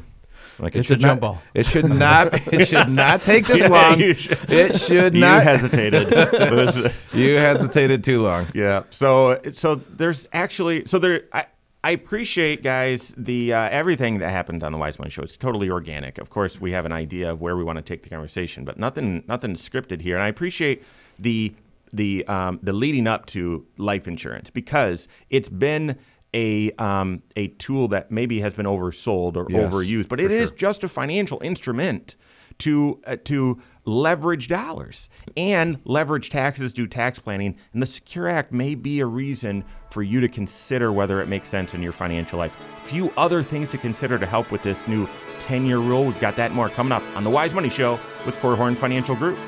like 0.63 0.77
It's 0.77 0.89
it 0.91 0.95
should 0.95 0.99
a 0.99 1.09
jump 1.09 1.21
ball. 1.21 1.43
It 1.55 1.67
should 1.67 1.89
not. 1.89 2.33
It 2.53 2.67
should 2.67 2.89
not 2.89 3.23
take 3.23 3.47
this 3.47 3.69
long. 3.77 3.99
should- 3.99 4.39
It 4.51 4.77
should 4.79 5.15
You 5.15 5.21
not. 5.21 5.39
You 5.45 5.49
hesitated. 5.51 6.93
You 7.15 7.37
hesitated 7.37 8.05
too 8.05 8.23
long. 8.23 8.47
Yeah. 8.55 8.83
So 8.91 9.39
so 9.53 9.75
there's 9.77 10.29
actually 10.33 10.85
so 10.87 10.99
there 10.99 11.25
I 11.33 11.47
I 11.83 11.93
appreciate 11.93 12.63
guys 12.63 13.15
the 13.17 13.55
uh, 13.55 13.69
everything 13.71 14.19
that 14.19 14.31
happened 14.31 14.63
on 14.63 14.73
the 14.73 14.79
Wise 14.79 14.99
Money 14.99 15.11
Show. 15.11 15.23
It's 15.23 15.37
totally 15.39 15.71
organic. 15.71 16.19
Of 16.19 16.29
course, 16.29 16.61
we 16.61 16.73
have 16.73 16.85
an 16.85 16.93
idea 16.93 17.31
of 17.31 17.41
where 17.41 17.57
we 17.57 17.65
want 17.65 17.77
to 17.79 17.83
take 17.83 18.03
the 18.03 18.11
conversation, 18.11 18.65
but 18.67 18.79
nothing 18.79 19.25
nothing 19.27 19.55
scripted 19.55 20.03
here. 20.03 20.15
And 20.17 20.23
I 20.23 20.29
appreciate 20.29 20.85
the 21.19 21.55
the 21.93 22.27
um, 22.29 22.61
the 22.63 22.73
leading 22.75 23.07
up 23.07 23.25
to 23.27 23.67
life 23.79 24.07
insurance 24.07 24.51
because 24.51 25.09
it's 25.31 25.49
been 25.49 25.97
a 26.35 26.71
um, 26.73 27.23
a 27.37 27.49
tool 27.49 27.89
that 27.89 28.11
maybe 28.11 28.41
has 28.41 28.55
been 28.55 28.67
oversold 28.67 29.37
or 29.37 29.47
Yes, 29.51 29.73
overused, 29.73 30.09
but 30.09 30.21
it 30.21 30.31
is 30.31 30.51
sure. 30.51 30.57
just 30.57 30.85
a 30.85 30.89
financial 30.89 31.41
instrument 31.43 32.17
to 32.59 33.01
uh, 33.07 33.17
to 33.25 33.59
leverage 33.85 34.47
dollars 34.49 35.09
and 35.37 35.79
leverage 35.85 36.31
taxes, 36.31 36.73
do 36.73 36.87
tax 36.87 37.19
planning, 37.19 37.57
and 37.73 37.83
the 37.83 37.87
Secure 37.87 38.29
Act 38.29 38.53
may 38.53 38.75
be 38.75 39.01
a 39.01 39.07
reason 39.07 39.65
for 39.91 40.03
you 40.03 40.21
to 40.21 40.29
consider 40.29 40.93
whether 40.93 41.21
it 41.21 41.27
makes 41.27 41.49
sense 41.49 41.75
in 41.75 41.83
your 41.83 41.93
financial 41.93 42.39
life. 42.39 42.55
Few 42.85 43.13
other 43.17 43.43
things 43.43 43.71
to 43.71 43.79
consider 43.79 44.19
to 44.19 44.27
help 44.27 44.51
with 44.53 44.63
this 44.63 44.87
new 44.87 45.09
10-year 45.39 45.79
rule. 45.79 46.05
We've 46.05 46.21
got 46.21 46.37
that 46.37 46.53
more 46.53 46.69
coming 46.69 46.93
up 46.93 47.03
on 47.17 47.25
the 47.25 47.31
Wise 47.31 47.55
Money 47.55 47.71
Show 47.71 47.99
with 48.27 48.37
Korhorn 48.37 48.77
Financial 48.77 49.17
Group. 49.17 49.39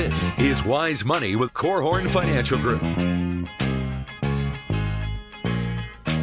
This 0.00 0.32
is 0.38 0.64
Wise 0.64 1.04
Money 1.04 1.36
with 1.36 1.52
Korhorn 1.52 2.08
Financial 2.08 2.56
Group. 2.56 2.80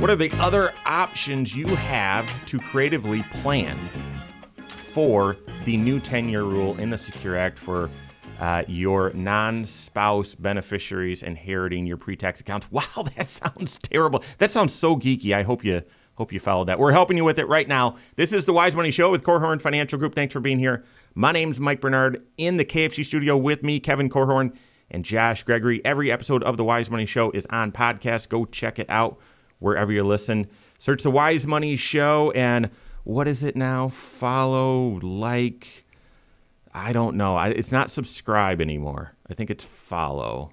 What 0.01 0.09
are 0.09 0.15
the 0.15 0.31
other 0.39 0.73
options 0.87 1.55
you 1.55 1.67
have 1.67 2.45
to 2.47 2.57
creatively 2.57 3.21
plan 3.21 3.77
for 4.67 5.37
the 5.65 5.77
new 5.77 5.99
10 5.99 6.27
year 6.27 6.41
rule 6.41 6.75
in 6.79 6.89
the 6.89 6.97
Secure 6.97 7.37
Act 7.37 7.59
for 7.59 7.91
uh, 8.39 8.63
your 8.67 9.13
non 9.13 9.63
spouse 9.63 10.33
beneficiaries 10.33 11.21
inheriting 11.21 11.85
your 11.85 11.97
pre 11.97 12.15
tax 12.15 12.41
accounts? 12.41 12.67
Wow, 12.71 13.03
that 13.15 13.27
sounds 13.27 13.77
terrible. 13.77 14.23
That 14.39 14.49
sounds 14.49 14.73
so 14.73 14.95
geeky. 14.95 15.35
I 15.35 15.43
hope 15.43 15.63
you 15.63 15.83
Hope 16.17 16.33
you 16.33 16.39
followed 16.39 16.67
that. 16.67 16.79
We're 16.79 16.93
helping 16.93 17.15
you 17.15 17.23
with 17.23 17.37
it 17.37 17.47
right 17.47 17.67
now. 17.67 17.95
This 18.15 18.33
is 18.33 18.45
the 18.45 18.53
Wise 18.53 18.75
Money 18.75 18.89
Show 18.89 19.11
with 19.11 19.21
Korhorn 19.21 19.61
Financial 19.61 19.99
Group. 19.99 20.15
Thanks 20.15 20.33
for 20.33 20.39
being 20.39 20.57
here. 20.57 20.83
My 21.13 21.31
name's 21.31 21.59
Mike 21.59 21.79
Bernard 21.79 22.25
in 22.39 22.57
the 22.57 22.65
KFG 22.65 23.05
studio 23.05 23.37
with 23.37 23.61
me, 23.61 23.79
Kevin 23.79 24.09
Korhorn 24.09 24.57
and 24.89 25.05
Josh 25.05 25.43
Gregory. 25.43 25.79
Every 25.85 26.11
episode 26.11 26.41
of 26.41 26.57
the 26.57 26.63
Wise 26.63 26.89
Money 26.89 27.05
Show 27.05 27.29
is 27.31 27.45
on 27.51 27.71
podcast. 27.71 28.29
Go 28.29 28.45
check 28.45 28.79
it 28.79 28.89
out 28.89 29.19
wherever 29.59 29.91
you 29.91 30.03
listen. 30.03 30.47
Search 30.79 31.03
the 31.03 31.11
Wise 31.11 31.45
Money 31.45 31.75
Show 31.75 32.31
and 32.31 32.71
what 33.03 33.27
is 33.27 33.43
it 33.43 33.55
now? 33.55 33.87
Follow, 33.87 34.99
like, 35.03 35.85
I 36.73 36.93
don't 36.93 37.15
know. 37.15 37.37
It's 37.37 37.71
not 37.71 37.91
subscribe 37.91 38.59
anymore. 38.59 39.13
I 39.29 39.35
think 39.35 39.51
it's 39.51 39.63
follow 39.63 40.49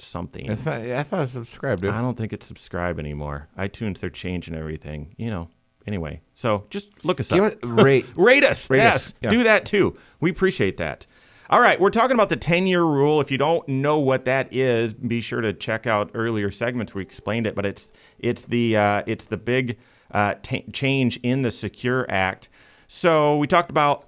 something. 0.00 0.46
It's 0.46 0.66
not, 0.66 0.80
I 0.80 1.02
thought 1.02 1.20
I 1.20 1.24
subscribed. 1.24 1.82
Dude. 1.82 1.92
I 1.92 2.00
don't 2.00 2.16
think 2.16 2.32
it's 2.32 2.46
subscribe 2.46 2.98
anymore. 2.98 3.48
iTunes, 3.58 4.00
they're 4.00 4.10
changing 4.10 4.54
everything. 4.54 5.14
You 5.16 5.30
know. 5.30 5.48
Anyway, 5.86 6.20
so 6.34 6.66
just 6.68 7.02
look 7.04 7.18
us 7.18 7.30
Give 7.30 7.44
up. 7.44 7.52
it- 7.54 7.58
rate. 7.62 8.06
Rate 8.16 8.44
us. 8.44 8.68
Rate 8.68 8.78
yes. 8.78 8.94
us. 8.96 9.14
Yeah. 9.22 9.30
Do 9.30 9.42
that 9.44 9.64
too. 9.64 9.96
We 10.20 10.30
appreciate 10.30 10.76
that. 10.76 11.06
All 11.50 11.60
right, 11.60 11.80
we're 11.80 11.88
talking 11.88 12.12
about 12.12 12.28
the 12.28 12.36
10 12.36 12.66
year 12.66 12.82
rule. 12.82 13.22
If 13.22 13.30
you 13.30 13.38
don't 13.38 13.66
know 13.68 13.98
what 13.98 14.26
that 14.26 14.52
is, 14.52 14.92
be 14.92 15.22
sure 15.22 15.40
to 15.40 15.54
check 15.54 15.86
out 15.86 16.10
earlier 16.12 16.50
segments. 16.50 16.94
We 16.94 17.00
explained 17.00 17.46
it, 17.46 17.54
but 17.54 17.64
it's 17.64 17.90
it's 18.18 18.44
the 18.44 18.76
uh, 18.76 19.02
it's 19.06 19.24
the 19.24 19.38
big 19.38 19.78
uh, 20.10 20.34
ta 20.42 20.58
change 20.74 21.18
in 21.22 21.40
the 21.40 21.50
Secure 21.50 22.04
Act. 22.10 22.50
So 22.86 23.38
we 23.38 23.46
talked 23.46 23.70
about 23.70 24.07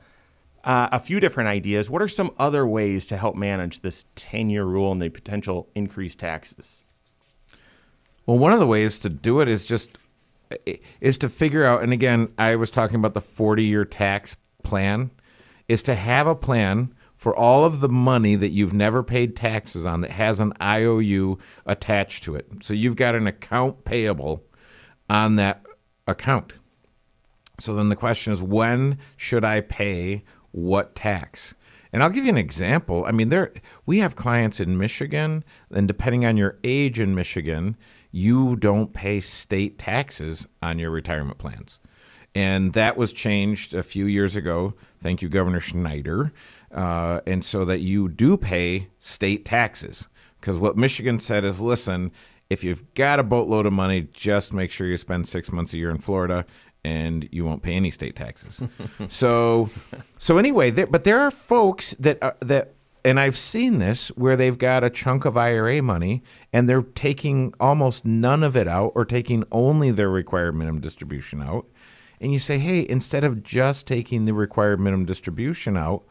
uh, 0.65 0.89
a 0.93 0.99
few 0.99 1.21
different 1.21 1.49
ideas. 1.49 1.89
What 1.89 2.03
are 2.03 2.09
some 2.09 2.33
other 2.39 2.67
ways 2.67 3.07
to 3.07 3.17
help 3.17 3.37
manage 3.37 3.81
this 3.81 4.05
10 4.17 4.51
year 4.51 4.65
rule 4.65 4.93
and 4.93 5.01
the 5.01 5.09
potential 5.09 5.69
increased 5.75 6.19
taxes? 6.19 6.83
Well, 8.27 8.39
one 8.39 8.53
of 8.53 8.61
the 8.61 8.67
ways 8.67 8.99
to 9.01 9.09
do 9.09 9.41
it 9.41 9.49
is 9.49 9.65
just 9.65 9.99
is 11.01 11.19
to 11.19 11.29
figure 11.29 11.65
out. 11.65 11.83
And 11.83 11.93
again, 11.93 12.33
I 12.39 12.57
was 12.57 12.71
talking 12.71 12.97
about 12.97 13.15
the 13.15 13.21
forty-year 13.21 13.85
tax 13.85 14.37
plan. 14.63 15.11
Is 15.69 15.83
to 15.85 15.95
have 15.95 16.27
a 16.27 16.35
plan 16.35 16.95
for 17.17 17.37
all 17.37 17.65
of 17.65 17.81
the 17.81 17.89
money 17.89 18.35
that 18.35 18.51
you've 18.51 18.73
never 18.73 19.03
paid 19.03 19.37
taxes 19.37 19.87
on 19.87 20.01
that 20.01 20.11
has 20.11 20.41
an 20.41 20.53
IOU 20.61 21.39
attached 21.67 22.25
to 22.25 22.35
it. 22.35 22.47
So 22.63 22.75
you've 22.75 22.97
got 22.97 23.15
an 23.15 23.27
account 23.27 23.85
payable 23.85 24.43
on 25.09 25.37
that 25.37 25.65
account. 26.07 26.55
So 27.61 27.75
then 27.75 27.89
the 27.89 27.97
question 27.97 28.33
is, 28.33 28.43
when 28.43 28.99
should 29.17 29.45
I 29.45 29.61
pay 29.61 30.25
what 30.53 30.95
tax? 30.95 31.55
And 31.93 32.03
I'll 32.03 32.11
give 32.11 32.25
you 32.25 32.31
an 32.31 32.39
example. 32.39 33.05
I 33.05 33.13
mean, 33.13 33.31
there 33.31 33.53
we 33.85 33.99
have 33.99 34.15
clients 34.15 34.61
in 34.61 34.79
Michigan, 34.79 35.45
and 35.71 35.89
depending 35.89 36.25
on 36.25 36.37
your 36.37 36.59
age 36.63 37.01
in 37.01 37.15
Michigan, 37.15 37.77
you 38.13 38.57
don't 38.57 38.93
pay 38.93 39.21
state 39.21 39.79
taxes 39.79 40.47
on 40.63 40.79
your 40.79 40.91
retirement 40.91 41.39
plans. 41.39 41.81
And 42.35 42.75
that 42.75 42.97
was 42.97 43.13
changed 43.13 43.75
a 43.75 43.83
few 43.83 44.07
years 44.07 44.37
ago. 44.37 44.75
Thank 45.03 45.21
you, 45.21 45.29
Governor 45.29 45.61
Snyder. 45.61 46.33
Uh, 46.71 47.21
and 47.27 47.45
so 47.45 47.65
that 47.65 47.81
you 47.81 48.09
do 48.09 48.37
pay 48.37 48.89
state 48.99 49.45
taxes. 49.45 50.09
Because 50.41 50.59
what 50.59 50.77
Michigan 50.77 51.19
said 51.19 51.45
is 51.45 51.61
listen, 51.61 52.13
if 52.49 52.63
you've 52.65 52.95
got 52.95 53.19
a 53.19 53.25
boatload 53.25 53.67
of 53.67 53.73
money, 53.73 54.09
just 54.13 54.53
make 54.53 54.71
sure 54.71 54.87
you 54.87 54.97
spend 54.97 55.27
six 55.27 55.51
months 55.53 55.75
a 55.75 55.79
year 55.79 55.91
in 55.91 55.99
Florida 55.99 56.47
and 56.85 57.29
you 57.31 57.45
won't 57.45 57.63
pay 57.63 57.75
any 57.75 57.91
state 57.91 58.17
taxes. 58.17 58.63
so, 59.09 59.69
so 60.19 60.39
anyway, 60.39 60.71
there, 60.71 60.87
but 60.87 61.05
there 61.05 61.21
are 61.21 61.31
folks 61.31 61.95
that 61.95 62.19
are, 62.23 62.37
that, 62.41 62.75
and 63.05 63.19
I've 63.19 63.37
seen 63.37 63.79
this 63.79 64.09
where 64.09 64.37
they've 64.37 64.59
got 64.59 64.85
a 64.85 64.91
chunk 64.91 65.25
of 65.25 65.37
IRA 65.37 65.83
money 65.83 66.23
and 66.53 66.69
they're 66.69 66.83
taking 66.83 67.55
almost 67.59 68.05
none 68.05 68.43
of 68.43 68.57
it 68.57 68.69
out 68.69 68.93
or 68.95 69.05
taking 69.05 69.45
only 69.51 69.91
their 69.91 70.11
required 70.11 70.55
minimum 70.55 70.81
distribution 70.81 71.43
out. 71.43 71.67
And 72.21 72.33
you 72.33 72.39
say, 72.39 72.59
hey, 72.59 72.87
instead 72.87 73.25
of 73.25 73.43
just 73.43 73.87
taking 73.87 74.27
the 74.27 74.35
required 74.35 74.81
minimum 74.81 75.07
distribution 75.07 75.77
out, 75.77 76.05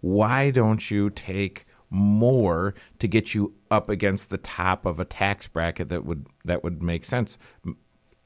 why 0.00 0.50
don't 0.50 0.90
you 0.90 1.10
take 1.10 1.64
more 1.90 2.74
to 2.98 3.08
get 3.08 3.34
you 3.34 3.54
up 3.70 3.88
against 3.88 4.30
the 4.30 4.38
top 4.38 4.86
of 4.86 5.00
a 5.00 5.04
tax 5.04 5.48
bracket 5.48 5.88
that 5.88 6.04
would 6.04 6.26
that 6.44 6.62
would 6.62 6.82
make 6.82 7.04
sense? 7.04 7.38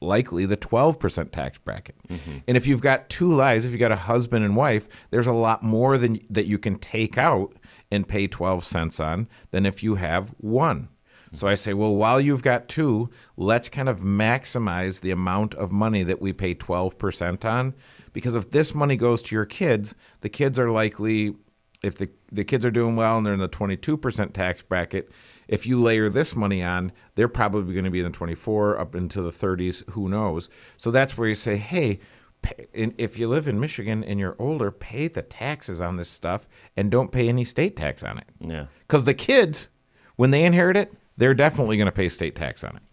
Likely 0.01 0.45
the 0.45 0.57
12% 0.57 1.31
tax 1.31 1.57
bracket. 1.59 1.95
Mm-hmm. 2.09 2.37
And 2.47 2.57
if 2.57 2.67
you've 2.67 2.81
got 2.81 3.09
two 3.09 3.33
lives, 3.33 3.65
if 3.65 3.71
you've 3.71 3.79
got 3.79 3.91
a 3.91 3.95
husband 3.95 4.43
and 4.43 4.55
wife, 4.55 4.89
there's 5.11 5.27
a 5.27 5.31
lot 5.31 5.63
more 5.63 5.97
than 5.97 6.19
that 6.29 6.47
you 6.47 6.57
can 6.57 6.75
take 6.75 7.17
out 7.17 7.53
and 7.91 8.07
pay 8.07 8.27
12 8.27 8.63
cents 8.63 8.99
on 8.99 9.27
than 9.51 9.65
if 9.65 9.83
you 9.83 9.95
have 9.95 10.33
one. 10.37 10.89
Mm-hmm. 11.31 11.35
So 11.35 11.47
I 11.47 11.53
say, 11.53 11.73
well, 11.73 11.95
while 11.95 12.19
you've 12.19 12.43
got 12.43 12.67
two, 12.67 13.09
let's 13.37 13.69
kind 13.69 13.87
of 13.87 13.99
maximize 13.99 15.01
the 15.01 15.11
amount 15.11 15.53
of 15.55 15.71
money 15.71 16.03
that 16.03 16.21
we 16.21 16.33
pay 16.33 16.55
12% 16.55 17.45
on. 17.45 17.75
Because 18.13 18.35
if 18.35 18.49
this 18.51 18.75
money 18.75 18.97
goes 18.97 19.21
to 19.23 19.35
your 19.35 19.45
kids, 19.45 19.95
the 20.19 20.29
kids 20.29 20.59
are 20.59 20.69
likely, 20.69 21.35
if 21.81 21.97
the, 21.97 22.09
the 22.31 22.43
kids 22.43 22.65
are 22.65 22.71
doing 22.71 22.95
well 22.95 23.17
and 23.17 23.25
they're 23.25 23.33
in 23.33 23.39
the 23.39 23.47
22% 23.47 24.33
tax 24.33 24.61
bracket, 24.61 25.11
if 25.51 25.67
you 25.67 25.79
layer 25.79 26.09
this 26.09 26.33
money 26.33 26.63
on, 26.63 26.93
they're 27.15 27.27
probably 27.27 27.73
going 27.73 27.85
to 27.85 27.91
be 27.91 27.99
in 27.99 28.05
the 28.05 28.11
24 28.11 28.79
up 28.79 28.95
into 28.95 29.21
the 29.21 29.29
30s. 29.29 29.87
Who 29.91 30.07
knows? 30.07 30.49
So 30.77 30.89
that's 30.89 31.17
where 31.17 31.27
you 31.27 31.35
say, 31.35 31.57
hey, 31.57 31.99
pay, 32.41 32.67
if 32.73 33.19
you 33.19 33.27
live 33.27 33.49
in 33.49 33.59
Michigan 33.59 34.01
and 34.01 34.17
you're 34.17 34.37
older, 34.39 34.71
pay 34.71 35.09
the 35.09 35.21
taxes 35.21 35.81
on 35.81 35.97
this 35.97 36.09
stuff 36.09 36.47
and 36.77 36.89
don't 36.89 37.11
pay 37.11 37.27
any 37.27 37.43
state 37.43 37.75
tax 37.75 38.01
on 38.01 38.17
it. 38.17 38.29
Yeah. 38.39 38.67
Because 38.79 39.03
the 39.03 39.13
kids, 39.13 39.69
when 40.15 40.31
they 40.31 40.45
inherit 40.45 40.77
it, 40.77 40.93
they're 41.17 41.33
definitely 41.33 41.75
going 41.75 41.87
to 41.87 41.91
pay 41.91 42.07
state 42.07 42.35
tax 42.35 42.63
on 42.63 42.77
it. 42.77 42.83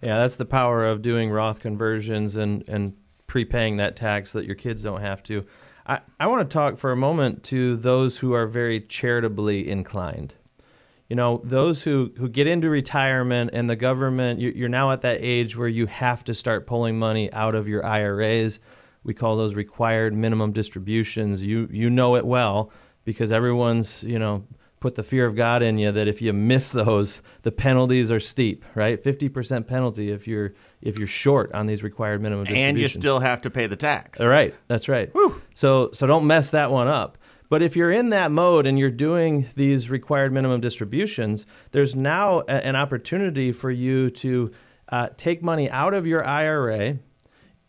Yeah, 0.00 0.16
that's 0.16 0.36
the 0.36 0.46
power 0.46 0.86
of 0.86 1.02
doing 1.02 1.30
Roth 1.30 1.60
conversions 1.60 2.34
and, 2.34 2.64
and 2.66 2.96
prepaying 3.26 3.76
that 3.76 3.94
tax 3.94 4.30
so 4.30 4.38
that 4.38 4.46
your 4.46 4.56
kids 4.56 4.82
don't 4.82 5.02
have 5.02 5.22
to. 5.24 5.44
I, 5.86 6.00
I 6.18 6.28
want 6.28 6.48
to 6.48 6.52
talk 6.52 6.78
for 6.78 6.92
a 6.92 6.96
moment 6.96 7.42
to 7.44 7.76
those 7.76 8.16
who 8.16 8.32
are 8.32 8.46
very 8.46 8.80
charitably 8.80 9.68
inclined. 9.68 10.36
You 11.10 11.16
know, 11.16 11.40
those 11.44 11.82
who, 11.82 12.12
who 12.16 12.28
get 12.28 12.46
into 12.46 12.70
retirement 12.70 13.50
and 13.52 13.68
the 13.68 13.76
government, 13.76 14.40
you- 14.40 14.52
you're 14.54 14.68
now 14.68 14.92
at 14.92 15.02
that 15.02 15.18
age 15.20 15.56
where 15.56 15.68
you 15.68 15.86
have 15.86 16.22
to 16.24 16.34
start 16.34 16.66
pulling 16.66 16.98
money 16.98 17.32
out 17.32 17.54
of 17.56 17.66
your 17.68 17.84
IRAs. 17.84 18.60
We 19.02 19.12
call 19.12 19.36
those 19.36 19.54
required 19.56 20.14
minimum 20.14 20.52
distributions. 20.52 21.44
You, 21.44 21.68
you 21.70 21.90
know 21.90 22.14
it 22.16 22.24
well 22.24 22.70
because 23.04 23.32
everyone's, 23.32 24.04
you 24.04 24.18
know, 24.20 24.44
put 24.78 24.94
the 24.94 25.02
fear 25.02 25.26
of 25.26 25.34
God 25.36 25.62
in 25.62 25.76
you 25.78 25.90
that 25.92 26.06
if 26.08 26.22
you 26.22 26.32
miss 26.32 26.70
those, 26.72 27.22
the 27.42 27.50
penalties 27.52 28.10
are 28.12 28.20
steep, 28.20 28.64
right? 28.74 29.02
50% 29.02 29.66
penalty 29.66 30.10
if 30.10 30.26
you're 30.28 30.54
if 30.80 30.96
you're 30.96 31.06
short 31.06 31.52
on 31.52 31.66
these 31.66 31.82
required 31.82 32.22
minimum 32.22 32.44
distributions. 32.44 32.68
And 32.70 32.78
you 32.78 32.88
still 32.88 33.20
have 33.20 33.42
to 33.42 33.50
pay 33.50 33.66
the 33.66 33.76
tax. 33.76 34.18
All 34.20 34.28
right, 34.28 34.54
that's 34.68 34.88
right. 34.88 35.10
So 35.54 35.90
so 35.92 36.06
don't 36.06 36.26
mess 36.26 36.50
that 36.50 36.70
one 36.70 36.88
up. 36.88 37.18
But 37.50 37.62
if 37.62 37.76
you're 37.76 37.90
in 37.90 38.10
that 38.10 38.30
mode 38.30 38.66
and 38.66 38.78
you're 38.78 38.92
doing 38.92 39.48
these 39.56 39.90
required 39.90 40.32
minimum 40.32 40.60
distributions, 40.60 41.46
there's 41.72 41.96
now 41.96 42.42
a, 42.48 42.64
an 42.64 42.76
opportunity 42.76 43.50
for 43.50 43.72
you 43.72 44.08
to 44.10 44.52
uh, 44.88 45.08
take 45.16 45.42
money 45.42 45.68
out 45.68 45.92
of 45.92 46.06
your 46.06 46.24
IRA 46.24 46.98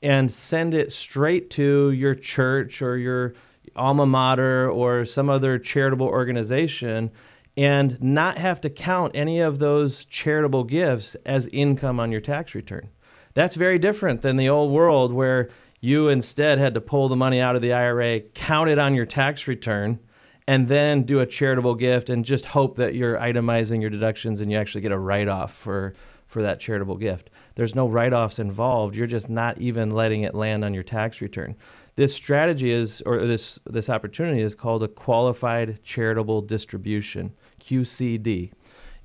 and 0.04 0.32
send 0.32 0.76
it 0.76 0.92
straight 0.92 1.50
to 1.52 1.92
your 1.92 2.14
church 2.14 2.82
or 2.84 2.96
your 2.96 3.34
alma 3.76 4.06
mater 4.06 4.70
or 4.70 5.04
some 5.04 5.30
other 5.30 5.58
charitable 5.58 6.08
organization 6.08 7.10
and 7.58 8.02
not 8.02 8.38
have 8.38 8.62
to 8.62 8.70
count 8.70 9.12
any 9.16 9.40
of 9.40 9.58
those 9.58 10.06
charitable 10.06 10.64
gifts 10.64 11.16
as 11.26 11.48
income 11.48 12.00
on 12.00 12.12
your 12.12 12.22
tax 12.22 12.54
return. 12.54 12.88
That's 13.34 13.56
very 13.56 13.80
different 13.80 14.22
than 14.22 14.38
the 14.38 14.50
old 14.50 14.72
world 14.72 15.12
where 15.12 15.50
you 15.82 16.10
instead 16.10 16.60
had 16.60 16.76
to 16.76 16.82
pull 16.82 17.10
the 17.10 17.16
money 17.16 17.42
out 17.42 17.56
of 17.56 17.62
the 17.62 17.74
IRA, 17.74 18.20
count 18.20 18.70
it 18.70 18.78
on 18.78 18.94
your 18.94 19.08
tax 19.08 19.48
return, 19.48 20.00
and 20.48 20.68
then 20.68 21.04
do 21.04 21.20
a 21.20 21.26
charitable 21.26 21.76
gift 21.76 22.10
and 22.10 22.24
just 22.24 22.46
hope 22.46 22.76
that 22.76 22.94
you're 22.94 23.18
itemizing 23.18 23.82
your 23.82 23.90
deductions 23.90 24.42
and 24.42 24.52
you 24.52 24.58
actually 24.58 24.82
get 24.82 24.92
a 24.92 24.98
write 24.98 25.28
off 25.28 25.54
for, 25.54 25.94
for 26.28 26.44
that 26.44 26.60
charitable 26.60 26.98
gift. 26.98 27.32
There's 27.56 27.76
no 27.76 27.88
write 27.90 28.14
offs 28.14 28.38
involved. 28.38 28.96
You're 28.96 29.08
just 29.08 29.30
not 29.30 29.58
even 29.60 29.92
letting 29.92 30.22
it 30.22 30.36
land 30.36 30.64
on 30.64 30.74
your 30.74 30.84
tax 30.84 31.20
return. 31.20 31.56
This 31.96 32.14
strategy 32.14 32.72
is, 32.72 33.02
or 33.06 33.26
this, 33.26 33.60
this 33.66 33.90
opportunity 33.90 34.42
is 34.42 34.56
called 34.56 34.84
a 34.84 34.88
qualified 34.88 35.84
charitable 35.84 36.42
distribution, 36.44 37.34
QCD. 37.60 38.52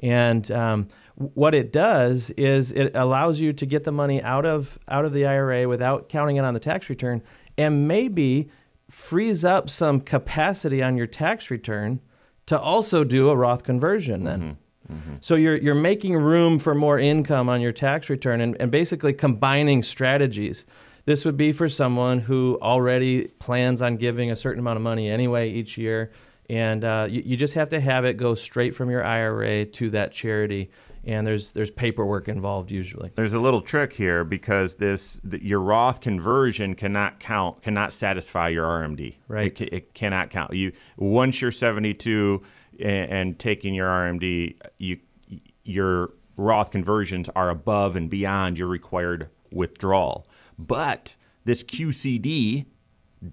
And 0.00 0.50
um, 0.50 0.88
what 1.16 1.54
it 1.54 1.72
does 1.72 2.30
is 2.30 2.72
it 2.72 2.94
allows 2.94 3.40
you 3.40 3.52
to 3.54 3.66
get 3.66 3.84
the 3.84 3.92
money 3.92 4.22
out 4.22 4.44
of 4.44 4.78
out 4.86 5.04
of 5.04 5.14
the 5.14 5.26
IRA 5.26 5.66
without 5.66 6.08
counting 6.08 6.36
it 6.36 6.44
on 6.44 6.52
the 6.54 6.60
tax 6.60 6.90
return, 6.90 7.22
and 7.56 7.88
maybe 7.88 8.50
frees 8.90 9.44
up 9.44 9.70
some 9.70 10.00
capacity 10.00 10.82
on 10.82 10.96
your 10.96 11.06
tax 11.06 11.50
return 11.50 12.00
to 12.44 12.58
also 12.58 13.02
do 13.02 13.30
a 13.30 13.36
Roth 13.36 13.64
conversion. 13.64 14.24
Then, 14.24 14.58
so 15.20 15.34
you're 15.34 15.56
you're 15.56 15.74
making 15.74 16.16
room 16.16 16.58
for 16.58 16.74
more 16.74 16.98
income 16.98 17.48
on 17.48 17.62
your 17.62 17.72
tax 17.72 18.10
return, 18.10 18.42
and, 18.42 18.56
and 18.60 18.70
basically 18.70 19.14
combining 19.14 19.82
strategies. 19.82 20.66
This 21.06 21.24
would 21.24 21.36
be 21.36 21.52
for 21.52 21.68
someone 21.68 22.18
who 22.18 22.58
already 22.60 23.28
plans 23.38 23.80
on 23.80 23.96
giving 23.96 24.32
a 24.32 24.36
certain 24.36 24.58
amount 24.58 24.76
of 24.76 24.82
money 24.82 25.08
anyway 25.08 25.50
each 25.50 25.78
year 25.78 26.10
and 26.48 26.84
uh, 26.84 27.06
you, 27.10 27.22
you 27.24 27.36
just 27.36 27.54
have 27.54 27.68
to 27.70 27.80
have 27.80 28.04
it 28.04 28.16
go 28.16 28.34
straight 28.34 28.74
from 28.74 28.90
your 28.90 29.04
IRA 29.04 29.64
to 29.64 29.90
that 29.90 30.12
charity. 30.12 30.70
And 31.06 31.26
there's 31.26 31.52
there's 31.52 31.70
paperwork 31.70 32.28
involved 32.28 32.70
usually. 32.70 33.12
There's 33.14 33.32
a 33.32 33.38
little 33.38 33.60
trick 33.60 33.92
here 33.92 34.24
because 34.24 34.74
this 34.74 35.20
the, 35.22 35.42
your 35.42 35.60
Roth 35.60 36.00
conversion 36.00 36.74
cannot 36.74 37.20
count, 37.20 37.62
cannot 37.62 37.92
satisfy 37.92 38.48
your 38.48 38.66
RMD. 38.66 39.14
Right. 39.28 39.58
It, 39.60 39.72
it 39.72 39.94
cannot 39.94 40.30
count. 40.30 40.52
You 40.52 40.72
once 40.96 41.40
you're 41.40 41.52
72 41.52 42.42
and, 42.80 43.10
and 43.10 43.38
taking 43.38 43.72
your 43.72 43.86
RMD, 43.88 44.56
you 44.78 44.98
your 45.64 46.12
Roth 46.36 46.70
conversions 46.70 47.28
are 47.30 47.48
above 47.48 47.96
and 47.96 48.10
beyond 48.10 48.58
your 48.58 48.68
required 48.68 49.30
withdrawal. 49.52 50.26
But 50.58 51.16
this 51.44 51.62
QCD 51.62 52.66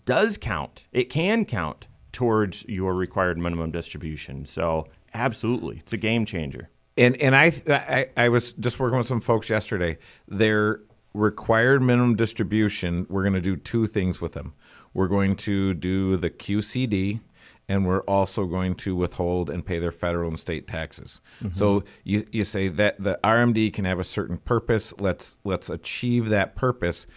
does 0.06 0.38
count. 0.38 0.88
It 0.92 1.06
can 1.06 1.44
count 1.44 1.88
towards 2.12 2.64
your 2.70 2.94
required 2.94 3.40
minimum 3.40 3.72
distribution. 3.72 4.46
So 4.46 4.88
absolutely, 5.14 5.78
it's 5.78 5.92
a 5.92 5.98
game 5.98 6.26
changer. 6.26 6.70
And 6.98 7.20
and 7.22 7.36
I, 7.36 7.52
I 7.68 8.08
I 8.16 8.30
was 8.30 8.54
just 8.54 8.80
working 8.80 8.98
with 8.98 9.08
some 9.08 9.22
folks 9.22 9.50
yesterday. 9.50 9.98
Their 10.28 10.82
required 11.14 11.82
minimum 11.82 12.16
distribution. 12.16 13.06
We're 13.10 13.24
going 13.24 13.34
to 13.34 13.42
do 13.42 13.56
two 13.56 13.86
things 13.86 14.20
with 14.22 14.34
them. 14.34 14.54
We're 14.94 15.08
going 15.08 15.36
to 15.38 15.74
do 15.74 16.18
the 16.18 16.30
QCD, 16.30 17.22
and 17.68 17.86
we're 17.88 18.02
also 18.02 18.46
going 18.46 18.76
to 18.76 18.96
withhold 18.96 19.50
and 19.50 19.66
pay 19.66 19.80
their 19.80 19.92
federal 19.92 20.28
and 20.28 20.38
state 20.38 20.68
taxes. 20.68 21.20
So 21.52 21.84
you 22.04 22.26
you 22.32 22.44
say 22.44 22.68
that 22.68 23.00
the 23.04 23.20
RMD 23.24 23.74
can 23.74 23.86
have 23.86 24.00
a 24.00 24.04
certain 24.04 24.38
purpose. 24.38 24.94
Let's 25.00 25.38
let's 25.44 25.70
achieve 25.70 26.30
that 26.30 26.56
purpose. 26.56 27.08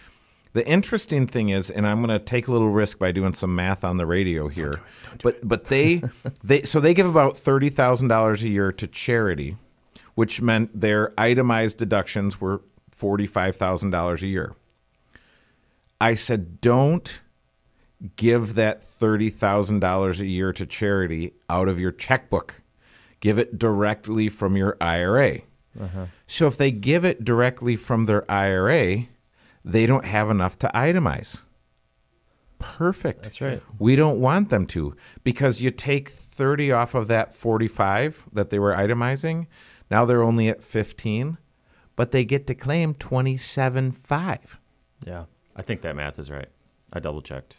The 0.53 0.67
interesting 0.67 1.27
thing 1.27 1.49
is, 1.49 1.69
and 1.69 1.85
I'm 1.85 1.97
going 2.03 2.17
to 2.17 2.23
take 2.23 2.47
a 2.47 2.51
little 2.51 2.69
risk 2.71 2.97
by 2.97 3.11
doing 3.11 3.33
some 3.33 3.55
math 3.55 3.83
on 3.83 3.97
the 3.97 4.07
radio 4.07 4.47
here, 4.47 4.81
but 5.21 5.47
but 5.47 5.65
they 5.65 6.01
they 6.43 6.63
so 6.63 6.79
they 6.79 6.95
give 6.95 7.05
about 7.07 7.37
thirty 7.37 7.69
thousand 7.69 8.07
dollars 8.07 8.41
a 8.43 8.49
year 8.49 8.71
to 8.71 8.87
charity, 8.87 9.57
which 10.17 10.41
meant 10.41 10.81
their 10.81 11.13
itemized 11.15 11.77
deductions 11.77 12.41
were 12.41 12.63
forty 12.91 13.27
five 13.27 13.55
thousand 13.55 13.91
dollars 13.91 14.23
a 14.23 14.25
year. 14.25 14.51
I 16.01 16.15
said, 16.15 16.59
don't 16.59 17.21
give 18.15 18.55
that 18.55 18.81
thirty 18.81 19.29
thousand 19.29 19.79
dollars 19.79 20.19
a 20.19 20.25
year 20.25 20.51
to 20.53 20.65
charity 20.65 21.33
out 21.51 21.67
of 21.67 21.79
your 21.79 21.91
checkbook. 21.91 22.63
Give 23.19 23.37
it 23.37 23.59
directly 23.59 24.27
from 24.27 24.57
your 24.57 24.75
IRA. 24.81 25.41
Uh-huh. 25.79 26.07
So 26.25 26.47
if 26.47 26.57
they 26.57 26.71
give 26.71 27.05
it 27.05 27.23
directly 27.23 27.75
from 27.75 28.05
their 28.05 28.29
IRA, 28.29 29.05
they 29.63 29.85
don't 29.85 30.05
have 30.05 30.31
enough 30.31 30.57
to 30.59 30.71
itemize. 30.73 31.43
Perfect. 32.57 33.21
That's 33.21 33.39
right. 33.39 33.61
We 33.77 33.95
don't 33.95 34.19
want 34.19 34.49
them 34.49 34.65
to 34.67 34.95
because 35.23 35.61
you 35.61 35.69
take 35.69 36.09
30 36.09 36.71
off 36.71 36.95
of 36.95 37.07
that 37.09 37.35
45 37.35 38.25
that 38.33 38.49
they 38.49 38.57
were 38.57 38.73
itemizing. 38.73 39.45
Now 39.89 40.05
they're 40.05 40.23
only 40.23 40.47
at 40.49 40.63
15, 40.63 41.37
but 41.95 42.11
they 42.11 42.25
get 42.25 42.47
to 42.47 42.55
claim 42.55 42.93
27.5. 42.93 44.57
Yeah. 45.05 45.25
I 45.55 45.61
think 45.61 45.81
that 45.81 45.95
math 45.95 46.19
is 46.19 46.29
right. 46.29 46.47
I 46.93 46.99
double 46.99 47.21
checked. 47.21 47.57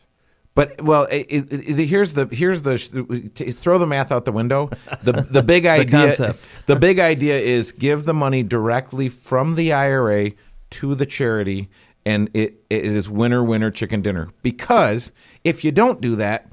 But 0.54 0.80
well, 0.82 1.04
it, 1.04 1.26
it, 1.28 1.52
it- 1.78 1.86
here's 1.86 2.14
the 2.14 2.26
here's 2.32 2.62
the 2.62 2.78
throw 2.78 3.78
the 3.78 3.86
math 3.86 4.10
out 4.10 4.24
the 4.24 4.32
window. 4.32 4.70
The 5.02 5.12
the 5.30 5.42
big 5.42 5.66
idea 5.78 6.06
concept. 6.06 6.66
the 6.66 6.74
big 6.76 6.98
idea 6.98 7.38
is 7.38 7.70
give 7.70 8.04
the 8.06 8.14
money 8.14 8.42
directly 8.42 9.08
from 9.08 9.54
the 9.54 9.72
IRA 9.72 10.32
to 10.70 10.94
the 10.96 11.06
charity, 11.06 11.68
and 12.04 12.28
it 12.34 12.64
it 12.70 12.84
is 12.84 13.08
winner 13.08 13.44
winner 13.44 13.70
chicken 13.70 14.00
dinner. 14.02 14.30
Because 14.42 15.12
if 15.44 15.62
you 15.64 15.70
don't 15.70 16.00
do 16.00 16.16
that, 16.16 16.47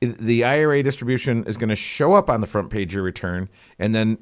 the 0.00 0.44
IRA 0.44 0.82
distribution 0.82 1.44
is 1.44 1.56
going 1.56 1.70
to 1.70 1.76
show 1.76 2.14
up 2.14 2.30
on 2.30 2.40
the 2.40 2.46
front 2.46 2.70
page 2.70 2.92
of 2.92 2.96
your 2.96 3.02
return, 3.04 3.48
and 3.78 3.94
then 3.94 4.18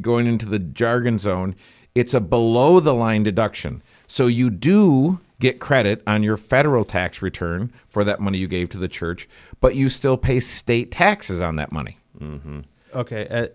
going 0.00 0.26
into 0.26 0.46
the 0.46 0.58
jargon 0.58 1.18
zone, 1.18 1.54
it's 1.94 2.14
a 2.14 2.20
below 2.20 2.80
the 2.80 2.94
line 2.94 3.22
deduction. 3.22 3.82
So 4.06 4.26
you 4.26 4.50
do 4.50 5.20
get 5.40 5.58
credit 5.58 6.02
on 6.06 6.22
your 6.22 6.36
federal 6.36 6.84
tax 6.84 7.22
return 7.22 7.72
for 7.86 8.04
that 8.04 8.20
money 8.20 8.38
you 8.38 8.48
gave 8.48 8.68
to 8.70 8.78
the 8.78 8.88
church, 8.88 9.28
but 9.60 9.74
you 9.74 9.88
still 9.88 10.16
pay 10.16 10.38
state 10.40 10.90
taxes 10.90 11.40
on 11.40 11.56
that 11.56 11.72
money. 11.72 11.98
Mm-hmm. 12.20 12.60
Okay, 12.94 13.48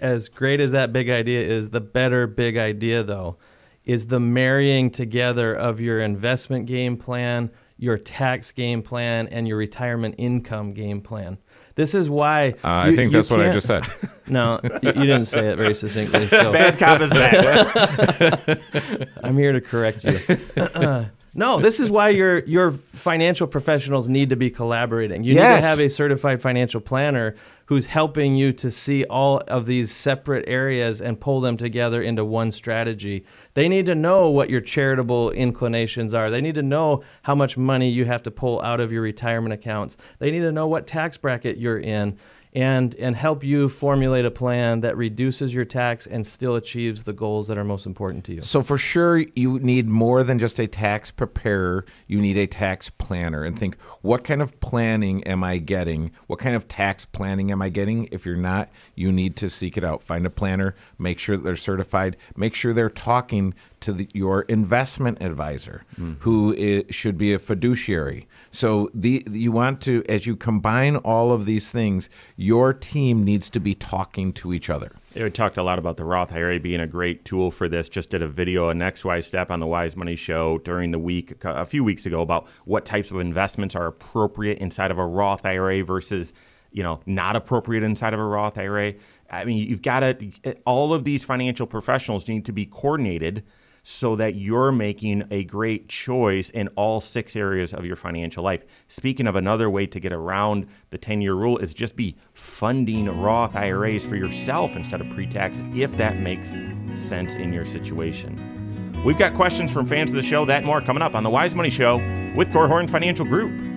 as 0.00 0.28
great 0.28 0.60
as 0.60 0.72
that 0.72 0.92
big 0.92 1.10
idea 1.10 1.40
is, 1.40 1.70
the 1.70 1.80
better 1.80 2.26
big 2.26 2.56
idea 2.56 3.02
though 3.02 3.36
is 3.84 4.08
the 4.08 4.20
marrying 4.20 4.90
together 4.90 5.54
of 5.54 5.80
your 5.80 6.00
investment 6.00 6.66
game 6.66 6.96
plan, 6.96 7.50
your 7.78 7.98
tax 7.98 8.52
game 8.52 8.82
plan, 8.82 9.28
and 9.28 9.46
your 9.46 9.58
retirement 9.58 10.14
income 10.18 10.72
game 10.72 11.00
plan. 11.00 11.38
This 11.74 11.94
is 11.94 12.08
why 12.08 12.54
Uh, 12.64 12.72
I 12.86 12.96
think 12.96 13.12
that's 13.12 13.28
what 13.28 13.40
I 13.40 13.52
just 13.52 13.66
said. 13.66 13.84
No, 14.28 14.58
you, 14.82 14.88
you 14.88 15.02
didn't 15.02 15.26
say 15.26 15.50
it 15.52 15.56
very 15.56 15.74
succinctly. 15.74 16.26
So 16.26 16.52
Bad 16.52 16.78
cop 16.80 17.00
is 17.00 17.10
bad. 17.10 19.08
I'm 19.22 19.36
here 19.38 19.52
to 19.52 19.60
correct 19.60 20.02
you. 20.04 20.18
no, 21.36 21.60
this 21.60 21.80
is 21.80 21.90
why 21.90 22.08
your 22.08 22.38
your 22.44 22.70
financial 22.70 23.46
professionals 23.46 24.08
need 24.08 24.30
to 24.30 24.36
be 24.36 24.50
collaborating. 24.50 25.22
You 25.22 25.34
need 25.34 25.40
to 25.40 25.66
have 25.66 25.80
a 25.80 25.88
certified 25.88 26.40
financial 26.40 26.80
planner 26.80 27.36
who's 27.66 27.86
helping 27.86 28.36
you 28.36 28.52
to 28.52 28.70
see 28.70 29.04
all 29.04 29.38
of 29.48 29.66
these 29.66 29.90
separate 29.92 30.48
areas 30.48 31.00
and 31.00 31.20
pull 31.20 31.40
them 31.40 31.56
together 31.56 32.00
into 32.00 32.24
one 32.24 32.52
strategy. 32.52 33.24
They 33.54 33.68
need 33.68 33.86
to 33.86 33.94
know 33.94 34.30
what 34.30 34.50
your 34.50 34.60
charitable 34.60 35.32
inclinations 35.32 36.14
are. 36.14 36.30
They 36.30 36.40
need 36.40 36.54
to 36.54 36.62
know 36.62 37.02
how 37.22 37.34
much 37.34 37.56
money 37.56 37.88
you 37.88 38.04
have 38.06 38.22
to 38.22 38.30
pull 38.30 38.62
out 38.62 38.80
of 38.80 38.92
your 38.92 39.02
retirement 39.02 39.52
accounts. 39.52 39.96
They 40.18 40.30
need 40.30 40.40
to 40.40 40.52
know 40.52 40.68
what 40.68 40.86
tax 40.86 41.16
bracket 41.16 41.58
you're 41.58 41.80
in 41.80 42.16
and 42.56 42.94
and 42.94 43.14
help 43.14 43.44
you 43.44 43.68
formulate 43.68 44.24
a 44.24 44.30
plan 44.30 44.80
that 44.80 44.96
reduces 44.96 45.52
your 45.52 45.66
tax 45.66 46.06
and 46.06 46.26
still 46.26 46.56
achieves 46.56 47.04
the 47.04 47.12
goals 47.12 47.48
that 47.48 47.58
are 47.58 47.64
most 47.64 47.84
important 47.84 48.24
to 48.24 48.32
you. 48.32 48.40
So 48.40 48.62
for 48.62 48.78
sure, 48.78 49.18
you 49.34 49.58
need 49.60 49.90
more 49.90 50.24
than 50.24 50.38
just 50.38 50.58
a 50.58 50.66
tax 50.66 51.10
preparer. 51.10 51.84
You 52.06 52.18
need 52.18 52.38
a 52.38 52.46
tax 52.46 52.88
planner, 52.88 53.44
and 53.44 53.58
think 53.58 53.80
what 54.00 54.24
kind 54.24 54.40
of 54.40 54.58
planning 54.58 55.22
am 55.24 55.44
I 55.44 55.58
getting? 55.58 56.12
What 56.28 56.38
kind 56.38 56.56
of 56.56 56.66
tax 56.66 57.04
planning 57.04 57.52
am 57.52 57.60
I 57.60 57.68
getting? 57.68 58.08
If 58.10 58.24
you're 58.24 58.36
not, 58.36 58.70
you 58.94 59.12
need 59.12 59.36
to 59.36 59.50
seek 59.50 59.76
it 59.76 59.84
out. 59.84 60.02
Find 60.02 60.24
a 60.24 60.30
planner. 60.30 60.74
Make 60.98 61.18
sure 61.18 61.36
they're 61.36 61.56
certified. 61.56 62.16
Make 62.36 62.54
sure 62.54 62.72
they're 62.72 62.88
talking 62.88 63.54
to 63.86 63.92
the, 63.92 64.08
your 64.12 64.42
investment 64.42 65.22
advisor, 65.22 65.84
who 66.20 66.54
i 66.58 66.84
should 66.90 67.16
be 67.16 67.32
a 67.32 67.38
fiduciary. 67.38 68.26
So 68.50 68.90
the 68.92 69.24
you 69.30 69.52
want 69.52 69.80
to, 69.82 70.02
as 70.08 70.26
you 70.26 70.34
combine 70.34 70.96
all 70.96 71.30
of 71.30 71.46
these 71.46 71.70
things, 71.70 72.10
your 72.36 72.72
team 72.72 73.24
needs 73.24 73.48
to 73.50 73.60
be 73.60 73.76
talking 73.76 74.32
to 74.34 74.52
each 74.52 74.68
other. 74.68 74.90
We 75.14 75.30
talked 75.30 75.56
a 75.56 75.62
lot 75.62 75.78
about 75.78 75.98
the 75.98 76.04
Roth 76.04 76.32
IRA 76.32 76.58
being 76.58 76.80
a 76.80 76.86
great 76.88 77.24
tool 77.24 77.52
for 77.52 77.68
this. 77.68 77.88
Just 77.88 78.10
did 78.10 78.22
a 78.22 78.28
video, 78.28 78.70
a 78.70 78.74
next 78.74 79.04
wise 79.04 79.24
step 79.24 79.52
on 79.52 79.60
the 79.60 79.68
Wise 79.68 79.96
Money 79.96 80.16
Show 80.16 80.58
during 80.58 80.90
the 80.90 80.98
week, 80.98 81.44
a 81.44 81.64
few 81.64 81.84
weeks 81.84 82.06
ago, 82.06 82.22
about 82.22 82.48
what 82.64 82.84
types 82.84 83.12
of 83.12 83.20
investments 83.20 83.76
are 83.76 83.86
appropriate 83.86 84.58
inside 84.58 84.90
of 84.90 84.98
a 84.98 85.06
Roth 85.06 85.46
IRA 85.46 85.84
versus, 85.84 86.32
you 86.72 86.82
know, 86.82 87.00
not 87.06 87.36
appropriate 87.36 87.84
inside 87.84 88.14
of 88.14 88.20
a 88.20 88.24
Roth 88.24 88.58
IRA. 88.58 88.94
I 89.30 89.44
mean, 89.44 89.66
you've 89.66 89.82
got 89.82 90.00
to, 90.00 90.56
all 90.66 90.92
of 90.92 91.04
these 91.04 91.24
financial 91.24 91.66
professionals 91.68 92.26
need 92.26 92.44
to 92.46 92.52
be 92.52 92.66
coordinated 92.66 93.44
so 93.88 94.16
that 94.16 94.34
you're 94.34 94.72
making 94.72 95.22
a 95.30 95.44
great 95.44 95.88
choice 95.88 96.50
in 96.50 96.66
all 96.74 97.00
six 97.00 97.36
areas 97.36 97.72
of 97.72 97.86
your 97.86 97.94
financial 97.94 98.42
life. 98.42 98.64
Speaking 98.88 99.28
of 99.28 99.36
another 99.36 99.70
way 99.70 99.86
to 99.86 100.00
get 100.00 100.12
around 100.12 100.66
the 100.90 100.98
10 100.98 101.20
year 101.20 101.34
rule 101.34 101.56
is 101.58 101.72
just 101.72 101.94
be 101.94 102.16
funding 102.34 103.06
Roth 103.06 103.54
IRAs 103.54 104.04
for 104.04 104.16
yourself 104.16 104.74
instead 104.74 105.00
of 105.00 105.08
pre 105.10 105.24
tax 105.24 105.62
if 105.72 105.96
that 105.98 106.18
makes 106.18 106.58
sense 106.92 107.36
in 107.36 107.52
your 107.52 107.64
situation. 107.64 109.02
We've 109.04 109.18
got 109.18 109.34
questions 109.34 109.70
from 109.70 109.86
fans 109.86 110.10
of 110.10 110.16
the 110.16 110.22
show, 110.22 110.44
that 110.46 110.64
more 110.64 110.80
coming 110.80 111.02
up 111.02 111.14
on 111.14 111.22
the 111.22 111.30
Wise 111.30 111.54
Money 111.54 111.70
Show 111.70 111.98
with 112.34 112.48
Korhorn 112.50 112.90
Financial 112.90 113.24
Group. 113.24 113.75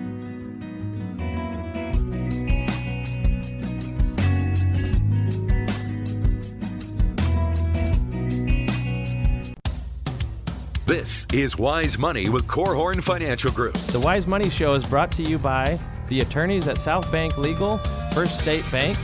This 10.90 11.24
is 11.32 11.56
Wise 11.56 12.00
Money 12.00 12.28
with 12.28 12.48
Korhorn 12.48 13.00
Financial 13.00 13.52
Group. 13.52 13.74
The 13.74 14.00
Wise 14.00 14.26
Money 14.26 14.50
Show 14.50 14.74
is 14.74 14.84
brought 14.84 15.12
to 15.12 15.22
you 15.22 15.38
by 15.38 15.78
the 16.08 16.18
attorneys 16.18 16.66
at 16.66 16.78
South 16.78 17.12
Bank 17.12 17.38
Legal, 17.38 17.78
First 18.12 18.40
State 18.40 18.64
Bank, 18.72 18.98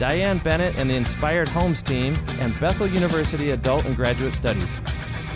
Diane 0.00 0.38
Bennett 0.38 0.74
and 0.74 0.90
the 0.90 0.96
Inspired 0.96 1.48
Homes 1.48 1.80
team, 1.80 2.18
and 2.40 2.58
Bethel 2.58 2.88
University 2.88 3.52
Adult 3.52 3.84
and 3.84 3.94
Graduate 3.94 4.32
Studies. 4.32 4.80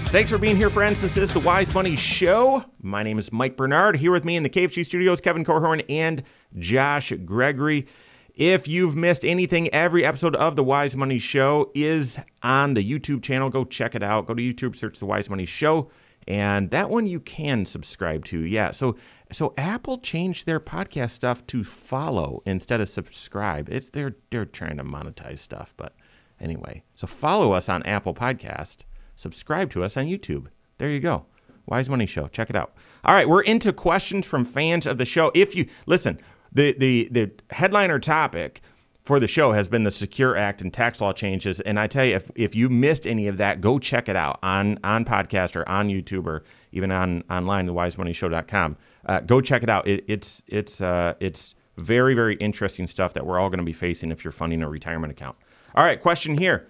Thanks 0.06 0.28
for 0.28 0.38
being 0.38 0.56
here, 0.56 0.70
friends. 0.70 1.00
This 1.00 1.16
is 1.16 1.32
the 1.32 1.38
Wise 1.38 1.72
Money 1.72 1.94
Show. 1.94 2.64
My 2.80 3.04
name 3.04 3.20
is 3.20 3.30
Mike 3.30 3.56
Bernard. 3.56 3.94
Here 3.94 4.10
with 4.10 4.24
me 4.24 4.34
in 4.34 4.42
the 4.42 4.50
KFG 4.50 4.84
studios, 4.84 5.20
Kevin 5.20 5.44
Korhorn 5.44 5.84
and 5.88 6.24
Josh 6.58 7.12
Gregory. 7.24 7.86
If 8.34 8.66
you've 8.66 8.96
missed 8.96 9.24
anything, 9.24 9.68
every 9.74 10.04
episode 10.04 10.34
of 10.36 10.56
the 10.56 10.64
Wise 10.64 10.96
Money 10.96 11.18
Show 11.18 11.70
is 11.74 12.18
on 12.42 12.74
the 12.74 12.82
YouTube 12.82 13.22
channel. 13.22 13.50
Go 13.50 13.64
check 13.64 13.94
it 13.94 14.02
out. 14.02 14.26
Go 14.26 14.34
to 14.34 14.42
YouTube, 14.42 14.74
search 14.74 14.98
the 14.98 15.06
Wise 15.06 15.28
Money 15.28 15.44
Show, 15.44 15.90
and 16.26 16.70
that 16.70 16.88
one 16.88 17.06
you 17.06 17.20
can 17.20 17.64
subscribe 17.64 18.24
to. 18.26 18.40
Yeah. 18.40 18.70
So 18.70 18.96
so 19.30 19.52
Apple 19.56 19.98
changed 19.98 20.46
their 20.46 20.60
podcast 20.60 21.10
stuff 21.10 21.46
to 21.48 21.62
follow 21.62 22.42
instead 22.46 22.80
of 22.80 22.88
subscribe. 22.88 23.68
It's 23.68 23.90
they're 23.90 24.16
they're 24.30 24.46
trying 24.46 24.78
to 24.78 24.84
monetize 24.84 25.38
stuff, 25.38 25.74
but 25.76 25.94
Anyway, 26.42 26.82
so 26.96 27.06
follow 27.06 27.52
us 27.52 27.68
on 27.68 27.84
Apple 27.84 28.14
Podcast, 28.14 28.78
subscribe 29.14 29.70
to 29.70 29.84
us 29.84 29.96
on 29.96 30.06
YouTube. 30.06 30.48
There 30.78 30.90
you 30.90 30.98
go. 30.98 31.26
Wise 31.66 31.88
Money 31.88 32.06
Show. 32.06 32.26
Check 32.26 32.50
it 32.50 32.56
out. 32.56 32.74
All 33.04 33.14
right, 33.14 33.28
we're 33.28 33.42
into 33.42 33.72
questions 33.72 34.26
from 34.26 34.44
fans 34.44 34.84
of 34.84 34.98
the 34.98 35.04
show. 35.04 35.30
If 35.32 35.54
you 35.54 35.68
listen, 35.86 36.18
the 36.52 36.74
the 36.78 37.08
the 37.10 37.30
headliner 37.50 37.98
topic 37.98 38.60
for 39.04 39.18
the 39.18 39.26
show 39.26 39.52
has 39.52 39.68
been 39.68 39.82
the 39.82 39.90
Secure 39.90 40.36
Act 40.36 40.62
and 40.62 40.72
tax 40.72 41.00
law 41.00 41.12
changes. 41.12 41.58
And 41.60 41.78
I 41.78 41.88
tell 41.88 42.04
you, 42.04 42.14
if, 42.14 42.30
if 42.36 42.54
you 42.54 42.68
missed 42.68 43.04
any 43.04 43.26
of 43.26 43.36
that, 43.38 43.60
go 43.60 43.78
check 43.78 44.08
it 44.08 44.16
out 44.16 44.38
on 44.42 44.78
on 44.84 45.04
podcast 45.04 45.56
or 45.56 45.68
on 45.68 45.88
YouTube 45.88 46.26
or 46.26 46.44
even 46.70 46.92
on 46.92 47.24
online, 47.28 47.66
thewisemoneyshow.com. 47.66 48.76
Uh, 49.04 49.20
go 49.20 49.40
check 49.40 49.62
it 49.62 49.68
out. 49.68 49.86
It, 49.86 50.04
it's 50.06 50.42
it's 50.46 50.80
uh, 50.80 51.14
it's 51.20 51.54
very 51.76 52.14
very 52.14 52.36
interesting 52.36 52.86
stuff 52.86 53.14
that 53.14 53.26
we're 53.26 53.40
all 53.40 53.48
going 53.48 53.58
to 53.58 53.64
be 53.64 53.72
facing 53.72 54.10
if 54.12 54.24
you're 54.24 54.32
funding 54.32 54.62
a 54.62 54.68
retirement 54.68 55.10
account. 55.10 55.36
All 55.74 55.84
right, 55.84 56.00
question 56.00 56.36
here. 56.38 56.68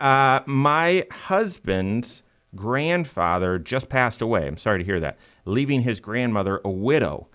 Uh, 0.00 0.40
my 0.46 1.04
husband's 1.10 2.22
grandfather 2.54 3.58
just 3.58 3.88
passed 3.88 4.22
away. 4.22 4.46
I'm 4.46 4.56
sorry 4.56 4.78
to 4.78 4.84
hear 4.84 5.00
that, 5.00 5.18
leaving 5.44 5.82
his 5.82 6.00
grandmother 6.00 6.60
a 6.64 6.70
widow. 6.70 7.28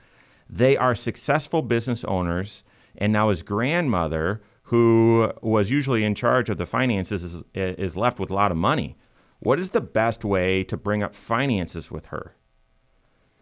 They 0.49 0.75
are 0.75 0.95
successful 0.95 1.61
business 1.61 2.03
owners, 2.05 2.63
and 2.97 3.13
now 3.13 3.29
his 3.29 3.43
grandmother, 3.43 4.41
who 4.63 5.31
was 5.41 5.69
usually 5.69 6.03
in 6.03 6.15
charge 6.15 6.49
of 6.49 6.57
the 6.57 6.65
finances, 6.65 7.23
is, 7.23 7.43
is 7.53 7.95
left 7.95 8.19
with 8.19 8.31
a 8.31 8.33
lot 8.33 8.51
of 8.51 8.57
money. 8.57 8.97
What 9.39 9.59
is 9.59 9.69
the 9.69 9.81
best 9.81 10.25
way 10.25 10.63
to 10.65 10.75
bring 10.75 11.03
up 11.03 11.13
finances 11.13 11.91
with 11.91 12.07
her? 12.07 12.35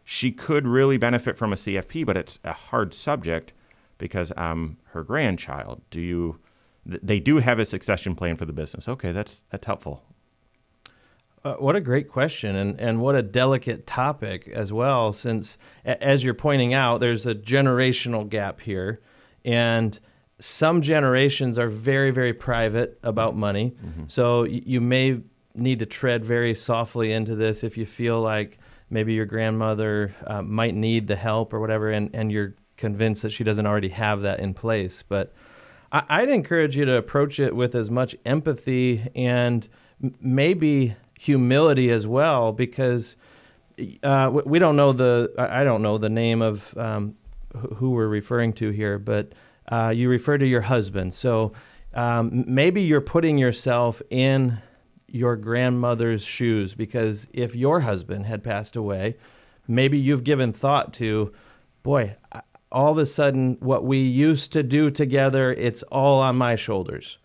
She 0.03 0.31
could 0.31 0.67
really 0.67 0.97
benefit 0.97 1.37
from 1.37 1.51
a 1.51 1.55
CFP, 1.55 2.05
but 2.05 2.17
it's 2.17 2.39
a 2.43 2.53
hard 2.53 2.93
subject 2.93 3.53
because 3.97 4.31
I'm 4.37 4.77
her 4.91 5.03
grandchild. 5.03 5.81
Do 5.89 5.99
you? 5.99 6.39
They 6.85 7.19
do 7.19 7.39
have 7.39 7.59
a 7.59 7.65
succession 7.65 8.15
plan 8.15 8.37
for 8.37 8.45
the 8.45 8.53
business. 8.53 8.87
Okay, 8.87 9.11
that's 9.11 9.43
that's 9.49 9.65
helpful. 9.65 10.03
Uh, 11.47 11.55
what 11.59 11.75
a 11.77 11.81
great 11.81 12.09
question, 12.09 12.55
and, 12.55 12.79
and 12.79 13.01
what 13.01 13.15
a 13.15 13.21
delicate 13.21 13.87
topic 13.87 14.47
as 14.49 14.73
well, 14.73 15.13
since, 15.13 15.57
a- 15.85 16.01
as 16.03 16.23
you're 16.23 16.33
pointing 16.33 16.73
out, 16.73 16.99
there's 16.99 17.25
a 17.25 17.33
generational 17.33 18.27
gap 18.27 18.59
here. 18.59 18.99
And 19.45 19.97
some 20.39 20.81
generations 20.81 21.57
are 21.57 21.69
very, 21.69 22.11
very 22.11 22.33
private 22.33 22.99
about 23.01 23.35
money. 23.35 23.75
So 24.07 24.41
y- 24.41 24.61
you 24.65 24.81
may 24.81 25.21
need 25.55 25.79
to 25.79 25.85
tread 25.85 26.25
very 26.25 26.53
softly 26.53 27.13
into 27.13 27.33
this 27.33 27.63
if 27.63 27.77
you 27.77 27.85
feel 27.85 28.19
like 28.21 28.59
maybe 28.89 29.13
your 29.13 29.25
grandmother 29.25 30.13
uh, 30.25 30.41
might 30.41 30.75
need 30.75 31.07
the 31.07 31.15
help 31.15 31.53
or 31.53 31.59
whatever, 31.61 31.89
and, 31.91 32.09
and 32.13 32.29
you're 32.31 32.55
convinced 32.75 33.21
that 33.21 33.31
she 33.31 33.43
doesn't 33.43 33.65
already 33.65 33.89
have 33.89 34.21
that 34.23 34.39
in 34.41 34.53
place. 34.53 35.01
But 35.01 35.33
I- 35.93 36.03
I'd 36.09 36.29
encourage 36.29 36.75
you 36.75 36.83
to 36.85 36.97
approach 36.97 37.39
it 37.39 37.55
with 37.55 37.73
as 37.73 37.89
much 37.89 38.17
empathy 38.25 39.03
and 39.15 39.67
maybe 40.21 40.95
humility 41.19 41.91
as 41.91 42.05
well, 42.07 42.51
because 42.51 43.17
uh, 44.03 44.31
we- 44.45 44.59
don't 44.59 44.75
know 44.75 44.93
the 44.93 45.33
I 45.37 45.63
don't 45.63 45.81
know 45.81 45.97
the 45.97 46.09
name 46.09 46.41
of 46.41 46.75
um, 46.77 47.15
who 47.75 47.91
we're 47.91 48.07
referring 48.07 48.53
to 48.53 48.69
here, 48.69 48.99
but 48.99 49.33
uh, 49.71 49.93
you 49.95 50.09
refer 50.09 50.37
to 50.37 50.45
your 50.45 50.61
husband. 50.61 51.13
So 51.13 51.53
um, 51.93 52.43
maybe 52.47 52.81
you're 52.81 53.01
putting 53.01 53.37
yourself 53.37 54.01
in 54.09 54.59
your 55.07 55.35
grandmother's 55.35 56.23
shoes 56.23 56.75
because 56.75 57.27
if 57.33 57.55
your 57.55 57.81
husband 57.81 58.25
had 58.25 58.43
passed 58.43 58.75
away, 58.75 59.15
maybe 59.67 59.97
you've 59.97 60.23
given 60.23 60.53
thought 60.53 60.93
to, 60.93 61.33
boy, 61.83 62.15
all 62.71 62.91
of 62.91 62.97
a 62.97 63.05
sudden 63.05 63.57
what 63.59 63.85
we 63.85 63.97
used 63.99 64.51
to 64.53 64.63
do 64.63 64.91
together, 64.91 65.53
it's 65.53 65.83
all 65.83 66.21
on 66.21 66.35
my 66.35 66.55
shoulders. 66.55 67.17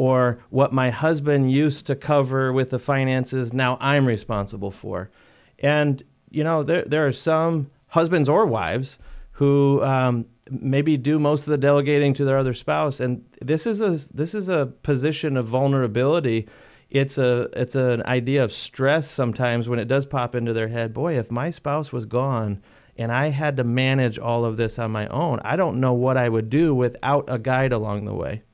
Or 0.00 0.42
what 0.48 0.72
my 0.72 0.88
husband 0.88 1.52
used 1.52 1.86
to 1.88 1.94
cover 1.94 2.54
with 2.54 2.70
the 2.70 2.78
finances, 2.78 3.52
now 3.52 3.76
I'm 3.82 4.06
responsible 4.06 4.70
for. 4.70 5.10
And, 5.58 6.02
you 6.30 6.42
know, 6.42 6.62
there, 6.62 6.82
there 6.84 7.06
are 7.06 7.12
some 7.12 7.70
husbands 7.88 8.26
or 8.26 8.46
wives 8.46 8.96
who 9.32 9.84
um, 9.84 10.24
maybe 10.50 10.96
do 10.96 11.18
most 11.18 11.46
of 11.46 11.50
the 11.50 11.58
delegating 11.58 12.14
to 12.14 12.24
their 12.24 12.38
other 12.38 12.54
spouse. 12.54 12.98
And 12.98 13.26
this 13.42 13.66
is 13.66 13.82
a, 13.82 13.90
this 14.14 14.34
is 14.34 14.48
a 14.48 14.72
position 14.82 15.36
of 15.36 15.44
vulnerability. 15.44 16.48
It's 16.88 17.18
a 17.18 17.50
it's 17.52 17.74
an 17.74 18.02
idea 18.04 18.42
of 18.42 18.54
stress 18.54 19.06
sometimes 19.06 19.68
when 19.68 19.78
it 19.78 19.86
does 19.86 20.06
pop 20.06 20.34
into 20.34 20.54
their 20.54 20.68
head. 20.68 20.94
Boy, 20.94 21.18
if 21.18 21.30
my 21.30 21.50
spouse 21.50 21.92
was 21.92 22.06
gone 22.06 22.62
and 22.96 23.12
I 23.12 23.28
had 23.28 23.58
to 23.58 23.64
manage 23.64 24.18
all 24.18 24.46
of 24.46 24.56
this 24.56 24.78
on 24.78 24.92
my 24.92 25.08
own, 25.08 25.40
I 25.44 25.56
don't 25.56 25.78
know 25.78 25.92
what 25.92 26.16
I 26.16 26.30
would 26.30 26.48
do 26.48 26.74
without 26.74 27.26
a 27.28 27.38
guide 27.38 27.72
along 27.72 28.06
the 28.06 28.14
way. 28.14 28.44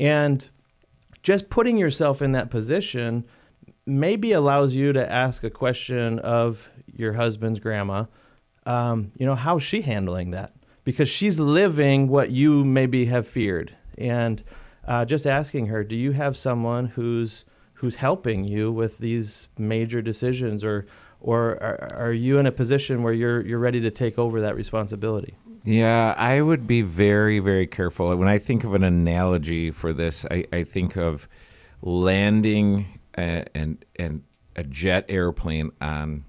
And 0.00 0.48
just 1.22 1.50
putting 1.50 1.76
yourself 1.76 2.22
in 2.22 2.32
that 2.32 2.50
position 2.50 3.24
maybe 3.86 4.32
allows 4.32 4.74
you 4.74 4.92
to 4.92 5.12
ask 5.12 5.42
a 5.44 5.50
question 5.50 6.18
of 6.20 6.70
your 6.86 7.14
husband's 7.14 7.58
grandma. 7.58 8.04
Um, 8.66 9.12
you 9.16 9.26
know, 9.26 9.34
how's 9.34 9.62
she 9.62 9.82
handling 9.82 10.30
that? 10.30 10.52
Because 10.84 11.08
she's 11.08 11.38
living 11.38 12.08
what 12.08 12.30
you 12.30 12.64
maybe 12.64 13.06
have 13.06 13.26
feared, 13.26 13.76
and 13.98 14.42
uh, 14.86 15.04
just 15.04 15.26
asking 15.26 15.66
her, 15.66 15.84
do 15.84 15.96
you 15.96 16.12
have 16.12 16.36
someone 16.36 16.86
who's 16.86 17.44
who's 17.74 17.96
helping 17.96 18.44
you 18.44 18.70
with 18.72 18.98
these 18.98 19.48
major 19.58 20.02
decisions, 20.02 20.64
or 20.64 20.86
or 21.20 21.62
are, 21.62 21.92
are 21.94 22.12
you 22.12 22.38
in 22.38 22.46
a 22.46 22.52
position 22.52 23.02
where 23.02 23.12
you're 23.12 23.44
you're 23.46 23.58
ready 23.58 23.80
to 23.80 23.90
take 23.90 24.18
over 24.18 24.40
that 24.40 24.56
responsibility? 24.56 25.36
Yeah, 25.64 26.14
I 26.16 26.40
would 26.40 26.66
be 26.66 26.82
very, 26.82 27.38
very 27.38 27.66
careful. 27.66 28.16
When 28.16 28.28
I 28.28 28.38
think 28.38 28.64
of 28.64 28.74
an 28.74 28.82
analogy 28.84 29.70
for 29.70 29.92
this, 29.92 30.24
I, 30.30 30.44
I 30.52 30.64
think 30.64 30.96
of 30.96 31.28
landing 31.82 32.98
a, 33.16 33.44
and 33.54 33.84
and 33.96 34.22
a 34.56 34.64
jet 34.64 35.04
airplane 35.08 35.70
on 35.80 36.24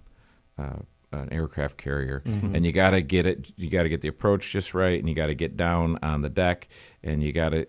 uh, 0.58 0.80
an 1.12 1.32
aircraft 1.32 1.78
carrier, 1.78 2.22
and 2.26 2.66
you 2.66 2.72
got 2.72 2.92
to 2.92 3.02
get 3.02 3.26
it. 3.26 3.52
You 3.58 3.70
got 3.70 3.84
to 3.84 3.90
get 3.90 4.02
the 4.02 4.08
approach 4.10 4.52
just 4.52 4.74
right, 4.74 5.00
and 5.00 5.08
you 5.10 5.16
got 5.16 5.28
to 5.28 5.36
get 5.36 5.56
down 5.58 5.98
on 6.04 6.22
the 6.22 6.30
deck, 6.30 6.68
and 7.04 7.24
you 7.24 7.32
got 7.32 7.50
to 7.50 7.66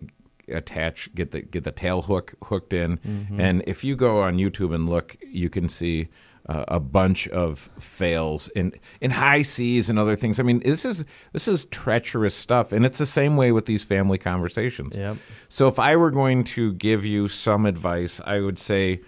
attach 0.49 1.15
get 1.15 1.31
the 1.31 1.43
get 1.43 1.65
the 1.65 1.71
tail 1.73 2.03
hook 2.03 2.35
hooked 2.45 2.73
in. 2.73 2.99
And 3.39 3.63
if 3.67 3.85
you 3.85 3.95
go 3.97 4.21
on 4.21 4.37
YouTube 4.37 4.75
and 4.75 4.89
look, 4.89 5.17
you 5.25 5.49
can 5.49 5.69
see 5.69 6.09
uh, 6.49 6.65
a 6.69 6.81
bunch 6.81 7.29
of 7.29 7.71
fails 7.79 8.49
in 8.49 8.73
in 9.01 9.11
high 9.11 9.43
seas 9.43 9.89
and 9.89 9.99
other 9.99 10.17
things. 10.17 10.41
I 10.41 10.43
mean, 10.43 10.61
this 10.61 10.85
is 10.85 11.05
this 11.33 11.47
is 11.47 11.65
treacherous 11.67 12.35
stuff, 12.35 12.73
and 12.73 12.85
it's 12.85 12.99
the 12.99 13.07
same 13.07 13.37
way 13.37 13.53
with 13.53 13.67
these 13.67 13.85
family 13.85 14.19
conversations. 14.19 14.97
Yep. 14.97 15.17
So 15.49 15.69
if 15.69 15.79
I 15.79 15.97
were 15.97 16.11
going 16.11 16.45
to 16.45 16.73
give 16.75 17.05
you 17.05 17.29
some 17.29 17.67
advice, 17.67 18.21
I 18.25 18.41
would 18.41 18.59
say 18.59 19.03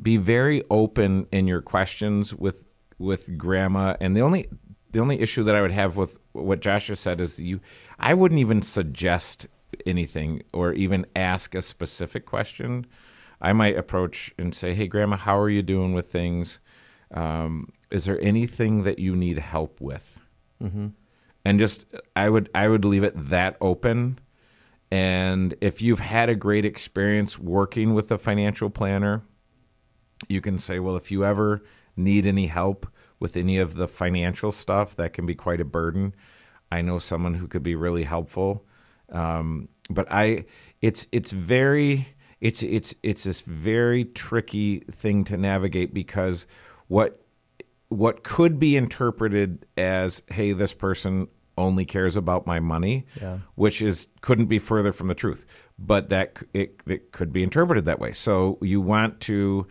be 0.00 0.16
very 0.16 0.62
open 0.70 1.26
in 1.30 1.46
your 1.46 1.60
questions 1.60 2.34
with 2.34 2.64
with 2.98 3.38
grandma. 3.38 3.96
And 4.00 4.16
the 4.16 4.22
only 4.22 4.48
the 4.90 5.00
only 5.00 5.20
issue 5.20 5.42
that 5.44 5.54
I 5.54 5.62
would 5.62 5.72
have 5.72 5.96
with 5.96 6.18
what 6.32 6.60
Josh 6.60 6.88
just 6.88 7.02
said 7.02 7.20
is 7.20 7.38
you 7.38 7.60
I 7.98 8.14
wouldn't 8.14 8.40
even 8.40 8.62
suggest 8.62 9.46
anything 9.86 10.42
or 10.52 10.72
even 10.72 11.06
ask 11.14 11.54
a 11.54 11.62
specific 11.62 12.26
question. 12.26 12.86
I 13.44 13.52
might 13.52 13.76
approach 13.76 14.34
and 14.38 14.54
say, 14.54 14.74
"Hey, 14.74 14.88
grandma, 14.88 15.16
how 15.16 15.38
are 15.38 15.50
you 15.50 15.62
doing 15.62 15.92
with 15.92 16.06
things? 16.10 16.60
Um, 17.12 17.68
is 17.90 18.04
there 18.06 18.20
anything 18.20 18.84
that 18.84 18.98
you 18.98 19.14
need 19.14 19.38
help 19.38 19.80
with?" 19.80 20.20
and 21.44 21.58
just 21.58 21.84
I 22.16 22.28
would 22.28 22.48
I 22.54 22.68
would 22.68 22.84
leave 22.84 23.04
it 23.04 23.28
that 23.30 23.56
open. 23.60 24.18
And 24.90 25.54
if 25.60 25.82
you've 25.82 26.00
had 26.00 26.28
a 26.28 26.34
great 26.36 26.64
experience 26.64 27.38
working 27.38 27.94
with 27.94 28.12
a 28.12 28.18
financial 28.18 28.70
planner, 28.70 29.22
you 30.28 30.40
can 30.40 30.58
say, 30.58 30.78
well, 30.78 30.96
if 30.96 31.10
you 31.10 31.24
ever 31.24 31.62
need 31.96 32.26
any 32.26 32.46
help 32.46 32.86
with 33.18 33.36
any 33.36 33.58
of 33.58 33.74
the 33.74 33.88
financial 33.88 34.52
stuff, 34.52 34.94
that 34.96 35.12
can 35.12 35.26
be 35.26 35.34
quite 35.34 35.60
a 35.60 35.64
burden. 35.64 36.14
I 36.70 36.80
know 36.80 36.98
someone 36.98 37.34
who 37.34 37.48
could 37.48 37.62
be 37.62 37.74
really 37.74 38.04
helpful. 38.04 38.64
Um, 39.10 39.68
but 39.90 40.06
I, 40.10 40.44
it's 40.80 41.08
it's 41.12 41.32
very 41.32 42.13
it's 42.44 42.62
it's 42.62 42.94
it's 43.02 43.24
this 43.24 43.40
very 43.40 44.04
tricky 44.04 44.80
thing 44.90 45.24
to 45.24 45.36
navigate 45.36 45.92
because 45.94 46.46
what 46.88 47.20
what 47.88 48.22
could 48.22 48.58
be 48.58 48.76
interpreted 48.76 49.66
as 49.76 50.22
hey 50.28 50.52
this 50.52 50.74
person 50.74 51.26
only 51.56 51.84
cares 51.84 52.16
about 52.16 52.46
my 52.46 52.60
money 52.60 53.06
Yeah. 53.20 53.38
which 53.54 53.80
is 53.80 54.08
couldn't 54.20 54.46
be 54.46 54.58
further 54.58 54.92
from 54.92 55.08
the 55.08 55.14
truth 55.14 55.46
but 55.78 56.08
that 56.10 56.42
it, 56.52 56.80
it 56.86 57.12
could 57.12 57.32
be 57.32 57.42
interpreted 57.42 57.84
that 57.86 57.98
way 57.98 58.12
so 58.12 58.58
you 58.60 58.80
want 58.80 59.20
to 59.20 59.66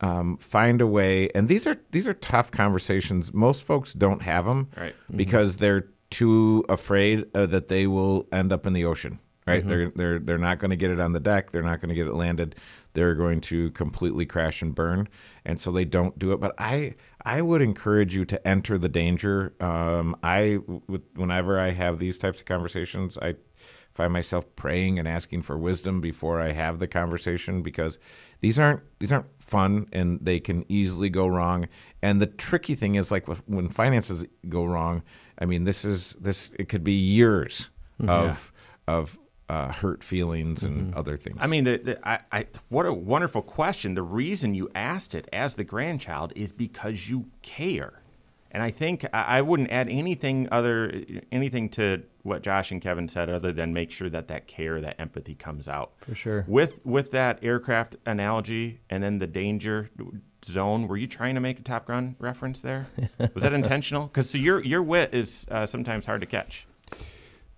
um, 0.00 0.36
find 0.38 0.80
a 0.82 0.86
way 0.86 1.30
and 1.34 1.48
these 1.48 1.66
are 1.66 1.76
these 1.92 2.06
are 2.06 2.12
tough 2.14 2.50
conversations 2.50 3.32
most 3.32 3.62
folks 3.62 3.92
don't 3.94 4.22
have 4.22 4.44
them 4.44 4.68
Right. 4.76 4.94
because 5.14 5.56
they're 5.56 5.86
too 6.10 6.64
afraid 6.68 7.24
uh, 7.34 7.46
that 7.46 7.68
they 7.68 7.86
will 7.86 8.26
end 8.32 8.52
up 8.52 8.66
in 8.66 8.72
the 8.74 8.84
ocean 8.84 9.18
right? 9.48 9.66
They're 9.66 9.90
they're 9.90 10.18
they're 10.18 10.38
not 10.38 10.58
going 10.58 10.70
to 10.70 10.76
get 10.76 10.90
it 10.90 11.00
on 11.00 11.12
the 11.12 11.20
deck. 11.20 11.50
They're 11.50 11.62
not 11.62 11.80
going 11.80 11.88
to 11.88 11.94
get 11.94 12.06
it 12.06 12.14
landed. 12.14 12.54
They're 12.92 13.14
going 13.14 13.40
to 13.42 13.70
completely 13.72 14.26
crash 14.26 14.62
and 14.62 14.74
burn 14.74 15.08
and 15.44 15.60
so 15.60 15.70
they 15.70 15.84
don't 15.84 16.18
do 16.18 16.32
it. 16.32 16.40
But 16.40 16.54
i 16.58 16.94
i 17.24 17.42
would 17.42 17.62
encourage 17.62 18.14
you 18.14 18.24
to 18.26 18.48
enter 18.48 18.78
the 18.78 18.88
danger. 18.88 19.54
Um, 19.60 20.16
i 20.22 20.54
whenever 21.14 21.58
i 21.60 21.70
have 21.70 21.98
these 21.98 22.18
types 22.18 22.40
of 22.40 22.46
conversations 22.46 23.18
i 23.18 23.34
find 23.94 24.12
myself 24.12 24.44
praying 24.54 24.98
and 24.98 25.08
asking 25.08 25.42
for 25.42 25.58
wisdom 25.58 26.00
before 26.00 26.40
I 26.40 26.52
have 26.52 26.78
the 26.78 26.86
conversation 26.86 27.62
because 27.62 27.98
these 28.40 28.56
aren't 28.56 28.82
these 29.00 29.10
aren't 29.10 29.26
fun 29.42 29.88
and 29.92 30.20
they 30.22 30.38
can 30.38 30.64
easily 30.68 31.10
go 31.10 31.26
wrong. 31.26 31.66
And 32.00 32.22
the 32.22 32.28
tricky 32.28 32.76
thing 32.76 32.94
is 32.94 33.10
like 33.10 33.26
when 33.46 33.68
finances 33.68 34.24
go 34.48 34.64
wrong, 34.64 35.02
I 35.40 35.46
mean 35.46 35.64
this 35.64 35.84
is 35.84 36.12
this 36.20 36.54
it 36.60 36.68
could 36.68 36.84
be 36.84 36.92
years 36.92 37.70
Mm-hmm. 38.00 38.10
of 38.10 38.52
of 38.86 39.18
uh, 39.48 39.72
hurt 39.72 40.04
feelings 40.04 40.62
and 40.64 40.88
Mm-hmm. 40.90 40.98
other 40.98 41.16
things. 41.16 41.38
I 41.40 41.46
mean, 41.46 41.64
the, 41.64 41.78
the, 41.78 42.08
I, 42.08 42.18
I, 42.30 42.46
what 42.68 42.84
a 42.86 42.92
wonderful 42.92 43.42
question. 43.42 43.94
The 43.94 44.02
reason 44.02 44.54
you 44.54 44.70
asked 44.74 45.14
it 45.14 45.26
as 45.32 45.54
the 45.54 45.64
grandchild 45.64 46.32
is 46.36 46.52
because 46.52 47.08
you 47.08 47.26
care. 47.42 47.94
And 48.50 48.62
I 48.62 48.70
think 48.70 49.04
I 49.12 49.38
I 49.38 49.42
wouldn't 49.42 49.70
add 49.70 49.88
anything 49.90 50.48
other 50.50 51.02
anything 51.30 51.68
to 51.70 52.02
what 52.22 52.42
Josh 52.42 52.70
and 52.72 52.80
Kevin 52.80 53.06
said 53.06 53.28
other 53.28 53.52
than 53.52 53.74
make 53.74 53.90
sure 53.90 54.08
that 54.08 54.28
that 54.28 54.46
care, 54.46 54.80
that 54.80 54.98
empathy 54.98 55.34
comes 55.34 55.68
out. 55.68 55.92
For 56.00 56.14
sure. 56.14 56.44
With 56.48 56.80
with 56.84 57.10
that 57.10 57.38
aircraft 57.44 57.96
analogy 58.06 58.80
and 58.88 59.02
then 59.02 59.18
the 59.18 59.26
danger 59.26 59.90
zone, 60.46 60.88
were 60.88 60.96
you 60.96 61.06
trying 61.06 61.34
to 61.34 61.42
make 61.42 61.58
a 61.60 61.62
Top 61.62 61.86
Gun 61.86 62.16
reference 62.18 62.60
there? 62.60 62.86
Was 63.18 63.42
that 63.42 63.52
intentional? 63.62 64.06
Because 64.06 64.30
so 64.30 64.38
your 64.38 64.62
your 64.64 64.82
wit 64.82 65.12
is 65.14 65.46
uh, 65.50 65.66
sometimes 65.66 66.06
hard 66.06 66.20
to 66.20 66.26
catch. 66.26 66.66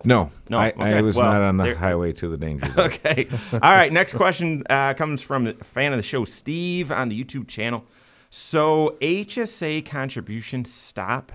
No, 0.05 0.31
No, 0.49 0.57
I, 0.57 0.69
okay. 0.71 0.97
I 0.97 1.01
was 1.01 1.15
Well, 1.17 1.31
not 1.31 1.41
on 1.41 1.57
the 1.57 1.63
there- 1.65 1.75
highway 1.75 2.11
to 2.13 2.27
the 2.27 2.37
danger 2.37 2.65
zone. 2.71 2.85
Okay. 2.85 3.27
All 3.53 3.59
right. 3.59 3.91
Next 3.91 4.13
question 4.13 4.63
uh, 4.69 4.93
comes 4.93 5.21
from 5.21 5.47
a 5.47 5.53
fan 5.55 5.91
of 5.93 5.97
the 5.97 6.03
show, 6.03 6.25
Steve, 6.25 6.91
on 6.91 7.09
the 7.09 7.23
YouTube 7.23 7.47
channel. 7.47 7.85
So 8.29 8.97
HSA 9.01 9.85
contributions 9.85 10.71
stop 10.73 11.31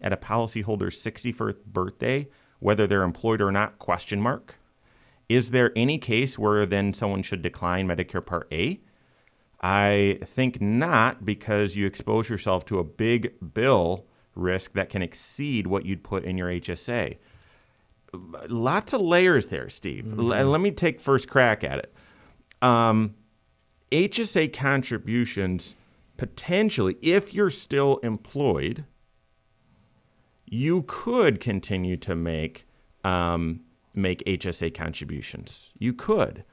at 0.00 0.12
a 0.12 0.16
policyholder's 0.16 1.00
61st 1.02 1.64
birthday, 1.66 2.28
whether 2.58 2.86
they're 2.86 3.02
employed 3.02 3.40
or 3.40 3.52
not? 3.52 3.78
Question 3.78 4.20
mark. 4.20 4.56
Is 5.28 5.52
there 5.52 5.70
any 5.76 5.98
case 5.98 6.38
where 6.38 6.66
then 6.66 6.92
someone 6.92 7.22
should 7.22 7.42
decline 7.42 7.86
Medicare 7.86 8.24
Part 8.24 8.48
A? 8.52 8.80
I 9.60 10.18
think 10.24 10.60
not, 10.60 11.24
because 11.24 11.76
you 11.76 11.86
expose 11.86 12.28
yourself 12.30 12.64
to 12.66 12.78
a 12.78 12.84
big 12.84 13.34
bill 13.54 14.06
risk 14.34 14.72
that 14.72 14.88
can 14.88 15.02
exceed 15.02 15.66
what 15.66 15.84
you'd 15.84 16.02
put 16.02 16.24
in 16.24 16.38
your 16.38 16.48
HSA 16.48 17.18
lots 18.12 18.92
of 18.92 19.00
layers 19.00 19.48
there, 19.48 19.68
Steve. 19.68 20.18
L- 20.18 20.24
let 20.24 20.60
me 20.60 20.70
take 20.70 21.00
first 21.00 21.28
crack 21.28 21.64
at 21.64 21.78
it. 21.78 21.94
Um, 22.62 23.14
HSA 23.90 24.52
contributions 24.52 25.76
potentially, 26.16 26.98
if 27.00 27.32
you're 27.32 27.48
still 27.48 27.96
employed, 28.02 28.84
you 30.44 30.84
could 30.86 31.40
continue 31.40 31.96
to 31.96 32.14
make 32.14 32.66
um, 33.02 33.60
make 33.94 34.22
HSA 34.26 34.74
contributions. 34.74 35.72
You 35.78 35.94
could. 35.94 36.44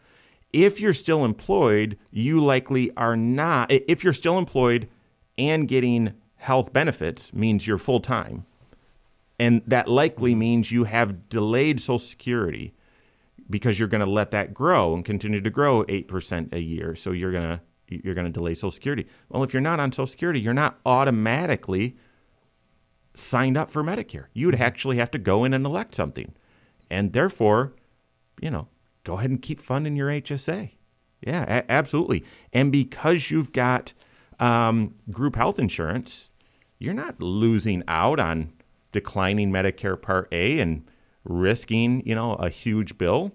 If 0.53 0.80
you're 0.80 0.93
still 0.93 1.26
employed, 1.26 1.97
you 2.12 2.41
likely 2.41 2.95
are 2.95 3.18
not. 3.18 3.70
If 3.70 4.05
you're 4.05 4.14
still 4.14 4.38
employed 4.38 4.88
and 5.38 5.68
getting 5.68 6.14
health 6.38 6.72
benefits, 6.72 7.34
means 7.34 7.68
you're 7.68 7.78
full 7.78 7.99
time 7.99 8.45
and 9.39 9.61
that 9.67 9.88
likely 9.88 10.35
means 10.35 10.71
you 10.71 10.85
have 10.85 11.29
delayed 11.29 11.79
Social 11.79 11.99
Security 11.99 12.73
because 13.49 13.79
you're 13.79 13.88
going 13.88 14.03
to 14.03 14.09
let 14.09 14.31
that 14.31 14.53
grow 14.53 14.93
and 14.93 15.05
continue 15.05 15.39
to 15.39 15.49
grow 15.49 15.85
eight 15.88 16.07
percent 16.07 16.53
a 16.53 16.59
year. 16.59 16.95
So 16.95 17.11
you're 17.11 17.31
gonna 17.31 17.61
you're 17.88 18.15
gonna 18.15 18.29
delay 18.29 18.53
Social 18.53 18.71
Security. 18.71 19.07
Well, 19.29 19.43
if 19.43 19.53
you're 19.53 19.61
not 19.61 19.79
on 19.79 19.91
Social 19.91 20.07
Security, 20.07 20.39
you're 20.39 20.53
not 20.53 20.79
automatically 20.85 21.95
signed 23.13 23.57
up 23.57 23.69
for 23.69 23.83
Medicare. 23.83 24.25
You 24.33 24.47
would 24.47 24.55
actually 24.59 24.97
have 24.97 25.11
to 25.11 25.19
go 25.19 25.43
in 25.43 25.53
and 25.53 25.65
elect 25.65 25.95
something, 25.95 26.33
and 26.89 27.13
therefore, 27.13 27.73
you 28.41 28.51
know, 28.51 28.67
go 29.03 29.17
ahead 29.17 29.29
and 29.29 29.41
keep 29.41 29.59
funding 29.59 29.95
your 29.95 30.09
HSA. 30.09 30.71
Yeah, 31.21 31.45
a- 31.61 31.71
absolutely. 31.71 32.23
And 32.53 32.71
because 32.71 33.31
you've 33.31 33.51
got 33.51 33.93
um, 34.39 34.95
group 35.09 35.35
health 35.35 35.57
insurance, 35.57 36.29
you're 36.77 36.93
not 36.93 37.19
losing 37.21 37.83
out 37.88 38.19
on 38.19 38.53
declining 38.98 39.52
Medicare 39.52 40.02
Part 40.02 40.28
A 40.32 40.60
and 40.60 40.89
risking, 41.24 42.02
you 42.04 42.16
know, 42.16 42.34
a 42.34 42.50
huge 42.50 42.98
bill. 42.98 43.32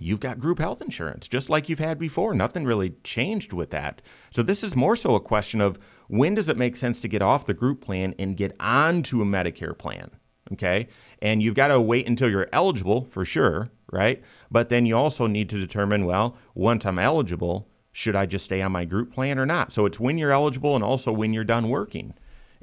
You've 0.00 0.18
got 0.18 0.40
group 0.40 0.58
health 0.58 0.82
insurance, 0.82 1.28
just 1.28 1.48
like 1.48 1.68
you've 1.68 1.78
had 1.78 2.00
before. 2.00 2.34
Nothing 2.34 2.64
really 2.64 2.96
changed 3.04 3.52
with 3.52 3.70
that. 3.70 4.02
So 4.30 4.42
this 4.42 4.64
is 4.64 4.74
more 4.74 4.96
so 4.96 5.14
a 5.14 5.20
question 5.20 5.60
of 5.60 5.78
when 6.08 6.34
does 6.34 6.48
it 6.48 6.56
make 6.56 6.74
sense 6.74 7.00
to 7.00 7.06
get 7.06 7.22
off 7.22 7.46
the 7.46 7.54
group 7.54 7.80
plan 7.80 8.12
and 8.18 8.36
get 8.36 8.56
onto 8.58 9.22
a 9.22 9.24
Medicare 9.24 9.78
plan? 9.78 10.10
Okay. 10.52 10.88
And 11.20 11.40
you've 11.40 11.54
got 11.54 11.68
to 11.68 11.80
wait 11.80 12.08
until 12.08 12.28
you're 12.28 12.48
eligible 12.52 13.04
for 13.04 13.24
sure, 13.24 13.70
right? 13.92 14.20
But 14.50 14.68
then 14.68 14.84
you 14.84 14.96
also 14.96 15.28
need 15.28 15.48
to 15.50 15.60
determine, 15.60 16.06
well, 16.06 16.36
once 16.56 16.84
I'm 16.84 16.98
eligible, 16.98 17.68
should 17.92 18.16
I 18.16 18.26
just 18.26 18.46
stay 18.46 18.60
on 18.62 18.72
my 18.72 18.84
group 18.84 19.12
plan 19.12 19.38
or 19.38 19.46
not? 19.46 19.70
So 19.70 19.86
it's 19.86 20.00
when 20.00 20.18
you're 20.18 20.32
eligible 20.32 20.74
and 20.74 20.82
also 20.82 21.12
when 21.12 21.32
you're 21.32 21.44
done 21.44 21.68
working. 21.68 22.14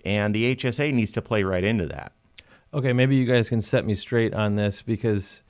And 0.06 0.34
the 0.34 0.56
HSA 0.56 0.94
needs 0.94 1.12
to 1.12 1.22
play 1.22 1.44
right 1.44 1.64
into 1.64 1.86
that. 1.88 2.14
Okay, 2.74 2.94
maybe 2.94 3.16
you 3.16 3.26
guys 3.26 3.50
can 3.50 3.62
set 3.62 3.86
me 3.86 3.96
straight 3.96 4.34
on 4.34 4.56
this 4.56 4.82
because 4.82 5.42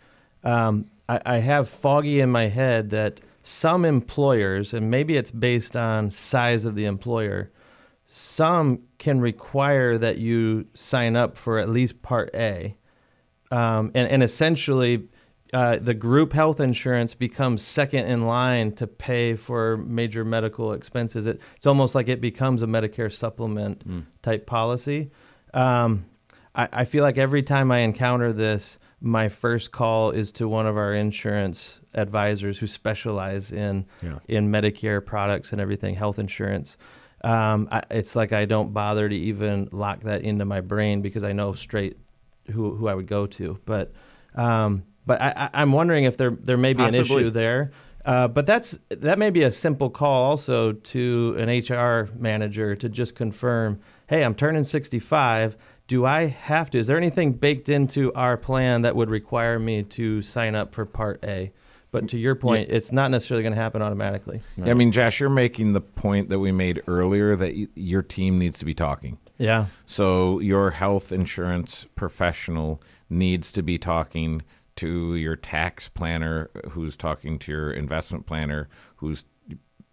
um, 0.43 0.89
I, 1.09 1.21
I 1.25 1.37
have 1.37 1.67
foggy 1.67 2.21
in 2.21 2.29
my 2.29 2.47
head 2.47 2.91
that 2.91 3.19
some 3.41 3.83
employers, 3.83 4.73
and 4.73 4.89
maybe 4.89 5.17
it's 5.17 5.31
based 5.31 5.75
on 5.75 6.11
size 6.11 6.65
of 6.65 6.75
the 6.75 6.85
employer, 6.85 7.51
some 8.05 8.83
can 8.97 9.19
require 9.19 9.97
that 9.97 10.17
you 10.17 10.67
sign 10.73 11.15
up 11.15 11.37
for 11.37 11.59
at 11.59 11.69
least 11.69 12.01
Part 12.01 12.29
A, 12.33 12.75
um, 13.51 13.91
and, 13.93 14.07
and 14.07 14.23
essentially. 14.23 15.07
Uh, 15.51 15.77
the 15.77 15.93
group 15.95 16.31
health 16.33 16.59
insurance 16.59 17.15
becomes 17.15 17.63
second 17.63 18.05
in 18.05 18.27
line 18.27 18.71
to 18.73 18.85
pay 18.85 19.35
for 19.35 19.77
major 19.77 20.23
medical 20.23 20.73
expenses. 20.73 21.25
It, 21.25 21.41
it's 21.55 21.65
almost 21.65 21.95
like 21.95 22.07
it 22.07 22.21
becomes 22.21 22.61
a 22.61 22.67
Medicare 22.67 23.11
supplement 23.11 23.83
type 24.21 24.45
policy. 24.45 25.09
Um, 25.53 26.05
I, 26.53 26.69
I 26.71 26.85
feel 26.85 27.03
like 27.03 27.17
every 27.17 27.41
time 27.41 27.71
I 27.71 27.79
encounter 27.79 28.31
this, 28.31 28.77
my 29.01 29.29
first 29.29 29.71
call 29.71 30.11
is 30.11 30.31
to 30.33 30.47
one 30.47 30.67
of 30.67 30.77
our 30.77 30.93
insurance 30.93 31.79
advisors 31.95 32.59
who 32.59 32.67
specialize 32.67 33.51
in 33.51 33.85
Yeah. 34.03 34.19
in 34.27 34.51
Medicare 34.51 35.03
products 35.03 35.51
and 35.51 35.59
everything, 35.61 35.95
health 35.95 36.19
insurance. 36.19 36.77
Um, 37.23 37.67
I, 37.71 37.81
it's 37.89 38.15
like 38.15 38.33
I 38.33 38.45
don't 38.45 38.71
bother 38.73 39.09
to 39.09 39.15
even 39.15 39.67
lock 39.71 40.01
that 40.01 40.21
into 40.21 40.45
my 40.45 40.61
brain 40.61 41.01
because 41.01 41.23
I 41.23 41.31
know 41.33 41.53
straight 41.53 41.97
who 42.51 42.75
who 42.75 42.87
I 42.87 42.93
would 42.93 43.07
go 43.07 43.25
to. 43.25 43.59
But 43.65 43.93
um, 44.35 44.83
but 45.09 45.19
I, 45.19 45.33
I, 45.35 45.49
I'm 45.61 45.71
wondering 45.71 46.03
if 46.03 46.17
there 46.17 46.29
there 46.29 46.55
may 46.55 46.73
be 46.73 46.83
an 46.83 46.93
issue 46.93 47.31
there. 47.31 47.71
Uh, 48.05 48.27
but 48.27 48.45
that's 48.45 48.79
that 48.89 49.17
may 49.17 49.31
be 49.31 49.41
a 49.41 49.49
simple 49.49 49.89
call 49.89 50.23
also 50.23 50.73
to 50.73 51.35
an 51.39 51.49
HR 51.49 52.07
manager 52.19 52.75
to 52.75 52.87
just 52.87 53.15
confirm, 53.15 53.79
hey, 54.05 54.23
I'm 54.23 54.35
turning 54.35 54.63
65. 54.63 55.57
Do 55.87 56.05
I 56.05 56.27
have 56.27 56.69
to? 56.69 56.77
Is 56.77 56.85
there 56.85 56.95
anything 56.95 57.33
baked 57.33 57.69
into 57.69 58.13
our 58.13 58.37
plan 58.37 58.83
that 58.83 58.95
would 58.95 59.09
require 59.09 59.57
me 59.57 59.81
to 59.81 60.21
sign 60.21 60.53
up 60.53 60.75
for 60.75 60.85
Part 60.85 61.25
A? 61.25 61.51
But 61.89 62.07
to 62.09 62.19
your 62.19 62.35
point, 62.35 62.69
it's 62.69 62.91
not 62.91 63.09
necessarily 63.09 63.41
going 63.41 63.55
to 63.55 63.59
happen 63.59 63.81
automatically. 63.81 64.41
I 64.63 64.75
mean, 64.75 64.91
Josh, 64.91 65.19
you're 65.19 65.27
making 65.27 65.73
the 65.73 65.81
point 65.81 66.29
that 66.29 66.37
we 66.37 66.51
made 66.51 66.83
earlier 66.87 67.35
that 67.35 67.55
y- 67.55 67.67
your 67.73 68.03
team 68.03 68.37
needs 68.37 68.59
to 68.59 68.65
be 68.65 68.75
talking. 68.75 69.17
Yeah. 69.39 69.67
So 69.87 70.39
your 70.39 70.69
health 70.69 71.11
insurance 71.11 71.87
professional 71.95 72.79
needs 73.09 73.51
to 73.53 73.63
be 73.63 73.79
talking 73.79 74.43
to 74.79 75.15
your 75.15 75.35
tax 75.35 75.89
planner, 75.89 76.49
who's 76.69 76.95
talking 76.95 77.37
to 77.39 77.51
your 77.51 77.71
investment 77.71 78.25
planner, 78.25 78.69
who's 78.97 79.25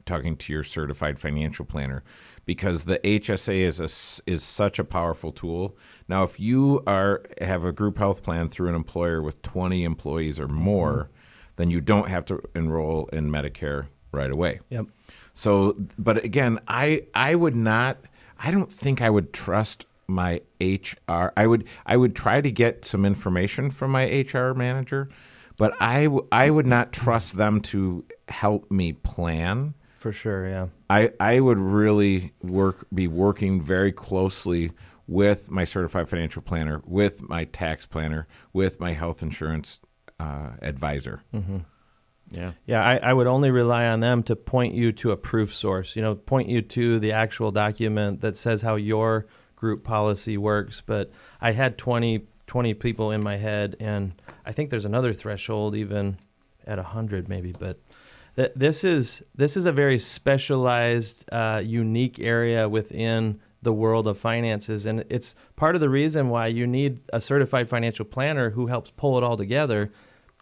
talking 0.04 0.36
to 0.36 0.52
your 0.52 0.62
certified 0.62 1.18
financial 1.18 1.64
planner, 1.64 2.04
because 2.44 2.84
the 2.84 3.00
HSA 3.00 3.56
is 3.56 3.80
a 3.80 4.30
is 4.30 4.44
such 4.44 4.78
a 4.78 4.84
powerful 4.84 5.32
tool. 5.32 5.76
Now, 6.06 6.22
if 6.22 6.38
you 6.38 6.84
are 6.86 7.24
have 7.40 7.64
a 7.64 7.72
group 7.72 7.98
health 7.98 8.22
plan 8.22 8.48
through 8.48 8.68
an 8.68 8.76
employer 8.76 9.20
with 9.20 9.42
20 9.42 9.82
employees 9.82 10.38
or 10.38 10.46
more, 10.46 11.10
then 11.56 11.68
you 11.68 11.80
don't 11.80 12.08
have 12.08 12.24
to 12.26 12.40
enroll 12.54 13.06
in 13.06 13.28
Medicare 13.28 13.88
right 14.12 14.32
away. 14.32 14.60
Yep. 14.70 14.86
So, 15.34 15.76
but 15.98 16.24
again, 16.24 16.60
I 16.68 17.06
I 17.12 17.34
would 17.34 17.56
not. 17.56 17.98
I 18.38 18.52
don't 18.52 18.72
think 18.72 19.02
I 19.02 19.10
would 19.10 19.32
trust 19.32 19.86
my 20.08 20.40
HR. 20.60 21.32
I 21.36 21.46
would 21.46 21.66
I 21.84 21.96
would 21.96 22.14
try 22.14 22.40
to 22.40 22.50
get 22.50 22.84
some 22.84 23.04
information 23.04 23.70
from 23.70 23.90
my 23.92 24.04
HR 24.04 24.52
manager, 24.54 25.08
but 25.56 25.74
I 25.80 26.04
w- 26.04 26.26
I 26.30 26.50
would 26.50 26.66
not 26.66 26.92
trust 26.92 27.36
them 27.36 27.60
to 27.62 28.04
help 28.28 28.70
me 28.70 28.92
plan. 28.92 29.74
For 29.98 30.12
sure. 30.12 30.48
Yeah. 30.48 30.68
I 30.88 31.12
I 31.18 31.40
would 31.40 31.60
really 31.60 32.32
work 32.42 32.86
be 32.92 33.08
working 33.08 33.60
very 33.60 33.92
closely 33.92 34.70
with 35.08 35.50
my 35.50 35.64
certified 35.64 36.08
financial 36.08 36.42
planner, 36.42 36.82
with 36.84 37.22
my 37.28 37.44
tax 37.44 37.86
planner, 37.86 38.26
with 38.52 38.80
my 38.80 38.92
health 38.92 39.22
insurance 39.22 39.80
uh, 40.18 40.50
advisor. 40.62 41.22
Yeah. 42.30 42.52
Yeah, 42.64 42.84
I, 42.84 42.96
I 42.96 43.12
would 43.12 43.28
only 43.28 43.52
rely 43.52 43.86
on 43.86 44.00
them 44.00 44.24
to 44.24 44.34
point 44.34 44.74
you 44.74 44.90
to 44.92 45.12
a 45.12 45.16
proof 45.16 45.54
source. 45.54 45.94
You 45.94 46.02
know, 46.02 46.16
point 46.16 46.48
you 46.48 46.60
to 46.60 46.98
the 46.98 47.12
actual 47.12 47.52
document 47.52 48.20
that 48.22 48.36
says 48.36 48.62
how 48.62 48.74
your 48.74 49.26
group 49.56 49.82
policy 49.82 50.36
works. 50.36 50.80
But 50.80 51.10
I 51.40 51.52
had 51.52 51.76
20 51.78 52.26
20 52.46 52.74
people 52.74 53.10
in 53.10 53.22
my 53.22 53.36
head, 53.36 53.76
and 53.80 54.14
I 54.44 54.52
think 54.52 54.70
there's 54.70 54.84
another 54.84 55.12
threshold 55.12 55.74
even 55.74 56.16
at 56.64 56.78
100 56.78 57.28
maybe, 57.28 57.52
but 57.58 57.78
th- 58.36 58.52
this 58.54 58.84
is 58.84 59.22
this 59.34 59.56
is 59.56 59.66
a 59.66 59.72
very 59.72 59.98
specialized, 59.98 61.28
uh, 61.32 61.62
unique 61.64 62.18
area 62.20 62.68
within 62.68 63.40
the 63.62 63.72
world 63.72 64.06
of 64.06 64.18
finances, 64.18 64.86
and 64.86 65.04
it's 65.08 65.34
part 65.56 65.74
of 65.74 65.80
the 65.80 65.88
reason 65.88 66.28
why 66.28 66.46
you 66.46 66.66
need 66.66 67.00
a 67.12 67.20
certified 67.20 67.68
financial 67.68 68.04
planner 68.04 68.50
who 68.50 68.66
helps 68.66 68.90
pull 68.90 69.18
it 69.18 69.24
all 69.24 69.36
together. 69.36 69.90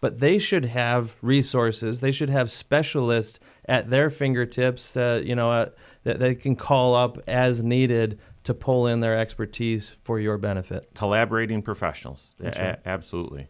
But 0.01 0.19
they 0.19 0.37
should 0.37 0.65
have 0.65 1.15
resources. 1.21 2.01
They 2.01 2.11
should 2.11 2.29
have 2.29 2.51
specialists 2.51 3.39
at 3.67 3.89
their 3.89 4.09
fingertips. 4.09 4.95
Uh, 4.95 5.21
you 5.23 5.33
know, 5.35 5.49
uh, 5.49 5.69
that 6.03 6.19
they 6.19 6.35
can 6.35 6.55
call 6.55 6.93
up 6.93 7.17
as 7.27 7.63
needed 7.63 8.19
to 8.45 8.53
pull 8.53 8.87
in 8.87 9.01
their 9.01 9.17
expertise 9.17 9.97
for 10.03 10.19
your 10.19 10.37
benefit. 10.37 10.89
Collaborating 10.93 11.61
professionals. 11.61 12.33
A- 12.43 12.87
absolutely. 12.87 13.49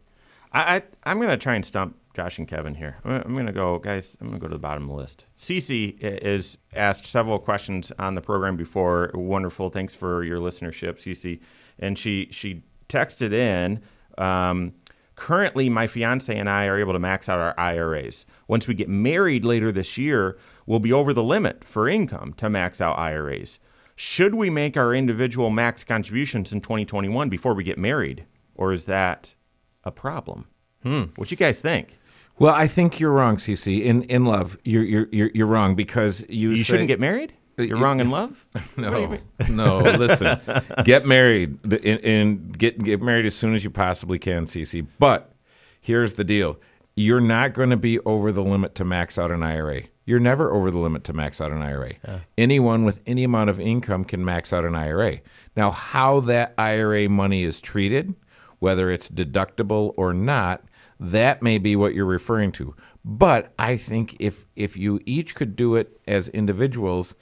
I, 0.51 0.77
I 0.77 0.83
I'm 1.03 1.17
going 1.17 1.29
to 1.29 1.37
try 1.37 1.55
and 1.55 1.65
stump 1.65 1.97
Josh 2.15 2.39
and 2.39 2.47
Kevin 2.47 2.73
here. 2.73 2.97
I'm, 3.03 3.21
I'm 3.25 3.33
going 3.33 3.45
to 3.45 3.53
go, 3.53 3.77
guys. 3.77 4.17
I'm 4.19 4.27
going 4.27 4.39
to 4.39 4.41
go 4.41 4.47
to 4.47 4.55
the 4.55 4.59
bottom 4.59 4.83
of 4.83 4.89
the 4.89 4.95
list. 4.95 5.25
Cece 5.37 5.97
is 6.01 6.57
asked 6.73 7.05
several 7.05 7.39
questions 7.39 7.91
on 7.99 8.15
the 8.15 8.21
program 8.21 8.55
before. 8.55 9.11
Wonderful. 9.13 9.69
Thanks 9.69 9.93
for 9.93 10.23
your 10.23 10.39
listenership, 10.39 10.95
Cece. 10.95 11.41
And 11.77 11.97
she 11.97 12.29
she 12.31 12.63
texted 12.89 13.33
in. 13.33 13.81
Um, 14.17 14.73
Currently, 15.15 15.69
my 15.69 15.87
fiance 15.87 16.37
and 16.37 16.49
I 16.49 16.65
are 16.65 16.77
able 16.77 16.91
to 16.91 16.99
max 16.99 17.29
out 17.29 17.39
our 17.39 17.57
IRAs. 17.57 18.25
Once 18.49 18.67
we 18.67 18.73
get 18.73 18.89
married 18.89 19.45
later 19.45 19.71
this 19.71 19.97
year, 19.97 20.37
we'll 20.65 20.81
be 20.81 20.91
over 20.91 21.13
the 21.13 21.23
limit 21.23 21.63
for 21.63 21.87
income 21.87 22.33
to 22.33 22.49
max 22.49 22.81
out 22.81 22.99
IRAs. 22.99 23.59
Should 23.95 24.35
we 24.35 24.49
make 24.49 24.75
our 24.75 24.93
individual 24.93 25.49
max 25.49 25.83
contributions 25.83 26.51
in 26.51 26.61
2021 26.61 27.29
before 27.29 27.53
we 27.53 27.63
get 27.63 27.77
married, 27.77 28.25
or 28.53 28.71
is 28.73 28.85
that 28.85 29.35
a 29.83 29.91
problem? 29.91 30.47
Hmm. 30.83 31.03
What 31.15 31.31
you 31.31 31.37
guys 31.37 31.59
think? 31.59 31.97
Well, 32.37 32.53
I 32.53 32.67
think 32.67 32.99
you're 32.99 33.11
wrong, 33.13 33.37
CC. 33.37 33.83
In 33.83 34.03
in 34.03 34.25
love, 34.25 34.57
you're 34.65 34.83
you're 34.83 35.07
you're, 35.11 35.31
you're 35.33 35.47
wrong 35.47 35.75
because 35.75 36.25
you 36.29 36.49
You 36.49 36.57
say- 36.57 36.63
shouldn't 36.63 36.89
get 36.89 36.99
married. 36.99 37.33
You're 37.57 37.77
you- 37.77 37.83
wrong 37.83 38.01
in 38.01 38.09
love. 38.19 38.45
No, 38.75 39.17
no. 39.49 39.77
Listen, 39.79 40.37
get 40.83 41.05
married 41.05 41.57
and, 41.63 42.03
and 42.03 42.57
get 42.57 42.83
get 42.83 43.01
married 43.01 43.25
as 43.25 43.33
soon 43.35 43.55
as 43.55 43.63
you 43.63 43.69
possibly 43.69 44.19
can, 44.19 44.43
CC. 44.45 44.85
But 44.99 45.33
here's 45.79 46.15
the 46.15 46.25
deal: 46.25 46.57
you're 46.95 47.21
not 47.21 47.53
going 47.53 47.69
to 47.71 47.77
be 47.77 47.99
over 47.99 48.31
the 48.31 48.43
limit 48.43 48.75
to 48.75 48.85
max 48.85 49.17
out 49.17 49.31
an 49.31 49.43
IRA. 49.43 49.83
You're 50.05 50.19
never 50.19 50.53
over 50.53 50.71
the 50.71 50.79
limit 50.79 51.03
to 51.05 51.13
max 51.13 51.41
out 51.41 51.51
an 51.51 51.61
IRA. 51.61 51.93
Anyone 52.37 52.85
with 52.85 53.01
any 53.05 53.23
amount 53.23 53.49
of 53.49 53.59
income 53.59 54.05
can 54.05 54.23
max 54.23 54.53
out 54.53 54.63
an 54.65 54.75
IRA. 54.75 55.19
Now, 55.57 55.71
how 55.71 56.19
that 56.21 56.53
IRA 56.57 57.09
money 57.09 57.43
is 57.43 57.59
treated, 57.59 58.15
whether 58.59 58.89
it's 58.89 59.09
deductible 59.09 59.93
or 59.97 60.13
not, 60.13 60.63
that 60.99 61.41
may 61.41 61.57
be 61.57 61.75
what 61.75 61.93
you're 61.93 62.05
referring 62.05 62.51
to. 62.53 62.75
But 63.03 63.53
I 63.59 63.75
think 63.77 64.15
if 64.19 64.45
if 64.55 64.77
you 64.77 64.99
each 65.05 65.35
could 65.35 65.55
do 65.55 65.75
it 65.75 65.99
as 66.07 66.29
individuals, 66.29 67.15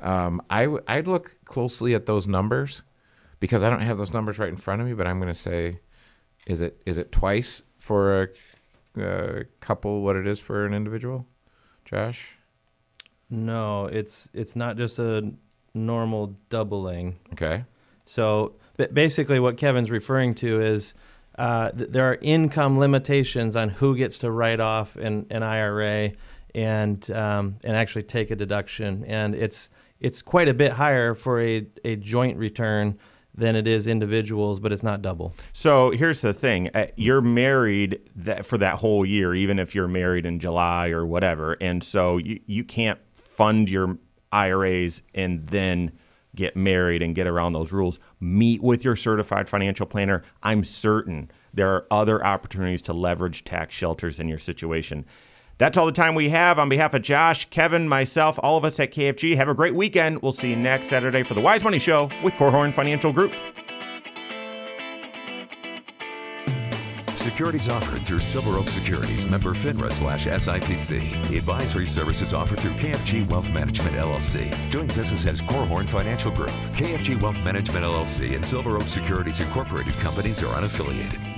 um, 0.00 0.42
I 0.50 0.64
w- 0.64 0.82
I'd 0.88 1.06
look 1.08 1.28
closely 1.44 1.94
at 1.94 2.06
those 2.06 2.26
numbers 2.26 2.82
because 3.38 3.62
I 3.62 3.70
don't 3.70 3.80
have 3.80 3.96
those 3.96 4.12
numbers 4.12 4.38
right 4.38 4.48
in 4.48 4.56
front 4.56 4.82
of 4.82 4.88
me. 4.88 4.94
But 4.94 5.06
I'm 5.06 5.18
going 5.18 5.32
to 5.32 5.38
say, 5.38 5.78
is 6.46 6.60
it 6.60 6.82
is 6.84 6.98
it 6.98 7.12
twice 7.12 7.62
for 7.78 8.22
a, 8.22 8.28
uh 9.02 9.44
couple 9.60 10.02
what 10.02 10.16
it 10.16 10.26
is 10.26 10.38
for 10.38 10.64
an 10.66 10.74
individual? 10.74 11.26
Josh, 11.84 12.36
No, 13.30 13.86
it's 13.86 14.28
it's 14.34 14.54
not 14.56 14.76
just 14.76 14.98
a 14.98 15.32
normal 15.74 16.36
doubling. 16.48 17.18
okay, 17.32 17.64
So 18.04 18.54
ba- 18.76 18.88
basically, 18.92 19.38
what 19.40 19.56
Kevin's 19.56 19.90
referring 19.90 20.34
to 20.36 20.60
is 20.60 20.94
uh, 21.38 21.70
th- 21.70 21.90
there 21.90 22.04
are 22.04 22.18
income 22.20 22.78
limitations 22.78 23.56
on 23.56 23.68
who 23.70 23.96
gets 23.96 24.18
to 24.18 24.30
write 24.30 24.60
off 24.60 24.96
an, 24.96 25.26
an 25.30 25.42
IRA 25.42 26.12
and 26.54 27.08
um, 27.12 27.56
and 27.64 27.76
actually 27.76 28.02
take 28.02 28.30
a 28.30 28.36
deduction, 28.36 29.04
and 29.04 29.34
it's 29.34 29.70
it's 30.00 30.22
quite 30.22 30.48
a 30.48 30.54
bit 30.54 30.72
higher 30.72 31.14
for 31.14 31.40
a, 31.40 31.66
a 31.84 31.94
joint 31.96 32.36
return 32.38 32.98
than 33.34 33.56
it 33.56 33.66
is 33.66 33.86
individuals, 33.86 34.60
but 34.60 34.72
it's 34.72 34.82
not 34.82 35.02
double. 35.02 35.34
So 35.52 35.90
here's 35.90 36.20
the 36.20 36.32
thing: 36.32 36.68
uh, 36.74 36.86
you're 36.96 37.20
married 37.20 38.00
that 38.16 38.46
for 38.46 38.58
that 38.58 38.76
whole 38.76 39.04
year, 39.04 39.34
even 39.34 39.58
if 39.58 39.74
you're 39.74 39.88
married 39.88 40.26
in 40.26 40.38
July 40.38 40.90
or 40.90 41.06
whatever, 41.06 41.56
and 41.60 41.82
so 41.82 42.16
you 42.16 42.40
you 42.46 42.64
can't 42.64 42.98
fund 43.14 43.70
your 43.70 43.98
IRAs 44.32 45.02
and 45.14 45.46
then 45.46 45.92
get 46.34 46.56
married 46.56 47.02
and 47.02 47.14
get 47.14 47.26
around 47.26 47.52
those 47.52 47.72
rules. 47.72 47.98
Meet 48.20 48.62
with 48.62 48.84
your 48.84 48.96
certified 48.96 49.48
financial 49.48 49.86
planner. 49.86 50.22
I'm 50.42 50.62
certain 50.62 51.30
there 51.52 51.68
are 51.68 51.86
other 51.90 52.24
opportunities 52.24 52.82
to 52.82 52.92
leverage 52.92 53.44
tax 53.44 53.74
shelters 53.74 54.20
in 54.20 54.28
your 54.28 54.38
situation. 54.38 55.04
That's 55.60 55.76
all 55.76 55.84
the 55.84 55.92
time 55.92 56.14
we 56.14 56.30
have. 56.30 56.58
On 56.58 56.70
behalf 56.70 56.94
of 56.94 57.02
Josh, 57.02 57.50
Kevin, 57.50 57.86
myself, 57.86 58.40
all 58.42 58.56
of 58.56 58.64
us 58.64 58.80
at 58.80 58.94
KFG, 58.94 59.36
have 59.36 59.46
a 59.46 59.54
great 59.54 59.74
weekend. 59.74 60.22
We'll 60.22 60.32
see 60.32 60.48
you 60.48 60.56
next 60.56 60.88
Saturday 60.88 61.22
for 61.22 61.34
the 61.34 61.42
Wise 61.42 61.62
Money 61.62 61.78
Show 61.78 62.08
with 62.24 62.32
Korhorn 62.34 62.74
Financial 62.74 63.12
Group. 63.12 63.34
Securities 67.14 67.68
offered 67.68 68.00
through 68.06 68.20
Silver 68.20 68.56
Oak 68.56 68.70
Securities, 68.70 69.26
member 69.26 69.50
FINRA 69.50 69.92
slash 69.92 70.26
SIPC. 70.26 71.36
Advisory 71.36 71.86
services 71.86 72.32
offered 72.32 72.58
through 72.58 72.72
KFG 72.72 73.28
Wealth 73.28 73.50
Management 73.50 73.96
LLC. 73.96 74.70
Doing 74.70 74.86
business 74.88 75.26
as 75.26 75.42
Korhorn 75.42 75.86
Financial 75.86 76.32
Group. 76.32 76.52
KFG 76.72 77.20
Wealth 77.20 77.38
Management 77.44 77.84
LLC 77.84 78.34
and 78.34 78.46
Silver 78.46 78.78
Oak 78.78 78.88
Securities 78.88 79.40
Incorporated 79.40 79.92
companies 79.94 80.42
are 80.42 80.54
unaffiliated. 80.54 81.29